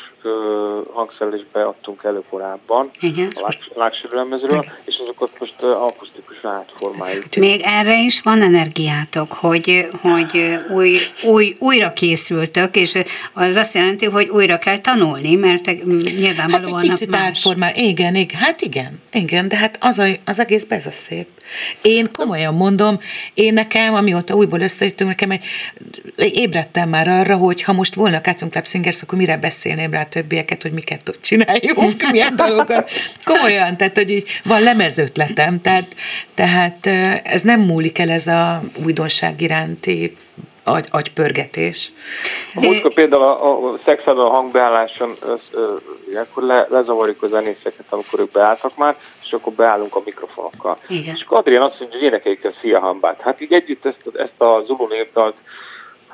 hangszerelésbe 0.94 1.64
adtunk 1.64 2.04
elő 2.04 2.24
korábban, 2.30 2.90
Igen. 3.00 3.28
a 3.36 3.40
Lux- 3.40 3.76
Luxury 3.76 4.16
lemezről, 4.16 4.66
és 4.86 4.96
azokat 5.02 5.30
most 5.40 5.54
ö, 5.62 5.72
akusztikusan 5.72 6.52
átformáljuk. 6.52 7.36
Még 7.36 7.62
erre 7.64 8.00
is 8.00 8.22
van 8.22 8.42
energiátok, 8.42 9.34
hogy, 9.34 9.90
hogy 10.02 10.58
új, 10.70 10.98
új, 11.24 11.56
újra 11.60 11.94
készültök, 11.94 12.76
és 12.76 13.00
az 13.34 13.56
azt 13.56 13.74
jelenti, 13.74 14.06
hogy 14.06 14.30
újra 14.30 14.58
kell 14.58 14.78
tanulni, 14.80 15.36
mert 15.36 15.66
Hát 15.66 15.84
nyilvánvalóan 16.18 16.82
egy 16.82 16.90
picit 16.90 17.10
más. 17.10 17.22
átformál. 17.22 17.72
Igen, 17.76 18.16
igen, 18.16 18.40
hát 18.40 18.62
igen, 18.62 19.02
igen, 19.14 19.48
de 19.48 19.56
hát 19.56 19.78
az, 19.82 20.00
a, 20.00 20.06
az 20.26 20.40
egész 20.40 20.66
ez 20.70 20.86
a 20.86 20.92
szép. 20.92 21.28
Én 21.82 22.08
komolyan 22.18 22.54
mondom, 22.54 22.98
én 23.34 23.54
nekem, 23.54 23.94
amióta 23.94 24.36
újból 24.36 24.60
összejöttünk, 24.60 25.10
nekem 25.10 25.32
egy, 25.32 25.44
ébredtem 26.18 26.90
már 26.90 27.08
arra, 27.08 27.38
hogy 27.38 27.62
ha 27.64 27.74
most 27.74 27.96
volna 27.96 28.22
Club 28.50 28.66
Singers, 28.66 29.02
akkor 29.02 29.18
mire 29.18 29.38
beszélném 29.38 29.92
rá 29.92 30.02
a 30.02 30.10
többieket, 30.10 30.62
hogy 30.62 30.72
miket 30.72 31.18
csináljunk, 31.22 32.02
milyen 32.12 32.36
dalokat. 32.36 32.90
Komolyan, 33.24 33.78
tehát, 33.78 33.98
hogy 33.98 34.10
így 34.10 34.40
van 34.44 34.62
lemezötletem, 34.62 35.62
tehát, 35.62 35.96
tehát 36.34 36.88
ez 37.24 37.42
nem 37.42 37.62
múlik 37.62 38.00
el 38.00 38.10
ez 38.10 38.28
a 38.28 38.64
újdonság 38.84 39.42
iránti 39.42 40.18
agy, 40.66 40.88
agypörgetés. 40.92 41.92
Múltkor 42.54 42.94
például 42.94 43.24
a, 43.24 43.74
a 43.74 43.80
a 44.06 44.30
hangbeálláson, 44.30 45.12
az, 45.22 45.40
ö, 45.52 45.76
akkor 46.16 46.44
le, 46.44 46.68
lezavarjuk 46.70 47.24
a 47.24 47.28
zenészeket, 47.28 47.86
amikor 47.90 48.20
ők 48.20 48.32
beálltak 48.32 48.78
már, 48.78 48.96
és 49.26 49.32
akkor 49.32 49.54
beállunk 49.54 49.96
a 49.96 50.02
mikrofonokkal. 50.06 50.78
Igen. 50.88 51.16
És 51.16 51.24
akkor 51.26 51.38
Adrián 51.38 51.62
azt 51.62 51.80
mondja, 51.80 51.98
hogy 51.98 52.08
énekeljük 52.08 52.44
a 52.44 52.54
Szia 52.62 52.80
Hambát. 52.80 53.22
Hát 53.22 53.42
így 53.42 53.54
együtt 53.54 53.86
ezt, 53.86 54.02
ezt 54.14 54.42
a 54.42 54.64
Zulu 54.66 54.88
népdalt, 54.88 55.36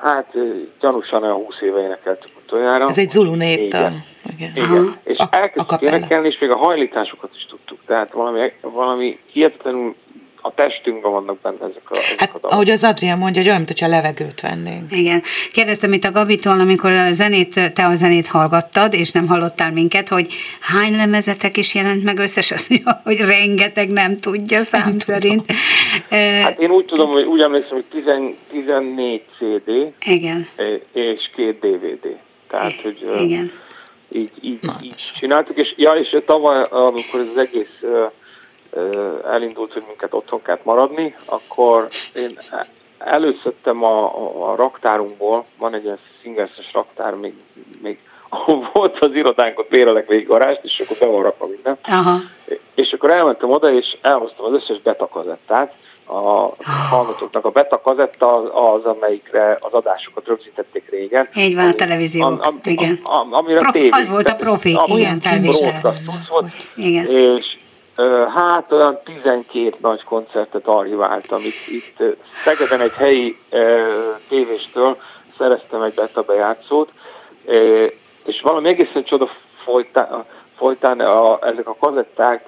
hát 0.02 0.32
gyanúsan 0.80 1.22
olyan 1.22 1.34
20 1.36 1.60
éve 1.60 1.80
énekeltük 1.80 2.30
utoljára. 2.44 2.88
Ez 2.88 2.98
egy 2.98 3.10
zulu 3.10 3.34
népdal. 3.34 3.80
Igen. 4.34 4.52
Igen. 4.54 4.64
Igen, 4.70 4.96
és 5.04 5.18
A- 5.18 5.22
a 5.22 5.28
elkezdtük 5.30 5.80
énekelni, 5.80 6.26
és 6.28 6.38
még 6.38 6.50
a 6.50 6.56
hajlításokat 6.56 7.30
is 7.34 7.46
tudtuk. 7.46 7.78
Tehát 7.86 8.12
valami, 8.12 8.52
valami 8.60 9.18
hihetetlenül 9.26 9.94
a 10.42 10.54
testünkben 10.54 11.10
vannak 11.12 11.40
benne 11.40 11.56
ezek 11.60 11.90
a, 11.90 11.96
ezek 11.96 12.18
Hát, 12.20 12.28
a 12.28 12.32
dalok. 12.38 12.50
ahogy 12.50 12.70
az 12.70 12.84
Adrián 12.84 13.18
mondja, 13.18 13.40
hogy 13.40 13.50
olyan, 13.50 13.62
mintha 13.66 13.88
levegőt 13.88 14.40
vennénk. 14.40 14.96
Igen. 14.96 15.22
Kérdeztem 15.52 15.92
itt 15.92 16.04
a 16.04 16.10
Gabitól, 16.12 16.60
amikor 16.60 16.90
a 16.90 17.12
zenét, 17.12 17.72
te 17.74 17.86
a 17.86 17.94
zenét 17.94 18.26
hallgattad, 18.26 18.94
és 18.94 19.12
nem 19.12 19.26
hallottál 19.26 19.72
minket, 19.72 20.08
hogy 20.08 20.32
hány 20.60 20.96
lemezetek 20.96 21.56
is 21.56 21.74
jelent 21.74 22.04
meg 22.04 22.18
összes, 22.18 22.50
azt 22.50 22.68
mondja, 22.70 23.00
hogy 23.04 23.18
rengeteg 23.18 23.88
nem 23.90 24.16
tudja 24.16 24.62
szám 24.62 24.82
Nem 24.84 24.98
szerint. 24.98 25.44
Hát 26.42 26.58
én 26.58 26.70
úgy 26.70 26.84
tudom, 26.84 27.10
hogy 27.10 27.24
úgy 27.24 27.40
emlékszem, 27.40 27.72
hogy 27.72 27.84
10, 28.04 28.04
14 28.50 29.22
CD 29.38 29.70
Igen. 30.06 30.48
és 30.92 31.30
két 31.36 31.58
DVD. 31.60 32.16
Tehát, 32.48 32.80
hogy 32.82 32.98
Igen. 33.20 33.52
így, 34.12 34.30
így, 34.40 34.58
így 34.82 34.94
csináltuk, 35.18 35.56
és, 35.58 35.74
ja, 35.76 35.90
és 35.90 36.16
tavaly, 36.26 36.66
amikor 36.70 37.20
ez 37.20 37.26
az 37.34 37.36
egész 37.38 37.80
elindult, 39.30 39.72
hogy 39.72 39.84
minket 39.86 40.14
otthon 40.14 40.42
kellett 40.42 40.64
maradni, 40.64 41.14
akkor 41.24 41.88
én 42.14 42.38
előszedtem 42.98 43.84
a, 43.84 44.04
a, 44.50 44.54
raktárunkból, 44.56 45.44
van 45.58 45.74
egy 45.74 45.84
ilyen 45.84 45.98
szingerszes 46.22 46.72
raktár, 46.72 47.14
még, 47.14 47.34
még 47.82 47.98
volt 48.72 48.98
az 48.98 49.14
irodánk, 49.14 49.58
ott 49.58 49.68
bérelek 49.68 50.06
végig 50.08 50.26
garást, 50.26 50.60
és 50.62 50.80
akkor 50.84 50.96
be 51.00 51.06
van 51.06 51.22
rakva 51.22 51.46
minden. 51.46 51.78
Aha. 51.82 52.18
És 52.74 52.92
akkor 52.92 53.12
elmentem 53.12 53.50
oda, 53.50 53.72
és 53.72 53.96
elhoztam 54.02 54.44
az 54.46 54.52
összes 54.52 54.82
beta 54.82 55.08
kazettát. 55.08 55.74
A 56.06 56.54
hallgatóknak 56.90 57.44
a 57.44 57.50
beta 57.50 57.80
kazetta 57.80 58.36
az, 58.36 58.44
az, 58.52 58.84
amelyikre 58.84 59.58
az 59.60 59.72
adásokat 59.72 60.26
rögzítették 60.26 60.90
régen. 60.90 61.28
Így 61.34 61.54
van 61.54 61.66
a 61.66 61.72
televíziók, 61.72 62.26
am- 62.26 62.38
am- 62.40 62.60
igen. 62.64 62.98
am- 63.02 63.32
amire 63.32 63.58
Profi- 63.58 63.78
tévé- 63.78 63.92
az 63.92 64.08
volt 64.08 64.28
a 64.28 64.34
profi, 64.34 64.72
broadcast 64.72 66.02
cucc 66.04 66.28
volt. 66.28 66.46
Igen. 66.76 67.06
És 67.06 67.56
hát 68.34 68.72
olyan 68.72 68.98
12 69.04 69.74
nagy 69.80 70.04
koncertet 70.04 70.66
archiváltam. 70.66 71.40
Itt, 71.40 71.66
itt 71.66 72.16
Szegeden 72.44 72.80
egy 72.80 72.92
helyi 72.92 73.38
tévéstől 74.28 74.96
szereztem 75.38 75.82
egy 75.82 75.94
beta 75.94 76.22
bejátszót, 76.22 76.90
ö, 77.44 77.86
és 78.24 78.40
valami 78.42 78.68
egészen 78.68 79.04
csoda 79.04 79.28
folytán, 79.64 80.24
folytán 80.56 81.00
a, 81.00 81.38
ezek 81.46 81.68
a 81.68 81.76
kazetták 81.80 82.44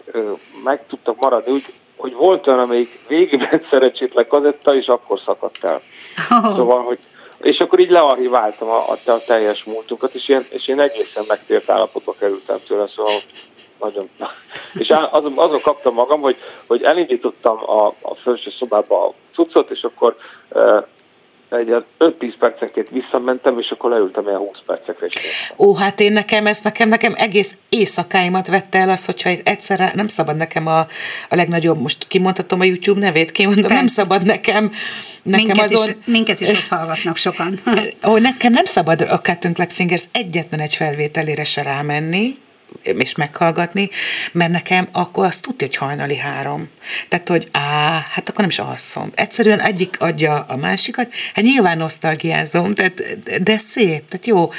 meg 0.64 0.86
tudtak 0.86 1.20
maradni 1.20 1.53
úgy, 1.53 1.64
hogy 1.97 2.14
volt 2.14 2.47
olyan, 2.47 2.59
amelyik 2.59 3.09
végigment 3.09 3.66
szerencsétlen 3.70 4.26
kazetta, 4.28 4.74
és 4.74 4.86
akkor 4.86 5.20
szakadt 5.24 5.64
el. 5.64 5.80
Oh. 6.30 6.57
Szóval, 6.57 6.82
hogy 6.82 6.99
és 7.40 7.59
akkor 7.59 7.78
így 7.78 7.90
learchiváltam 7.90 8.68
a, 8.68 8.84
a, 8.88 9.11
a 9.11 9.18
teljes 9.26 9.64
múltunkat, 9.64 10.14
és 10.14 10.28
én, 10.28 10.47
és 10.51 10.68
én 10.68 10.80
egészen 10.80 11.24
megtért 11.28 11.70
állapotba 11.70 12.14
kerültem 12.18 12.59
tőle, 12.66 12.88
szóval 12.88 13.12
nagyon. 13.85 14.09
És 14.74 14.89
azon, 15.11 15.32
azon 15.37 15.61
kaptam 15.61 15.95
magam, 15.95 16.20
hogy, 16.20 16.37
hogy 16.66 16.82
elindítottam 16.82 17.59
a, 17.70 17.87
a 17.87 18.14
felső 18.14 18.51
szobába 18.59 19.07
a 19.07 19.12
cuccot, 19.32 19.70
és 19.70 19.82
akkor 19.82 20.16
uh, 20.49 20.85
egy 21.57 21.66
ilyen 21.66 21.85
5-10 21.99 22.35
percenként 22.39 22.89
visszamentem, 22.91 23.59
és 23.59 23.70
akkor 23.70 23.91
leültem 23.91 24.26
ilyen 24.26 24.39
20 24.39 24.49
percekre 24.66 25.07
is. 25.07 25.14
Ó, 25.59 25.74
hát 25.74 26.01
én 26.01 26.12
nekem, 26.12 26.47
ez 26.47 26.61
nekem, 26.61 26.89
nekem 26.89 27.12
egész 27.16 27.57
éjszakáimat 27.68 28.47
vette 28.49 28.78
el 28.78 28.91
az, 28.91 29.05
hogyha 29.05 29.30
egyszerre 29.45 29.93
nem 29.95 30.07
szabad 30.07 30.37
nekem 30.37 30.66
a, 30.66 30.78
a 31.28 31.35
legnagyobb, 31.35 31.80
most 31.80 32.07
kimondhatom 32.07 32.61
a 32.61 32.64
YouTube 32.64 33.01
nevét, 33.01 33.30
kimondom, 33.30 33.72
nem 33.72 33.87
szabad 33.87 34.24
nekem, 34.24 34.70
nekem 35.22 35.45
minket, 35.45 35.64
azon, 35.64 35.89
is, 35.89 35.95
minket 36.07 36.41
is 36.41 36.49
ott 36.49 36.68
hallgatnak 36.68 37.16
sokan. 37.16 37.61
hogy 38.03 38.20
nekem 38.20 38.53
nem 38.53 38.64
szabad 38.64 39.01
a 39.01 39.18
Cartoon 39.18 39.55
Club 39.55 39.70
Singers 39.70 40.05
egyetlen 40.12 40.61
egy 40.61 40.74
felvételére 40.74 41.45
se 41.45 41.62
rámenni, 41.62 42.35
és 42.83 43.14
meghallgatni, 43.14 43.89
mert 44.33 44.53
nekem 44.53 44.89
akkor 44.93 45.25
azt 45.25 45.43
tudja, 45.43 45.66
hogy 45.66 45.77
hajnali 45.77 46.16
három. 46.16 46.70
Tehát, 47.09 47.29
hogy 47.29 47.49
á, 47.53 48.01
hát 48.11 48.29
akkor 48.29 48.41
nem 48.41 48.49
is 48.49 48.59
alszom. 48.59 49.11
Egyszerűen 49.14 49.61
egyik 49.61 49.97
adja 50.01 50.45
a 50.49 50.57
másikat, 50.57 51.09
hát 51.35 51.45
nyilván 51.45 51.77
nosztalgiázom, 51.77 52.75
tehát, 52.75 53.01
de 53.43 53.59
szép, 53.59 54.09
tehát 54.09 54.27
jó. 54.27 54.51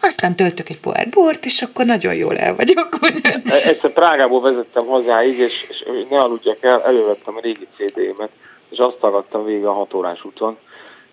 Aztán 0.00 0.36
töltök 0.36 0.68
egy 0.68 0.80
pohár 0.80 1.08
bort, 1.08 1.44
és 1.44 1.62
akkor 1.62 1.84
nagyon 1.84 2.14
jól 2.14 2.36
el 2.38 2.54
vagyok. 2.54 2.88
Egyszer 3.64 3.92
Prágából 3.92 4.40
vezettem 4.40 4.84
hozzáig, 4.86 5.38
és, 5.38 5.66
és 5.68 6.06
ne 6.10 6.20
aludjak 6.20 6.62
el, 6.62 6.82
elővettem 6.82 7.36
a 7.36 7.40
régi 7.40 7.68
CD-met, 7.76 8.30
és 8.70 8.78
azt 8.78 8.96
hallgattam 9.00 9.44
végig 9.44 9.64
a 9.64 9.72
hatórás 9.72 10.24
úton, 10.24 10.58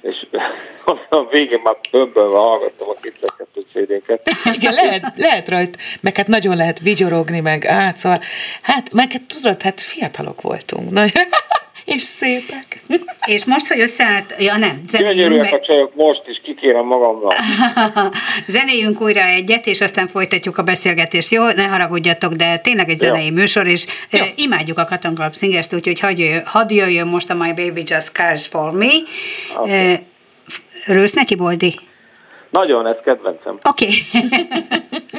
és 0.02 0.26
a 1.10 1.26
végén 1.30 1.60
már 1.64 1.76
bömbölve 1.91 2.38
hallgattam 2.38 2.89
a 2.89 2.93
202 3.02 3.66
CD-ket. 3.74 4.30
Igen, 4.56 4.74
lehet, 4.74 5.14
lehet 5.16 5.49
rajta, 5.49 5.80
meg 6.02 6.16
hát 6.16 6.28
nagyon 6.28 6.56
lehet 6.56 6.80
vigyorogni, 6.80 7.39
meg 7.39 7.66
át, 7.66 7.97
szóval, 7.97 8.20
hát, 8.62 8.93
meg 8.93 9.12
hát 9.12 9.28
tudod, 9.28 9.62
hát 9.62 9.82
fiatalok 9.82 10.41
voltunk, 10.41 10.89
na, 10.89 11.06
és 11.96 12.02
szépek. 12.02 12.84
És 13.26 13.46
most, 13.46 13.68
hogy 13.68 13.80
összeállt, 13.80 14.36
ja 14.39 14.58
nem, 14.58 14.82
zenéljünk 14.88 15.18
zenéljünk, 15.20 15.46
a 15.46 15.52
meg, 15.52 15.62
csajok 15.62 15.96
most 15.96 16.22
is, 16.26 16.42
kikérem 16.44 16.86
magamnak. 16.86 17.36
zenéljünk 18.48 19.02
újra 19.02 19.22
egyet, 19.22 19.68
és 19.68 19.82
aztán 19.82 20.08
folytatjuk 20.08 20.58
a 20.58 20.64
beszélgetést. 20.64 21.32
Jó, 21.32 21.52
ne 21.52 21.64
haragudjatok, 21.64 22.34
de 22.34 22.58
tényleg 22.58 22.89
egy 22.89 22.98
zenei 22.98 23.26
Jó. 23.26 23.34
műsor, 23.34 23.68
és 23.68 23.86
Jó. 24.12 24.24
imádjuk 24.36 24.78
a 24.78 24.86
Cotton 24.86 25.16
Club 25.16 25.36
Singers-t, 25.36 25.74
úgyhogy 25.74 26.00
hadd 26.00 26.18
jöjjön, 26.18 26.46
hadd 26.46 26.74
jöjjön 26.74 27.08
most 27.08 27.30
a 27.30 27.34
My 27.34 27.54
Baby 27.54 27.84
Just 27.86 28.12
Cares 28.12 28.48
For 28.48 28.72
Me. 28.72 28.92
Okay. 29.58 30.00
Rősz 30.86 31.14
neki, 31.14 31.36
Boldi? 31.36 31.80
Nagyon, 32.50 32.88
ez 32.88 32.98
kedvencem. 33.04 33.60
Oké. 33.64 33.88
Okay. 34.14 34.48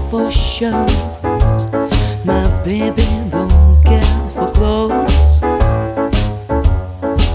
for 0.09 0.31
shows. 0.31 1.21
My 2.23 2.47
baby 2.63 3.05
don't 3.29 3.83
care 3.83 4.29
for 4.35 4.49
clothes. 4.51 5.41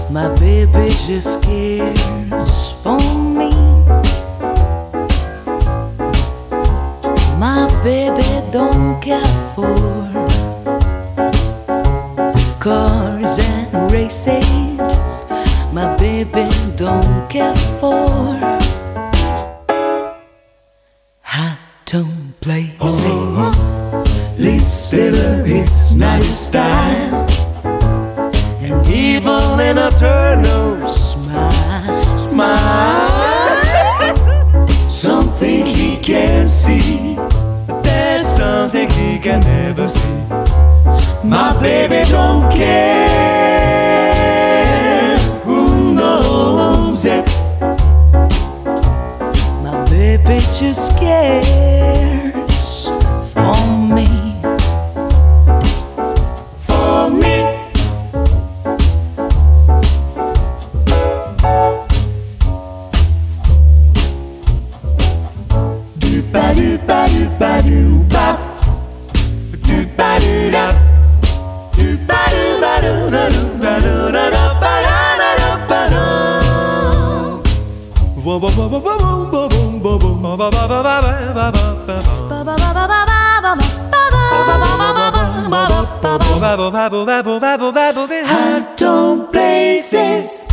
My 0.09 0.29
baby 0.39 0.89
just 1.05 1.41
cares 1.43 2.71
for 2.81 2.99
me. 3.19 3.51
My 7.37 7.67
baby 7.83 8.29
don't 8.51 8.99
care 9.01 9.35
for 9.53 9.75
cars 12.59 13.37
and 13.39 13.91
races. 13.91 15.21
My 15.71 15.95
baby 15.97 16.49
don't 16.75 17.29
care 17.29 17.55
for 17.79 18.33
hot 21.21 21.57
tone 22.43 22.69
places. 22.77 23.57
Lee 24.37 24.59
Stiller 24.59 25.45
is 25.45 25.97
not 25.97 26.19
his 26.19 26.37
style, 26.37 27.25
and 28.61 28.87
evil 28.87 29.59
in 29.59 29.77
a 29.77 29.91
turtle 29.91 30.87
smile, 30.87 32.17
smile. 32.17 33.09
something 34.87 35.65
he 35.65 35.97
can't 35.97 36.49
see, 36.49 37.15
there's 37.83 38.25
something 38.25 38.89
he 38.91 39.19
can 39.19 39.41
never 39.41 39.87
see. 39.87 40.23
My 41.23 41.53
baby 41.61 42.03
don't 42.09 42.51
care, 42.51 43.57
who 45.45 45.93
knows 45.93 47.05
it? 47.05 47.25
My 49.63 49.85
baby 49.89 50.39
just 50.51 50.91
cares 50.97 51.82
babble, 86.83 87.05
babble, 87.05 87.39
babble, 87.39 87.71
babble, 87.71 88.07
babble. 88.07 88.27
I 88.27 88.73
don't 88.75 89.31
places. 89.31 90.52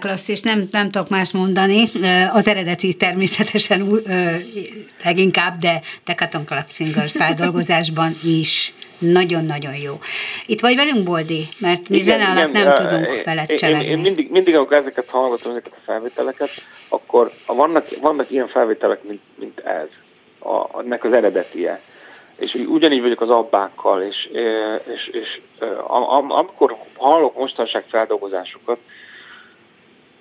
I 0.00 0.02
nagyvilágklasszis, 0.02 0.40
nem, 0.42 0.68
nem 0.72 0.90
tudok 0.90 1.08
más 1.08 1.32
mondani, 1.32 1.84
az 2.32 2.48
eredeti 2.48 2.94
természetesen 2.94 3.88
leginkább, 5.04 5.58
de 5.58 5.80
Decathlon 6.04 6.44
Club 6.44 6.68
Singers 6.68 7.12
feldolgozásban 7.12 8.10
is 8.24 8.72
nagyon-nagyon 8.98 9.74
jó. 9.76 9.98
Itt 10.46 10.60
vagy 10.60 10.76
velünk, 10.76 11.04
Boldi? 11.04 11.42
Mert 11.60 11.88
mi 11.88 12.02
zene 12.02 12.26
alatt 12.28 12.52
nem 12.52 12.66
ö, 12.66 12.72
tudunk 12.72 13.06
én- 13.10 13.22
veled 13.24 13.50
én, 13.50 13.56
cselegni. 13.56 13.86
én, 13.86 13.98
mindig, 13.98 14.30
mindig, 14.30 14.54
amikor 14.54 14.76
ezeket 14.76 15.08
hallgatom, 15.08 15.50
ezeket 15.52 15.72
a 15.76 15.80
felvételeket, 15.84 16.50
akkor 16.88 17.30
vannak, 17.46 17.86
vannak 18.00 18.30
ilyen 18.30 18.48
felvételek, 18.48 19.02
mint, 19.02 19.20
mint 19.34 19.58
ez, 19.58 19.88
a, 20.50 20.80
ennek 20.80 21.04
az 21.04 21.12
eredetie. 21.12 21.80
És 22.36 22.54
ugyanígy 22.66 23.00
vagyok 23.00 23.20
az 23.20 23.28
abbákkal, 23.30 24.02
és, 24.02 24.28
ö, 24.32 24.74
és, 24.74 25.06
és 25.12 25.40
ö, 25.58 25.78
am- 25.86 26.08
am- 26.08 26.30
amikor 26.30 26.76
hallok 26.96 27.38
mostanság 27.38 27.84
feldolgozásokat, 27.88 28.78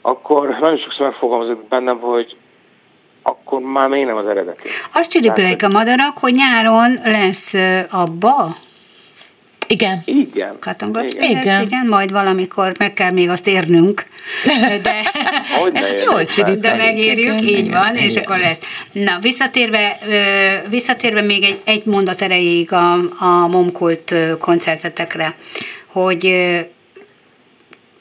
akkor 0.02 0.58
nagyon 0.62 0.78
sokszor 0.78 1.06
megfogalmazok 1.06 1.68
bennem, 1.68 2.00
hogy 2.00 2.38
akkor 3.24 3.60
már 3.60 3.88
miért 3.90 4.08
nem 4.08 4.18
az 4.18 4.28
eredeti. 4.28 4.70
Azt 4.94 5.12
csiripelek 5.12 5.64
a 5.64 5.70
madarak, 5.70 6.18
hogy 6.18 6.34
nyáron 6.34 7.00
lesz 7.04 7.54
abba, 7.90 8.56
Igen. 9.72 10.02
Igen. 10.06 10.58
Club 10.60 10.98
Igen. 10.98 11.30
Igen. 11.30 11.62
igen, 11.62 11.88
majd 11.88 12.12
valamikor 12.12 12.72
meg 12.78 12.94
kell 12.94 13.12
még 13.12 13.30
azt 13.30 13.48
érnünk, 13.48 14.06
de, 14.84 14.92
Ezt 15.74 16.06
jól 16.06 16.26
csiripelik. 16.26 16.60
de 16.60 16.76
megérjük, 16.76 17.42
Igen, 17.42 17.44
így 17.44 17.58
igen, 17.58 17.80
van, 17.80 17.96
és 17.96 18.12
igen. 18.12 18.24
akkor 18.24 18.38
lesz. 18.38 18.60
Na, 18.92 19.18
visszatérve, 19.22 20.00
visszatérve 20.70 21.22
még 21.22 21.44
egy, 21.44 21.60
egy 21.64 21.86
mondat 21.86 22.22
erejéig 22.22 22.72
a, 22.74 22.94
a 23.20 23.48
Momkult 23.48 24.16
koncertetekre, 24.40 25.36
hogy 25.86 26.26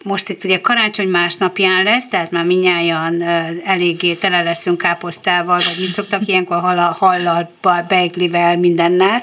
most 0.03 0.29
itt 0.29 0.45
ugye 0.45 0.61
karácsony 0.61 1.09
másnapján 1.09 1.85
lesz, 1.85 2.09
tehát 2.09 2.31
már 2.31 2.45
minnyáján 2.45 3.23
eléggé 3.65 4.15
tele 4.15 4.43
leszünk 4.43 4.79
káposztával, 4.79 5.55
vagy 5.57 5.77
mit 5.79 5.89
szoktak 5.89 6.27
ilyenkor 6.27 6.61
hallal, 6.61 6.97
hallal 6.99 7.51
beiglivel, 7.89 8.57
mindennel, 8.57 9.23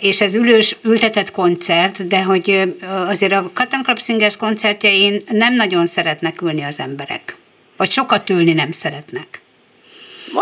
és 0.00 0.20
ez 0.20 0.34
ülős, 0.34 0.76
ültetett 0.82 1.30
koncert, 1.30 2.06
de 2.06 2.22
hogy 2.22 2.74
azért 3.06 3.32
a 3.32 3.50
Cotton 3.54 3.82
Club 3.82 3.98
Singers 3.98 4.36
koncertjein 4.36 5.22
nem 5.28 5.54
nagyon 5.54 5.86
szeretnek 5.86 6.40
ülni 6.42 6.62
az 6.62 6.78
emberek. 6.78 7.36
Vagy 7.76 7.90
sokat 7.90 8.30
ülni 8.30 8.52
nem 8.52 8.70
szeretnek. 8.70 9.42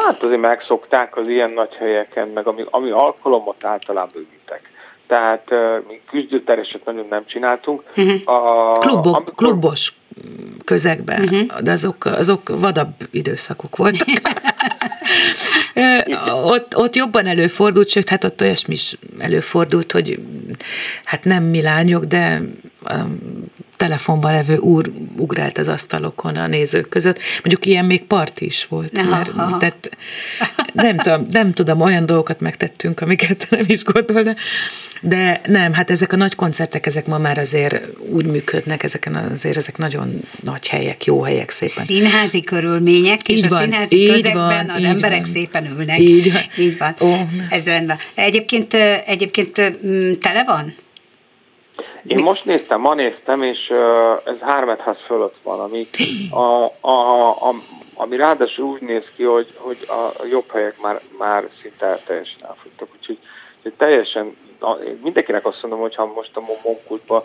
Hát 0.06 0.22
azért 0.22 0.40
megszokták 0.40 1.16
az 1.16 1.28
ilyen 1.28 1.52
nagy 1.52 1.74
helyeken, 1.74 2.28
meg 2.28 2.46
ami, 2.46 2.64
ami 2.70 2.90
alkalomot 2.90 3.64
általában 3.64 4.16
ügyítek. 4.16 4.70
Tehát 5.08 5.44
mi 5.88 6.00
küzdőtereset 6.10 6.84
nagyon 6.84 7.06
nem 7.10 7.26
csináltunk. 7.26 7.82
A, 8.24 8.72
Klubok, 8.72 9.16
amikor- 9.16 9.34
klubos 9.34 9.92
közegben, 10.64 11.22
uh-huh. 11.22 11.60
de 11.60 11.70
azok, 11.70 12.04
azok 12.04 12.48
vadabb 12.48 12.94
időszakok 13.10 13.76
voltak. 13.76 14.08
Ott, 16.44 16.76
ott 16.76 16.94
jobban 16.94 17.26
előfordult, 17.26 17.88
sőt, 17.88 18.08
hát 18.08 18.24
ott 18.24 18.40
olyasmi 18.40 18.74
is 18.74 18.98
előfordult, 19.18 19.92
hogy 19.92 20.20
hát 21.04 21.24
nem 21.24 21.42
mi 21.42 21.62
lányok, 21.62 22.04
de 22.04 22.40
telefonban 23.78 24.32
levő 24.32 24.56
úr 24.56 24.90
ugrált 25.16 25.58
az 25.58 25.68
asztalokon 25.68 26.36
a 26.36 26.46
nézők 26.46 26.88
között. 26.88 27.18
Mondjuk 27.42 27.66
ilyen 27.66 27.84
még 27.84 28.02
parti 28.02 28.44
is 28.44 28.66
volt, 28.66 28.98
Aha, 28.98 29.08
mert 29.08 29.28
aha. 29.28 29.58
tehát 29.58 29.90
nem 30.72 30.96
tudom, 30.96 31.22
nem 31.30 31.52
tudom, 31.52 31.80
olyan 31.80 32.06
dolgokat 32.06 32.40
megtettünk, 32.40 33.00
amiket 33.00 33.46
nem 33.50 33.64
is 33.66 33.84
gondolna, 33.84 34.34
de 35.00 35.40
nem, 35.46 35.72
hát 35.72 35.90
ezek 35.90 36.12
a 36.12 36.16
nagy 36.16 36.34
koncertek, 36.34 36.86
ezek 36.86 37.06
ma 37.06 37.18
már 37.18 37.38
azért 37.38 37.82
úgy 38.10 38.26
működnek, 38.26 38.82
ezeken 38.82 39.14
azért 39.14 39.56
ezek 39.56 39.76
nagyon 39.76 40.20
nagy 40.42 40.68
helyek, 40.68 41.04
jó 41.04 41.22
helyek 41.22 41.50
szépen. 41.50 41.84
Színházi 41.84 42.40
körülmények, 42.40 43.28
és 43.28 43.36
Így 43.36 43.44
a 43.44 43.48
van, 43.48 43.62
színházi 43.62 43.96
így 43.96 44.10
közegben 44.10 44.66
van, 44.66 44.70
az 44.70 44.84
emberek 44.84 45.20
van. 45.20 45.26
szépen 45.32 45.66
ülnek. 45.78 45.98
Így 45.98 46.32
van. 46.32 46.42
Így 46.58 46.78
van. 46.78 46.94
Ó, 47.00 47.16
Ez 47.48 47.64
rendben. 47.64 47.96
Egyébként, 48.14 48.74
egyébként 49.06 49.52
tele 50.20 50.44
van? 50.46 50.74
Én 52.08 52.18
most 52.22 52.44
néztem, 52.44 52.80
ma 52.80 52.94
néztem, 52.94 53.42
és 53.42 53.58
uh, 53.70 54.20
ez 54.24 54.38
háromház 54.40 54.96
fölött 55.06 55.36
van, 55.42 55.60
ami, 55.60 55.84
a, 56.30 56.64
a, 56.80 57.28
a, 57.30 57.54
ami 57.94 58.16
ráadásul 58.16 58.64
úgy 58.64 58.80
néz 58.82 59.04
ki, 59.16 59.22
hogy, 59.22 59.54
hogy 59.56 59.76
a 59.88 60.24
jobb 60.30 60.50
helyek 60.52 60.80
már, 60.82 61.00
már 61.18 61.48
szinte 61.62 61.98
teljesen 62.06 62.38
elfogytak. 62.42 62.88
Úgyhogy, 62.98 63.18
úgyhogy 63.56 63.72
teljesen, 63.78 64.36
mindenkinek 65.02 65.46
azt 65.46 65.58
mondom, 65.62 65.80
hogy 65.80 65.94
ha 65.94 66.06
most 66.14 66.30
a 66.34 66.42
Momkultba 66.64 67.24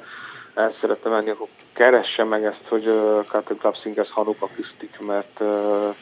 el 0.55 0.73
szeretne 0.81 1.09
menni, 1.09 1.29
akkor 1.29 1.47
keresse 1.73 2.23
meg 2.23 2.45
ezt, 2.45 2.61
hogy 2.69 2.87
uh, 2.87 3.25
Cotton 3.31 3.57
Club 3.57 3.75
Singers 3.81 4.11
Hanuk 4.11 4.41
Acoustic, 4.41 4.91
mert 5.07 5.39
uh, 5.39 5.95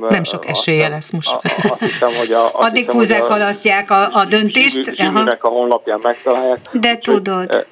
mert 0.00 0.12
Nem 0.12 0.24
sok 0.24 0.46
esélye 0.46 0.76
hiszem- 0.76 0.92
lesz 0.92 1.10
most. 1.10 1.30
a- 1.34 1.40
Azt 1.68 1.78
hiszem, 1.80 2.08
hogy 2.18 2.32
a, 2.32 2.44
azt 2.44 2.54
Addig 2.54 2.90
hogy 2.90 3.10
a- 3.12 3.24
halasztják 3.26 3.90
a, 3.90 4.12
a 4.12 4.24
döntést. 4.24 4.84
Zsivűnek 4.94 5.44
a 5.44 5.48
honlapján 5.48 5.98
megtalálják. 6.02 6.58
De 6.72 6.88
Úgyhogy, 6.92 7.14
tudod. 7.22 7.54
eh, 7.54 7.64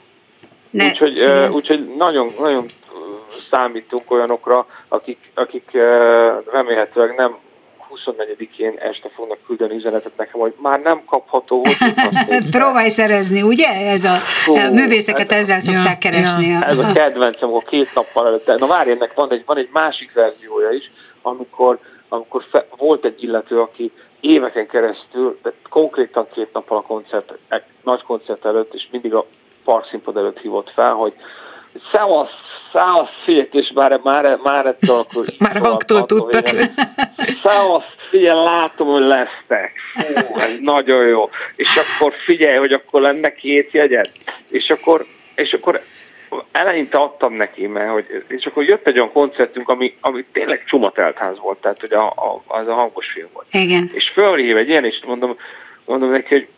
Ne- 0.76 0.84
Úgyhogy, 0.86 1.18
uh, 1.20 1.54
úgyhogy 1.54 1.86
nagyon, 1.96 2.32
nagyon 2.38 2.64
számítunk 3.50 4.10
olyanokra, 4.10 4.66
akik, 4.88 5.18
akik 5.34 5.70
uh, 5.72 5.82
remélhetőleg 6.52 7.14
nem 7.16 7.36
24-én 8.06 8.74
este 8.78 9.08
fognak 9.14 9.38
küldeni 9.46 9.74
üzenetet 9.74 10.16
nekem, 10.16 10.40
hogy 10.40 10.54
már 10.60 10.80
nem 10.80 11.02
kapható. 11.06 11.64
Próbálj 12.58 12.88
szerezni, 12.88 13.42
ugye? 13.42 13.68
Ez 13.68 14.04
a, 14.04 14.14
Fú, 14.16 14.54
a 14.54 14.70
művészeket 14.70 15.32
ez- 15.32 15.38
ezzel 15.38 15.60
szokták 15.60 16.04
Ja, 16.04 16.10
keresni. 16.10 16.46
ja. 16.46 16.60
Ez 16.62 16.78
a 16.78 16.92
kedvencem, 16.92 17.48
akkor 17.48 17.64
két 17.64 17.94
nappal 17.94 18.26
előtte. 18.26 18.54
Na 18.58 18.66
várj, 18.66 18.90
ennek 18.90 19.14
van 19.14 19.30
egy, 19.32 19.42
van 19.46 19.56
egy 19.56 19.68
másik 19.72 20.12
verziója 20.12 20.70
is, 20.70 20.90
amikor, 21.22 21.78
amikor 22.08 22.44
fe, 22.50 22.66
volt 22.76 23.04
egy 23.04 23.22
illető, 23.22 23.60
aki 23.60 23.92
éveken 24.20 24.66
keresztül, 24.66 25.38
de 25.42 25.52
konkrétan 25.70 26.26
két 26.34 26.52
nappal 26.52 26.76
a 26.78 26.82
koncert, 26.82 27.32
egy 27.48 27.62
nagy 27.84 28.02
koncert 28.02 28.44
előtt, 28.44 28.74
és 28.74 28.86
mindig 28.90 29.14
a 29.14 29.26
parkszínpad 29.66 30.16
előtt 30.16 30.38
hívott 30.38 30.70
fel, 30.74 30.92
hogy 30.92 31.12
Szevasz, 31.92 32.30
szevasz, 32.72 33.10
figyelj, 33.24 33.48
és 33.50 33.70
már, 33.74 34.00
már, 34.02 34.38
már 34.42 34.66
ettől 34.66 34.96
akkor... 34.96 35.24
Már 35.46 35.56
hangtól 35.56 36.26
vége. 36.26 36.66
Szevasz, 37.42 37.94
figyelj, 38.10 38.44
látom, 38.44 38.88
hogy 38.88 39.02
lesztek. 39.02 39.72
Fú, 39.94 40.38
ez 40.38 40.58
nagyon 40.60 41.06
jó. 41.06 41.30
És 41.56 41.68
akkor 41.76 42.12
figyelj, 42.24 42.56
hogy 42.56 42.72
akkor 42.72 43.00
lenne 43.00 43.32
két 43.34 43.72
jegyed. 43.72 44.06
És 44.48 44.68
akkor, 44.70 45.06
és 45.34 45.52
akkor 45.52 45.80
eleinte 46.52 46.98
adtam 46.98 47.32
neki, 47.32 47.66
mert 47.66 47.90
hogy, 47.90 48.24
és 48.28 48.46
akkor 48.46 48.64
jött 48.64 48.86
egy 48.86 48.98
olyan 48.98 49.12
koncertünk, 49.12 49.68
ami, 49.68 49.96
ami 50.00 50.24
tényleg 50.32 50.64
csumateltház 50.66 51.38
volt, 51.38 51.60
tehát 51.60 51.80
hogy 51.80 51.92
a, 51.92 52.06
a, 52.06 52.42
az 52.46 52.68
a 52.68 52.74
hangos 52.74 53.06
film 53.12 53.28
volt. 53.32 53.46
Igen. 53.50 53.90
És 53.92 54.10
fölhív 54.14 54.56
egy 54.56 54.68
ilyen, 54.68 54.84
és 54.84 55.00
mondom, 55.06 55.36
mondom 55.84 56.10
neki, 56.10 56.34
hogy 56.34 56.48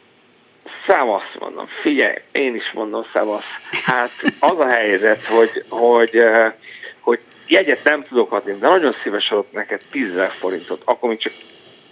Szevasz, 0.86 1.34
mondom, 1.38 1.66
figyelj, 1.82 2.14
én 2.32 2.54
is 2.54 2.72
mondom 2.72 3.06
szevasz. 3.12 3.44
Hát 3.84 4.10
az 4.40 4.58
a 4.58 4.66
helyzet, 4.66 5.24
hogy, 5.24 5.64
hogy, 5.68 6.16
eh, 6.16 6.52
hogy 7.00 7.20
jegyet 7.46 7.84
nem 7.84 8.02
tudok 8.02 8.32
adni, 8.32 8.58
de 8.58 8.68
nagyon 8.68 8.96
szívesen 9.02 9.36
adok 9.36 9.52
neked 9.52 9.80
10 9.90 10.06
forintot, 10.38 10.82
akkor 10.84 11.08
még 11.08 11.18
csak 11.18 11.32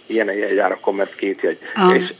ilyen 0.05 0.29
egy 0.29 0.37
jegyárakon, 0.37 0.95
mert 0.95 1.15
két 1.15 1.41
jegy. 1.41 1.57
Ah. 1.73 1.95
És, 1.95 2.13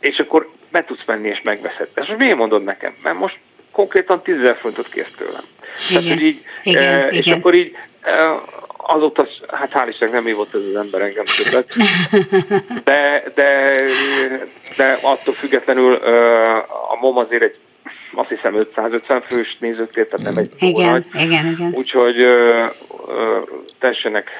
és 0.00 0.18
akkor 0.18 0.50
be 0.70 0.84
tudsz 0.84 1.06
menni 1.06 1.28
és 1.28 1.40
megveszed. 1.42 1.88
Most 1.94 2.16
miért 2.16 2.36
mondod 2.36 2.64
nekem? 2.64 2.94
Mert 3.02 3.18
most 3.18 3.38
konkrétan 3.72 4.22
10 4.22 4.36
forintot 4.60 4.88
kérsz 4.88 5.12
tőlem. 5.16 5.44
Tehát, 5.88 6.02
Igen. 6.02 6.16
hogy 6.16 6.26
így, 6.26 6.42
Igen, 6.62 7.10
és 7.10 7.26
igen. 7.26 7.38
akkor 7.38 7.54
így 7.54 7.76
eh, 8.00 8.40
azóta, 8.90 9.28
hát 9.48 9.70
hál' 9.72 9.88
Istennek 9.88 10.14
nem 10.14 10.24
hívott 10.24 10.54
ez 10.54 10.60
az 10.70 10.76
ember 10.76 11.00
engem 11.00 11.24
többet, 11.24 11.76
de, 12.84 13.22
de, 13.34 13.70
de 14.76 14.98
attól 15.02 15.34
függetlenül 15.34 15.94
a 16.90 16.96
MOM 17.00 17.16
azért 17.16 17.42
egy 17.42 17.56
azt 18.14 18.28
hiszem 18.28 18.54
550 18.54 19.22
fős 19.22 19.56
nézőtér, 19.60 20.08
tehát 20.08 20.26
nem 20.26 20.36
egy 20.36 20.52
Igen, 20.58 20.90
nagy. 20.90 21.06
igen, 21.14 21.46
igen. 21.46 21.72
Úgyhogy 21.74 22.20
ö, 22.20 22.64
ö, 23.08 23.38
tessenek 23.78 24.30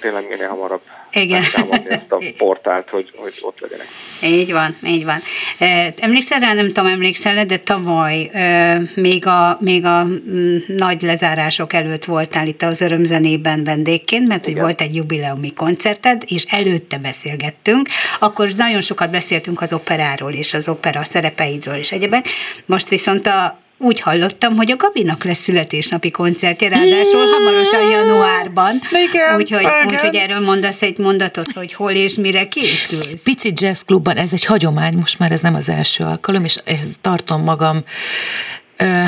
tényleg 0.00 0.28
minél 0.28 0.48
hamarabb 0.48 0.80
Igen. 1.12 1.42
ezt 1.88 2.12
a 2.12 2.22
portált, 2.36 2.88
hogy, 2.88 3.12
hogy 3.16 3.32
ott 3.40 3.60
legyenek. 3.60 3.86
Így 4.22 4.52
van, 4.52 4.76
így 4.86 5.04
van. 5.04 5.18
Eh, 5.58 5.92
Emlékszel 5.98 6.40
rá, 6.40 6.54
nem 6.54 6.66
tudom, 6.66 6.86
emlékszel 6.86 7.46
de 7.46 7.56
tavaly 7.56 8.30
eh, 8.32 8.80
még 8.94 9.26
a, 9.26 9.58
még 9.60 9.84
a 9.84 10.04
mm, 10.04 10.56
nagy 10.66 11.02
lezárások 11.02 11.72
előtt 11.72 12.04
voltál 12.04 12.46
itt 12.46 12.62
az 12.62 12.80
örömzenében 12.80 13.64
vendégként, 13.64 14.26
mert 14.26 14.44
hogy 14.44 14.58
volt 14.58 14.80
egy 14.80 14.94
jubileumi 14.94 15.52
koncerted, 15.52 16.22
és 16.26 16.44
előtte 16.48 16.98
beszélgettünk, 16.98 17.88
akkor 18.18 18.48
nagyon 18.56 18.80
sokat 18.80 19.10
beszéltünk 19.10 19.60
az 19.60 19.72
operáról 19.72 20.32
és 20.32 20.54
az 20.54 20.68
opera 20.68 21.04
szerepeidről 21.04 21.76
és 21.76 21.92
egyebek. 21.92 22.26
Most 22.66 22.88
viszont 22.88 23.26
a 23.26 23.58
úgy 23.78 24.00
hallottam, 24.00 24.56
hogy 24.56 24.70
a 24.70 24.76
Gabinak 24.76 25.24
lesz 25.24 25.38
születésnapi 25.38 26.10
koncertje, 26.10 26.68
ráadásul 26.68 27.26
hamarosan 27.26 27.90
januárban. 27.90 28.80
Igen, 29.10 29.36
úgyhogy, 29.36 29.60
igen. 29.60 29.86
úgyhogy 29.86 30.14
erről 30.14 30.40
mondasz 30.40 30.82
egy 30.82 30.98
mondatot, 30.98 31.52
hogy 31.52 31.72
hol 31.72 31.90
és 31.90 32.14
mire 32.14 32.48
készülsz. 32.48 33.22
Pici 33.22 33.52
Jazz 33.54 33.82
Klubban, 33.82 34.16
ez 34.16 34.32
egy 34.32 34.44
hagyomány, 34.44 34.96
most 34.96 35.18
már 35.18 35.32
ez 35.32 35.40
nem 35.40 35.54
az 35.54 35.68
első 35.68 36.04
alkalom, 36.04 36.44
és 36.44 36.56
ezt 36.64 37.00
tartom 37.00 37.42
magam, 37.42 37.84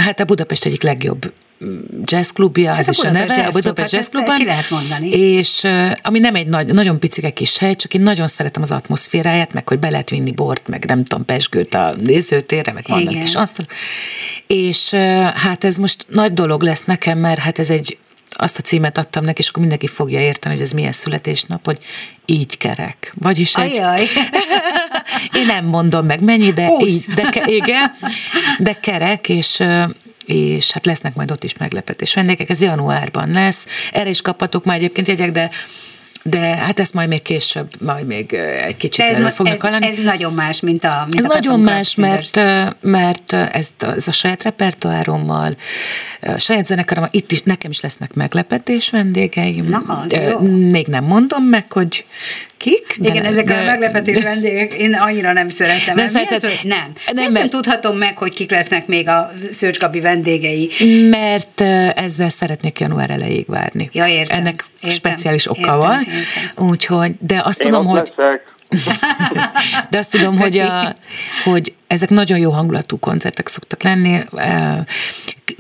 hát 0.05 0.21
a 0.21 0.25
Budapest 0.25 0.65
egyik 0.65 0.83
legjobb 0.83 1.33
jazzklubja, 2.05 2.77
ez 2.77 2.89
a 2.89 2.91
is 2.91 2.99
a 2.99 3.11
neve, 3.11 3.33
a 3.33 3.37
Jazz 3.37 3.41
Club, 3.41 3.53
Budapest 3.53 3.95
hát 3.95 4.13
Jazz 4.13 4.37
ki 4.37 4.45
lehet 4.45 4.71
mondani. 4.71 5.09
És 5.09 5.67
ami 6.03 6.19
nem 6.19 6.35
egy 6.35 6.47
nagy, 6.47 6.73
nagyon 6.73 6.99
picike 6.99 7.31
kis 7.31 7.59
hely, 7.59 7.75
csak 7.75 7.95
én 7.95 8.01
nagyon 8.01 8.27
szeretem 8.27 8.63
az 8.63 8.71
atmoszféráját, 8.71 9.53
meg 9.53 9.69
hogy 9.69 9.79
be 9.79 9.91
lehet 9.91 10.11
vinni 10.11 10.31
bort, 10.31 10.69
meg 10.69 10.85
nem 10.85 11.05
tudom, 11.05 11.25
pesgőt 11.25 11.75
a 11.75 11.95
nézőtérre, 12.03 12.73
meg 12.73 12.85
vannak 12.89 13.13
Igen. 13.13 13.23
is 13.23 13.35
asztalok. 13.35 13.71
És 14.47 14.91
hát 15.35 15.65
ez 15.65 15.77
most 15.77 16.07
nagy 16.09 16.33
dolog 16.33 16.63
lesz 16.63 16.85
nekem, 16.85 17.19
mert 17.19 17.39
hát 17.39 17.59
ez 17.59 17.71
egy 17.71 17.99
azt 18.33 18.59
a 18.59 18.63
címet 18.63 18.99
adtam 18.99 19.25
neki, 19.25 19.41
és 19.41 19.49
akkor 19.49 19.61
mindenki 19.61 19.87
fogja 19.87 20.21
érteni, 20.21 20.55
hogy 20.55 20.65
ez 20.65 20.73
milyen 20.73 20.93
születésnap, 20.93 21.65
hogy 21.65 21.79
így 22.27 22.59
kerek. 22.59 23.13
Vagyis 23.19 23.55
egy... 23.55 23.79
Ajaj. 23.79 24.07
Én 25.39 25.47
nem 25.47 25.65
mondom 25.65 26.07
meg 26.07 26.23
mennyi, 26.23 26.51
de 26.53 26.67
Húsz. 26.67 26.91
így, 26.91 27.05
de 27.15 27.43
igen, 27.47 27.93
de 28.59 28.73
kerek, 28.73 29.29
és 29.29 29.63
és 30.27 30.71
hát 30.71 30.87
lesznek 30.87 31.15
majd 31.15 31.31
ott 31.31 31.45
is 31.45 31.57
meglepetés 31.57 32.15
vendégek, 32.15 32.51
ez 32.51 32.63
januárban 32.63 33.31
lesz, 33.31 33.65
erre 33.93 34.11
is 34.11 34.23
kaphatok 34.23 34.65
már 34.65 34.77
egyébként 34.77 35.09
jegyek, 35.09 35.31
de 35.31 35.51
de 36.23 36.39
hát 36.39 36.81
ezt 36.81 36.95
majd 36.95 37.09
még 37.09 37.23
később, 37.23 37.69
majd 37.81 38.07
még 38.07 38.33
egy 38.63 38.77
kicsit 38.77 39.05
De 39.05 39.11
ez, 39.11 39.15
erről 39.15 39.27
ez, 39.27 39.35
fognak 39.35 39.55
ez, 39.55 39.61
hallani. 39.61 39.87
ez 39.87 39.97
nagyon 40.05 40.35
más, 40.35 40.61
mint 40.61 40.85
a 40.85 41.07
mint 41.11 41.25
a 41.25 41.35
nagyon 41.35 41.55
Club 41.55 41.69
más, 41.69 41.95
mert, 41.95 42.41
mert 42.81 43.33
ez, 43.33 43.69
ez 43.79 44.09
a 44.09 44.13
saját 44.13 44.43
repertoárommal, 44.43 45.57
ö, 46.21 46.39
saját 46.39 46.67
zenekarommal, 46.67 47.11
itt 47.13 47.33
is 47.33 47.43
nekem 47.43 47.71
is 47.71 47.81
lesznek 47.81 48.13
meglepetés 48.13 48.91
vendégeim. 48.91 49.69
Na, 49.69 49.83
az 50.05 50.13
jó. 50.13 50.41
Még 50.51 50.87
nem 50.87 51.05
mondom 51.05 51.45
meg, 51.45 51.73
hogy 51.73 52.05
kik. 52.61 52.97
Igen, 53.01 53.25
ezek 53.25 53.51
a 53.51 53.65
meglepetés 53.65 54.23
vendégek, 54.23 54.73
én 54.73 54.95
annyira 54.95 55.33
nem 55.33 55.49
szeretem. 55.49 55.95
Nem 55.95 56.07
szereted? 56.07 56.41
szeretem? 56.41 56.69
Nem. 56.69 56.79
Nem, 56.79 56.93
Nem, 57.15 57.25
nem, 57.25 57.33
mert- 57.33 57.51
tudhatom 57.51 57.97
meg, 57.97 58.19
hogy 58.19 58.35
kik 58.35 58.51
lesznek 58.51 58.87
még 58.87 59.09
a 59.09 59.31
Szőcs 59.53 59.79
Gabi 59.79 60.01
vendégei. 60.01 60.71
Mert 61.11 61.61
ezzel 61.99 62.29
szeretnék 62.29 62.81
január 62.81 63.11
elejéig 63.11 63.47
várni. 63.47 63.89
Ja, 63.93 64.07
értem, 64.07 64.39
Ennek 64.39 64.65
értem, 64.75 64.91
speciális 64.91 65.51
oka 65.51 65.61
értem, 65.61 65.77
van. 65.79 65.99
értem. 66.01 66.67
Úgyhogy, 66.67 67.15
de 67.21 67.41
azt 67.45 67.63
Én 67.65 67.71
tudom, 67.71 67.87
hogy 67.87 68.13
leszek. 68.17 68.49
de 69.91 69.99
azt 69.99 70.11
tudom, 70.11 70.39
hogy, 70.39 70.59
a, 70.59 70.95
hogy 71.45 71.75
ezek 71.87 72.09
nagyon 72.09 72.39
jó 72.39 72.51
hangulatú 72.51 72.99
koncertek 72.99 73.49
szoktak 73.49 73.83
lenni. 73.83 74.21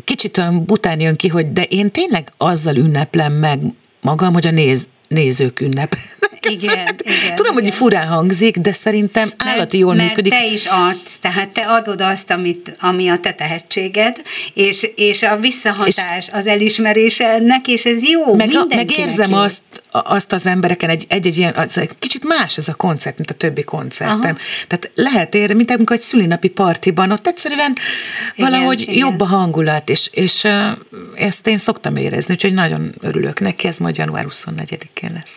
Kicsit 0.04 0.38
olyan 0.38 0.64
bután 0.64 1.00
jön 1.00 1.16
ki, 1.16 1.28
hogy 1.28 1.52
de 1.52 1.62
én 1.62 1.90
tényleg 1.90 2.28
azzal 2.36 2.76
ünneplem 2.76 3.32
meg 3.32 3.58
magam, 4.00 4.32
hogy 4.32 4.46
a 4.46 4.50
néz, 4.50 4.88
nézők 5.08 5.60
ünnep. 5.60 5.94
Igen, 6.50 6.86
igen, 7.02 7.34
Tudom, 7.34 7.54
hogy 7.54 7.62
igen. 7.62 7.76
furán 7.76 8.06
hangzik, 8.06 8.56
de 8.56 8.72
szerintem 8.72 9.32
állati 9.36 9.78
jól 9.78 9.94
mert 9.94 10.08
működik. 10.08 10.32
te 10.32 10.46
is 10.46 10.64
adsz, 10.66 11.18
tehát 11.20 11.48
te 11.48 11.62
adod 11.62 12.00
azt, 12.00 12.30
amit, 12.30 12.76
ami 12.80 13.08
a 13.08 13.18
te 13.18 13.32
tehetséged, 13.32 14.16
és, 14.54 14.86
és 14.94 15.22
a 15.22 15.36
visszahatás, 15.36 16.28
az 16.32 16.46
elismerése 16.46 17.28
ennek, 17.28 17.68
és 17.68 17.84
ez 17.84 18.02
jó 18.02 18.34
meg, 18.34 18.50
a, 18.54 18.74
meg 18.74 18.90
érzem 18.98 19.30
jó. 19.30 19.36
azt, 19.36 19.62
azt 19.90 20.32
az 20.32 20.46
embereken, 20.46 20.90
egy, 20.90 21.04
egy, 21.08 21.26
egy 21.26 21.36
ilyen, 21.36 21.54
az, 21.54 21.88
kicsit 21.98 22.24
más 22.24 22.56
ez 22.56 22.68
a 22.68 22.74
koncert, 22.74 23.16
mint 23.16 23.30
a 23.30 23.34
többi 23.34 23.62
koncertem. 23.62 24.20
Aha. 24.20 24.36
Tehát 24.68 24.90
lehet 24.94 25.34
érni, 25.34 25.54
mint 25.54 25.70
amikor 25.70 25.96
egy 25.96 26.02
szülinapi 26.02 26.48
partiban, 26.48 27.10
ott 27.10 27.26
egyszerűen 27.26 27.76
Igen, 28.34 28.50
valahogy 28.50 28.80
igen. 28.80 28.94
jobb 28.94 29.20
a 29.20 29.26
hangulat, 29.26 29.88
és, 29.88 30.08
és 30.12 30.46
ezt 31.14 31.46
én 31.46 31.58
szoktam 31.58 31.96
érezni, 31.96 32.34
úgyhogy 32.34 32.54
nagyon 32.54 32.94
örülök 33.00 33.40
neki, 33.40 33.66
ez 33.66 33.76
majd 33.76 33.96
január 33.96 34.26
24-én 34.28 35.12
lesz. 35.12 35.36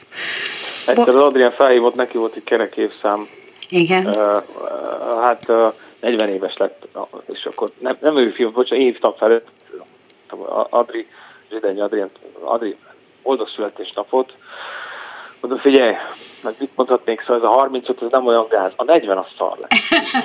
Egyszer 0.88 1.16
az 1.16 1.22
Adrián 1.22 1.52
felhívott, 1.52 1.96
neki 1.96 2.18
volt 2.18 2.36
egy 2.36 2.44
kerek 2.44 2.78
évszám, 2.78 3.28
Igen. 3.70 4.06
Hát 5.22 5.44
ö, 5.50 5.68
40 6.00 6.30
éves 6.30 6.58
lett, 6.58 6.88
és 7.26 7.46
akkor 7.46 7.72
nem, 7.80 7.98
nem 8.02 8.18
ő 8.18 8.32
fiú, 8.32 8.52
bocsánat, 8.52 8.86
én 8.86 8.92
hívtam 8.92 9.14
fel 9.18 9.42
Adri, 10.70 11.08
Zsidenyi 11.52 11.82
Adrián, 11.82 12.10
Adri, 12.44 12.76
boldog 13.24 13.50
születésnapot, 13.50 14.34
mondom, 15.42 15.60
figyelj, 15.60 15.96
meg 16.44 16.54
mit 16.60 16.72
mondhatnék, 16.76 17.22
szóval 17.22 17.36
ez 17.38 17.44
a 17.44 17.60
35, 17.60 18.02
ez 18.02 18.12
nem 18.12 18.26
olyan 18.26 18.48
gáz, 18.50 18.72
a 18.76 18.84
40 18.84 19.18
az 19.18 19.26
szar 19.38 19.58
lesz. 19.58 19.90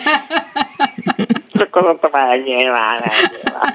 Csak 1.59 1.77
azt 1.77 1.87
mondtam, 1.87 2.11
ennyi 2.13 2.65
már, 2.65 3.13
ennyi 3.13 3.53
már. 3.53 3.75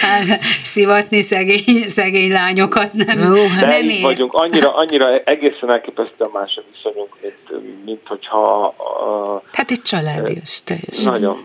Hát, 0.00 0.40
szivatni 0.74 1.20
szegény, 1.22 1.88
szegény 1.88 2.32
lányokat 2.32 2.92
nem, 2.92 3.18
Jó, 3.18 3.46
hát 3.46 3.60
De 3.60 3.66
nem 3.66 3.78
így 3.80 3.96
ér. 3.96 4.02
vagyunk, 4.02 4.32
annyira, 4.34 4.74
annyira 4.76 5.18
egészen 5.18 5.72
elképesztően 5.72 6.30
más 6.32 6.56
a 6.56 6.62
viszonyunk, 6.72 7.16
mint, 7.22 7.64
mint 7.84 8.00
hogyha 8.06 8.74
uh, 8.78 9.42
Hát 9.52 9.70
egy 9.70 9.82
családias, 9.82 10.60
teljes. 10.64 11.02
nagyon 11.04 11.40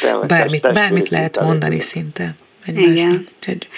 tényleg 0.00 0.26
Bármit, 0.26 0.72
bármit 0.72 1.08
lehet 1.08 1.40
mondani 1.40 1.78
szinte. 1.78 2.34
Igen. 2.66 3.28
Úgyhogy- 3.38 3.68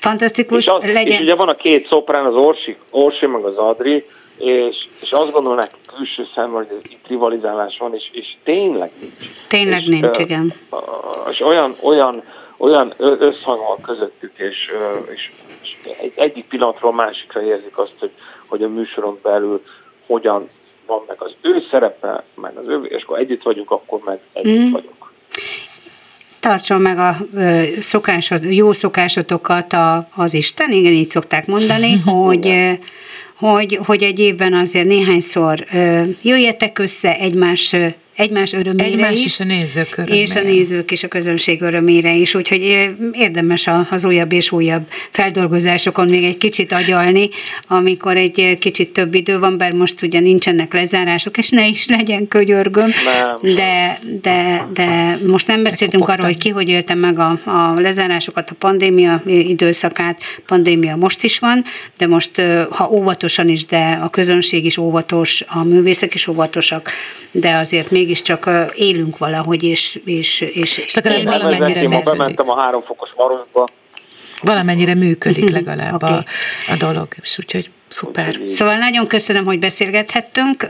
Fantasztikus, 0.00 0.58
És, 0.58 0.68
az, 0.68 0.84
és 0.84 0.92
legyen. 0.92 1.22
ugye 1.22 1.34
van 1.34 1.48
a 1.48 1.54
két 1.54 1.86
szoprán, 1.90 2.24
az 2.26 2.34
Orsi, 2.34 2.76
Orsi 2.90 3.26
meg 3.26 3.44
az 3.44 3.56
Adri, 3.56 4.04
és, 4.38 4.76
és 5.00 5.10
azt 5.10 5.32
gondolom 5.32 5.58
neki 5.58 5.74
külső 5.96 6.26
szemmel, 6.34 6.66
hogy 6.68 6.76
itt 6.90 7.06
rivalizálás 7.08 7.76
van, 7.78 7.94
és, 7.94 8.08
és 8.12 8.26
tényleg 8.44 8.90
nincs. 9.00 9.14
Tényleg 9.48 9.80
és, 9.82 9.86
nincs, 9.88 10.16
ö, 10.18 10.20
igen. 10.20 10.54
És 11.30 11.40
olyan, 11.40 11.74
olyan, 11.82 12.22
olyan 12.60 12.94
összhang 12.98 13.60
van 13.60 13.80
közöttük, 13.82 14.32
és, 14.38 14.70
és, 15.14 15.30
és 15.62 15.76
egy, 16.00 16.12
egyik 16.14 16.44
pillanatról 16.44 16.92
másikra 16.92 17.42
érzik 17.42 17.78
azt, 17.78 17.94
hogy, 17.98 18.10
hogy 18.46 18.62
a 18.62 18.68
műsoron 18.68 19.18
belül 19.22 19.62
hogyan 20.06 20.48
van 20.86 21.02
meg 21.06 21.16
az 21.22 21.34
ő 21.40 21.62
szerepe, 21.70 22.24
meg 22.34 22.56
az 22.56 22.68
ő, 22.68 22.82
és 22.84 23.02
akkor 23.02 23.18
együtt 23.18 23.42
vagyunk, 23.42 23.70
akkor 23.70 24.00
meg 24.04 24.18
együtt 24.32 24.58
Mhm. 24.62 24.70
vagyunk. 24.72 24.98
Tartson 26.40 26.80
meg 26.80 26.98
a 26.98 27.16
szokásod, 27.80 28.44
jó 28.44 28.72
szokásotokat 28.72 29.72
a, 29.72 30.08
az 30.16 30.34
Isten, 30.34 30.70
igen, 30.70 30.92
így 30.92 31.06
szokták 31.08 31.46
mondani, 31.46 31.98
hogy, 32.14 32.78
hogy, 33.36 33.78
hogy 33.86 34.02
egy 34.02 34.18
évben 34.18 34.52
azért 34.54 34.86
néhányszor 34.86 35.64
jöjjetek 36.22 36.78
össze 36.78 37.18
egymás, 37.18 37.76
egymás 38.20 38.52
örömére 38.52 38.84
Egymás 38.84 39.12
is. 39.12 39.24
is 39.24 39.40
a 39.40 39.44
nézők 39.44 39.88
És 40.06 40.30
a 40.34 40.38
örömére. 40.38 40.54
nézők 40.56 40.90
és 40.90 41.02
a 41.02 41.08
közönség 41.08 41.62
örömére 41.62 42.14
is, 42.14 42.34
úgyhogy 42.34 42.62
ö, 42.62 42.84
érdemes 43.12 43.66
a- 43.66 43.86
az 43.90 44.04
újabb 44.04 44.32
és 44.32 44.52
újabb 44.52 44.82
feldolgozásokon 45.10 46.06
még 46.08 46.24
egy 46.24 46.36
kicsit 46.38 46.72
agyalni, 46.72 47.28
amikor 47.68 48.16
egy 48.16 48.40
ö, 48.40 48.54
kicsit 48.58 48.88
több 48.92 49.14
idő 49.14 49.38
van, 49.38 49.58
bár 49.58 49.72
most 49.72 50.02
ugye 50.02 50.20
nincsenek 50.20 50.72
lezárások, 50.74 51.38
és 51.38 51.48
ne 51.48 51.66
is 51.66 51.86
legyen 51.88 52.28
könyörgöm, 52.28 52.90
de, 53.42 53.98
de, 54.22 54.66
de 54.72 55.18
most 55.26 55.46
nem 55.46 55.62
beszéltünk 55.62 56.08
arról, 56.08 56.26
hogy 56.26 56.38
ki 56.38 56.48
hogy 56.48 56.68
élte 56.68 56.94
meg 56.94 57.18
a, 57.18 57.40
a 57.44 57.80
lezárásokat, 57.80 58.50
a 58.50 58.54
pandémia 58.58 59.22
időszakát, 59.26 60.20
pandémia 60.46 60.96
most 60.96 61.22
is 61.22 61.38
van, 61.38 61.64
de 61.98 62.06
most, 62.06 62.42
ha 62.70 62.90
óvatosan 62.90 63.48
is, 63.48 63.66
de 63.66 63.98
a 64.02 64.10
közönség 64.10 64.64
is 64.64 64.76
óvatos, 64.78 65.44
a 65.46 65.64
művészek 65.64 66.14
is 66.14 66.26
óvatosak, 66.26 66.90
de 67.30 67.54
azért 67.54 67.90
mégiscsak 67.90 68.50
élünk 68.74 69.18
valahogy, 69.18 69.62
és, 69.62 70.00
és, 70.04 70.40
és, 70.40 70.78
és 70.78 70.94
legalább 70.94 71.24
valamennyire 71.24 71.80
Én 71.80 71.88
ma 71.88 72.00
bementem 72.00 72.50
a 72.50 72.60
három 72.60 72.82
fokos 72.82 73.10
marosba, 73.16 73.68
Valamennyire 74.42 74.94
működik 74.94 75.50
legalább 75.50 75.94
Oké. 76.02 76.12
a, 76.12 76.24
a 76.68 76.76
dolog, 76.76 77.08
és 77.22 77.38
úgyhogy 77.38 77.70
szuper. 77.90 78.38
Szóval 78.46 78.76
nagyon 78.78 79.06
köszönöm, 79.06 79.44
hogy 79.44 79.58
beszélgethettünk. 79.58 80.68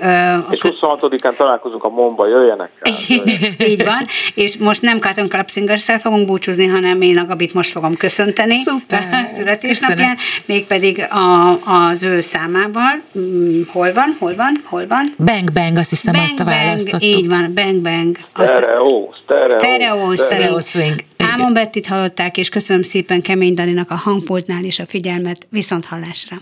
És 0.51 0.59
kö- 0.59 0.75
26-án 0.81 1.37
találkozunk 1.37 1.85
a 1.85 1.89
Momba, 1.89 2.29
jöjjenek 2.29 2.71
rá. 2.81 2.93
jöjjenek. 3.09 3.69
Így 3.69 3.85
van, 3.85 4.07
és 4.35 4.57
most 4.57 4.83
nem 4.83 5.01
Cotton 5.01 5.29
Club 5.29 5.51
singers 5.51 5.85
fogunk 5.99 6.27
búcsúzni, 6.27 6.67
hanem 6.67 7.03
én 7.03 7.19
a 7.19 7.25
Gabit 7.25 7.55
most 7.55 7.71
fogom 7.71 7.97
köszönteni 7.97 8.55
Szuper, 8.55 9.09
a 9.25 9.29
születésnapján, 9.29 10.17
mégpedig 10.47 11.07
a, 11.11 11.59
az 11.89 12.03
ő 12.03 12.21
számával. 12.21 13.01
Mm, 13.19 13.61
Hol 13.73 13.93
van, 13.93 14.17
hol 14.19 14.35
van, 14.35 14.63
hol 14.65 14.87
van? 14.87 15.15
Bang 15.25 15.53
Bang, 15.53 15.77
azt 15.77 15.91
hiszem, 15.91 16.15
azt 16.15 16.41
a 16.41 16.45
választottuk. 16.45 17.03
így 17.09 17.29
van, 17.29 17.53
Bang 17.55 17.77
Bang. 17.83 18.17
Stereo, 18.35 19.09
stereo, 19.23 19.59
Stereo, 19.59 20.17
Stereo 20.17 20.61
swing. 20.61 20.95
Ámon 21.19 21.53
Bettit 21.53 21.87
hallották, 21.87 22.37
és 22.37 22.49
köszönöm 22.49 22.83
szépen 22.83 23.23
Kemény 23.23 23.55
Daninak 23.55 23.91
a 23.91 23.95
hangpultnál 23.95 24.65
és 24.65 24.79
a 24.79 24.87
figyelmet. 24.87 25.47
Viszont 25.51 25.85
hallásra. 25.85 26.37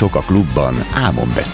Muzsikusok 0.00 0.22
a 0.22 0.26
klubban 0.26 0.74
Ámon 0.94 1.28
Bettivel. 1.28 1.49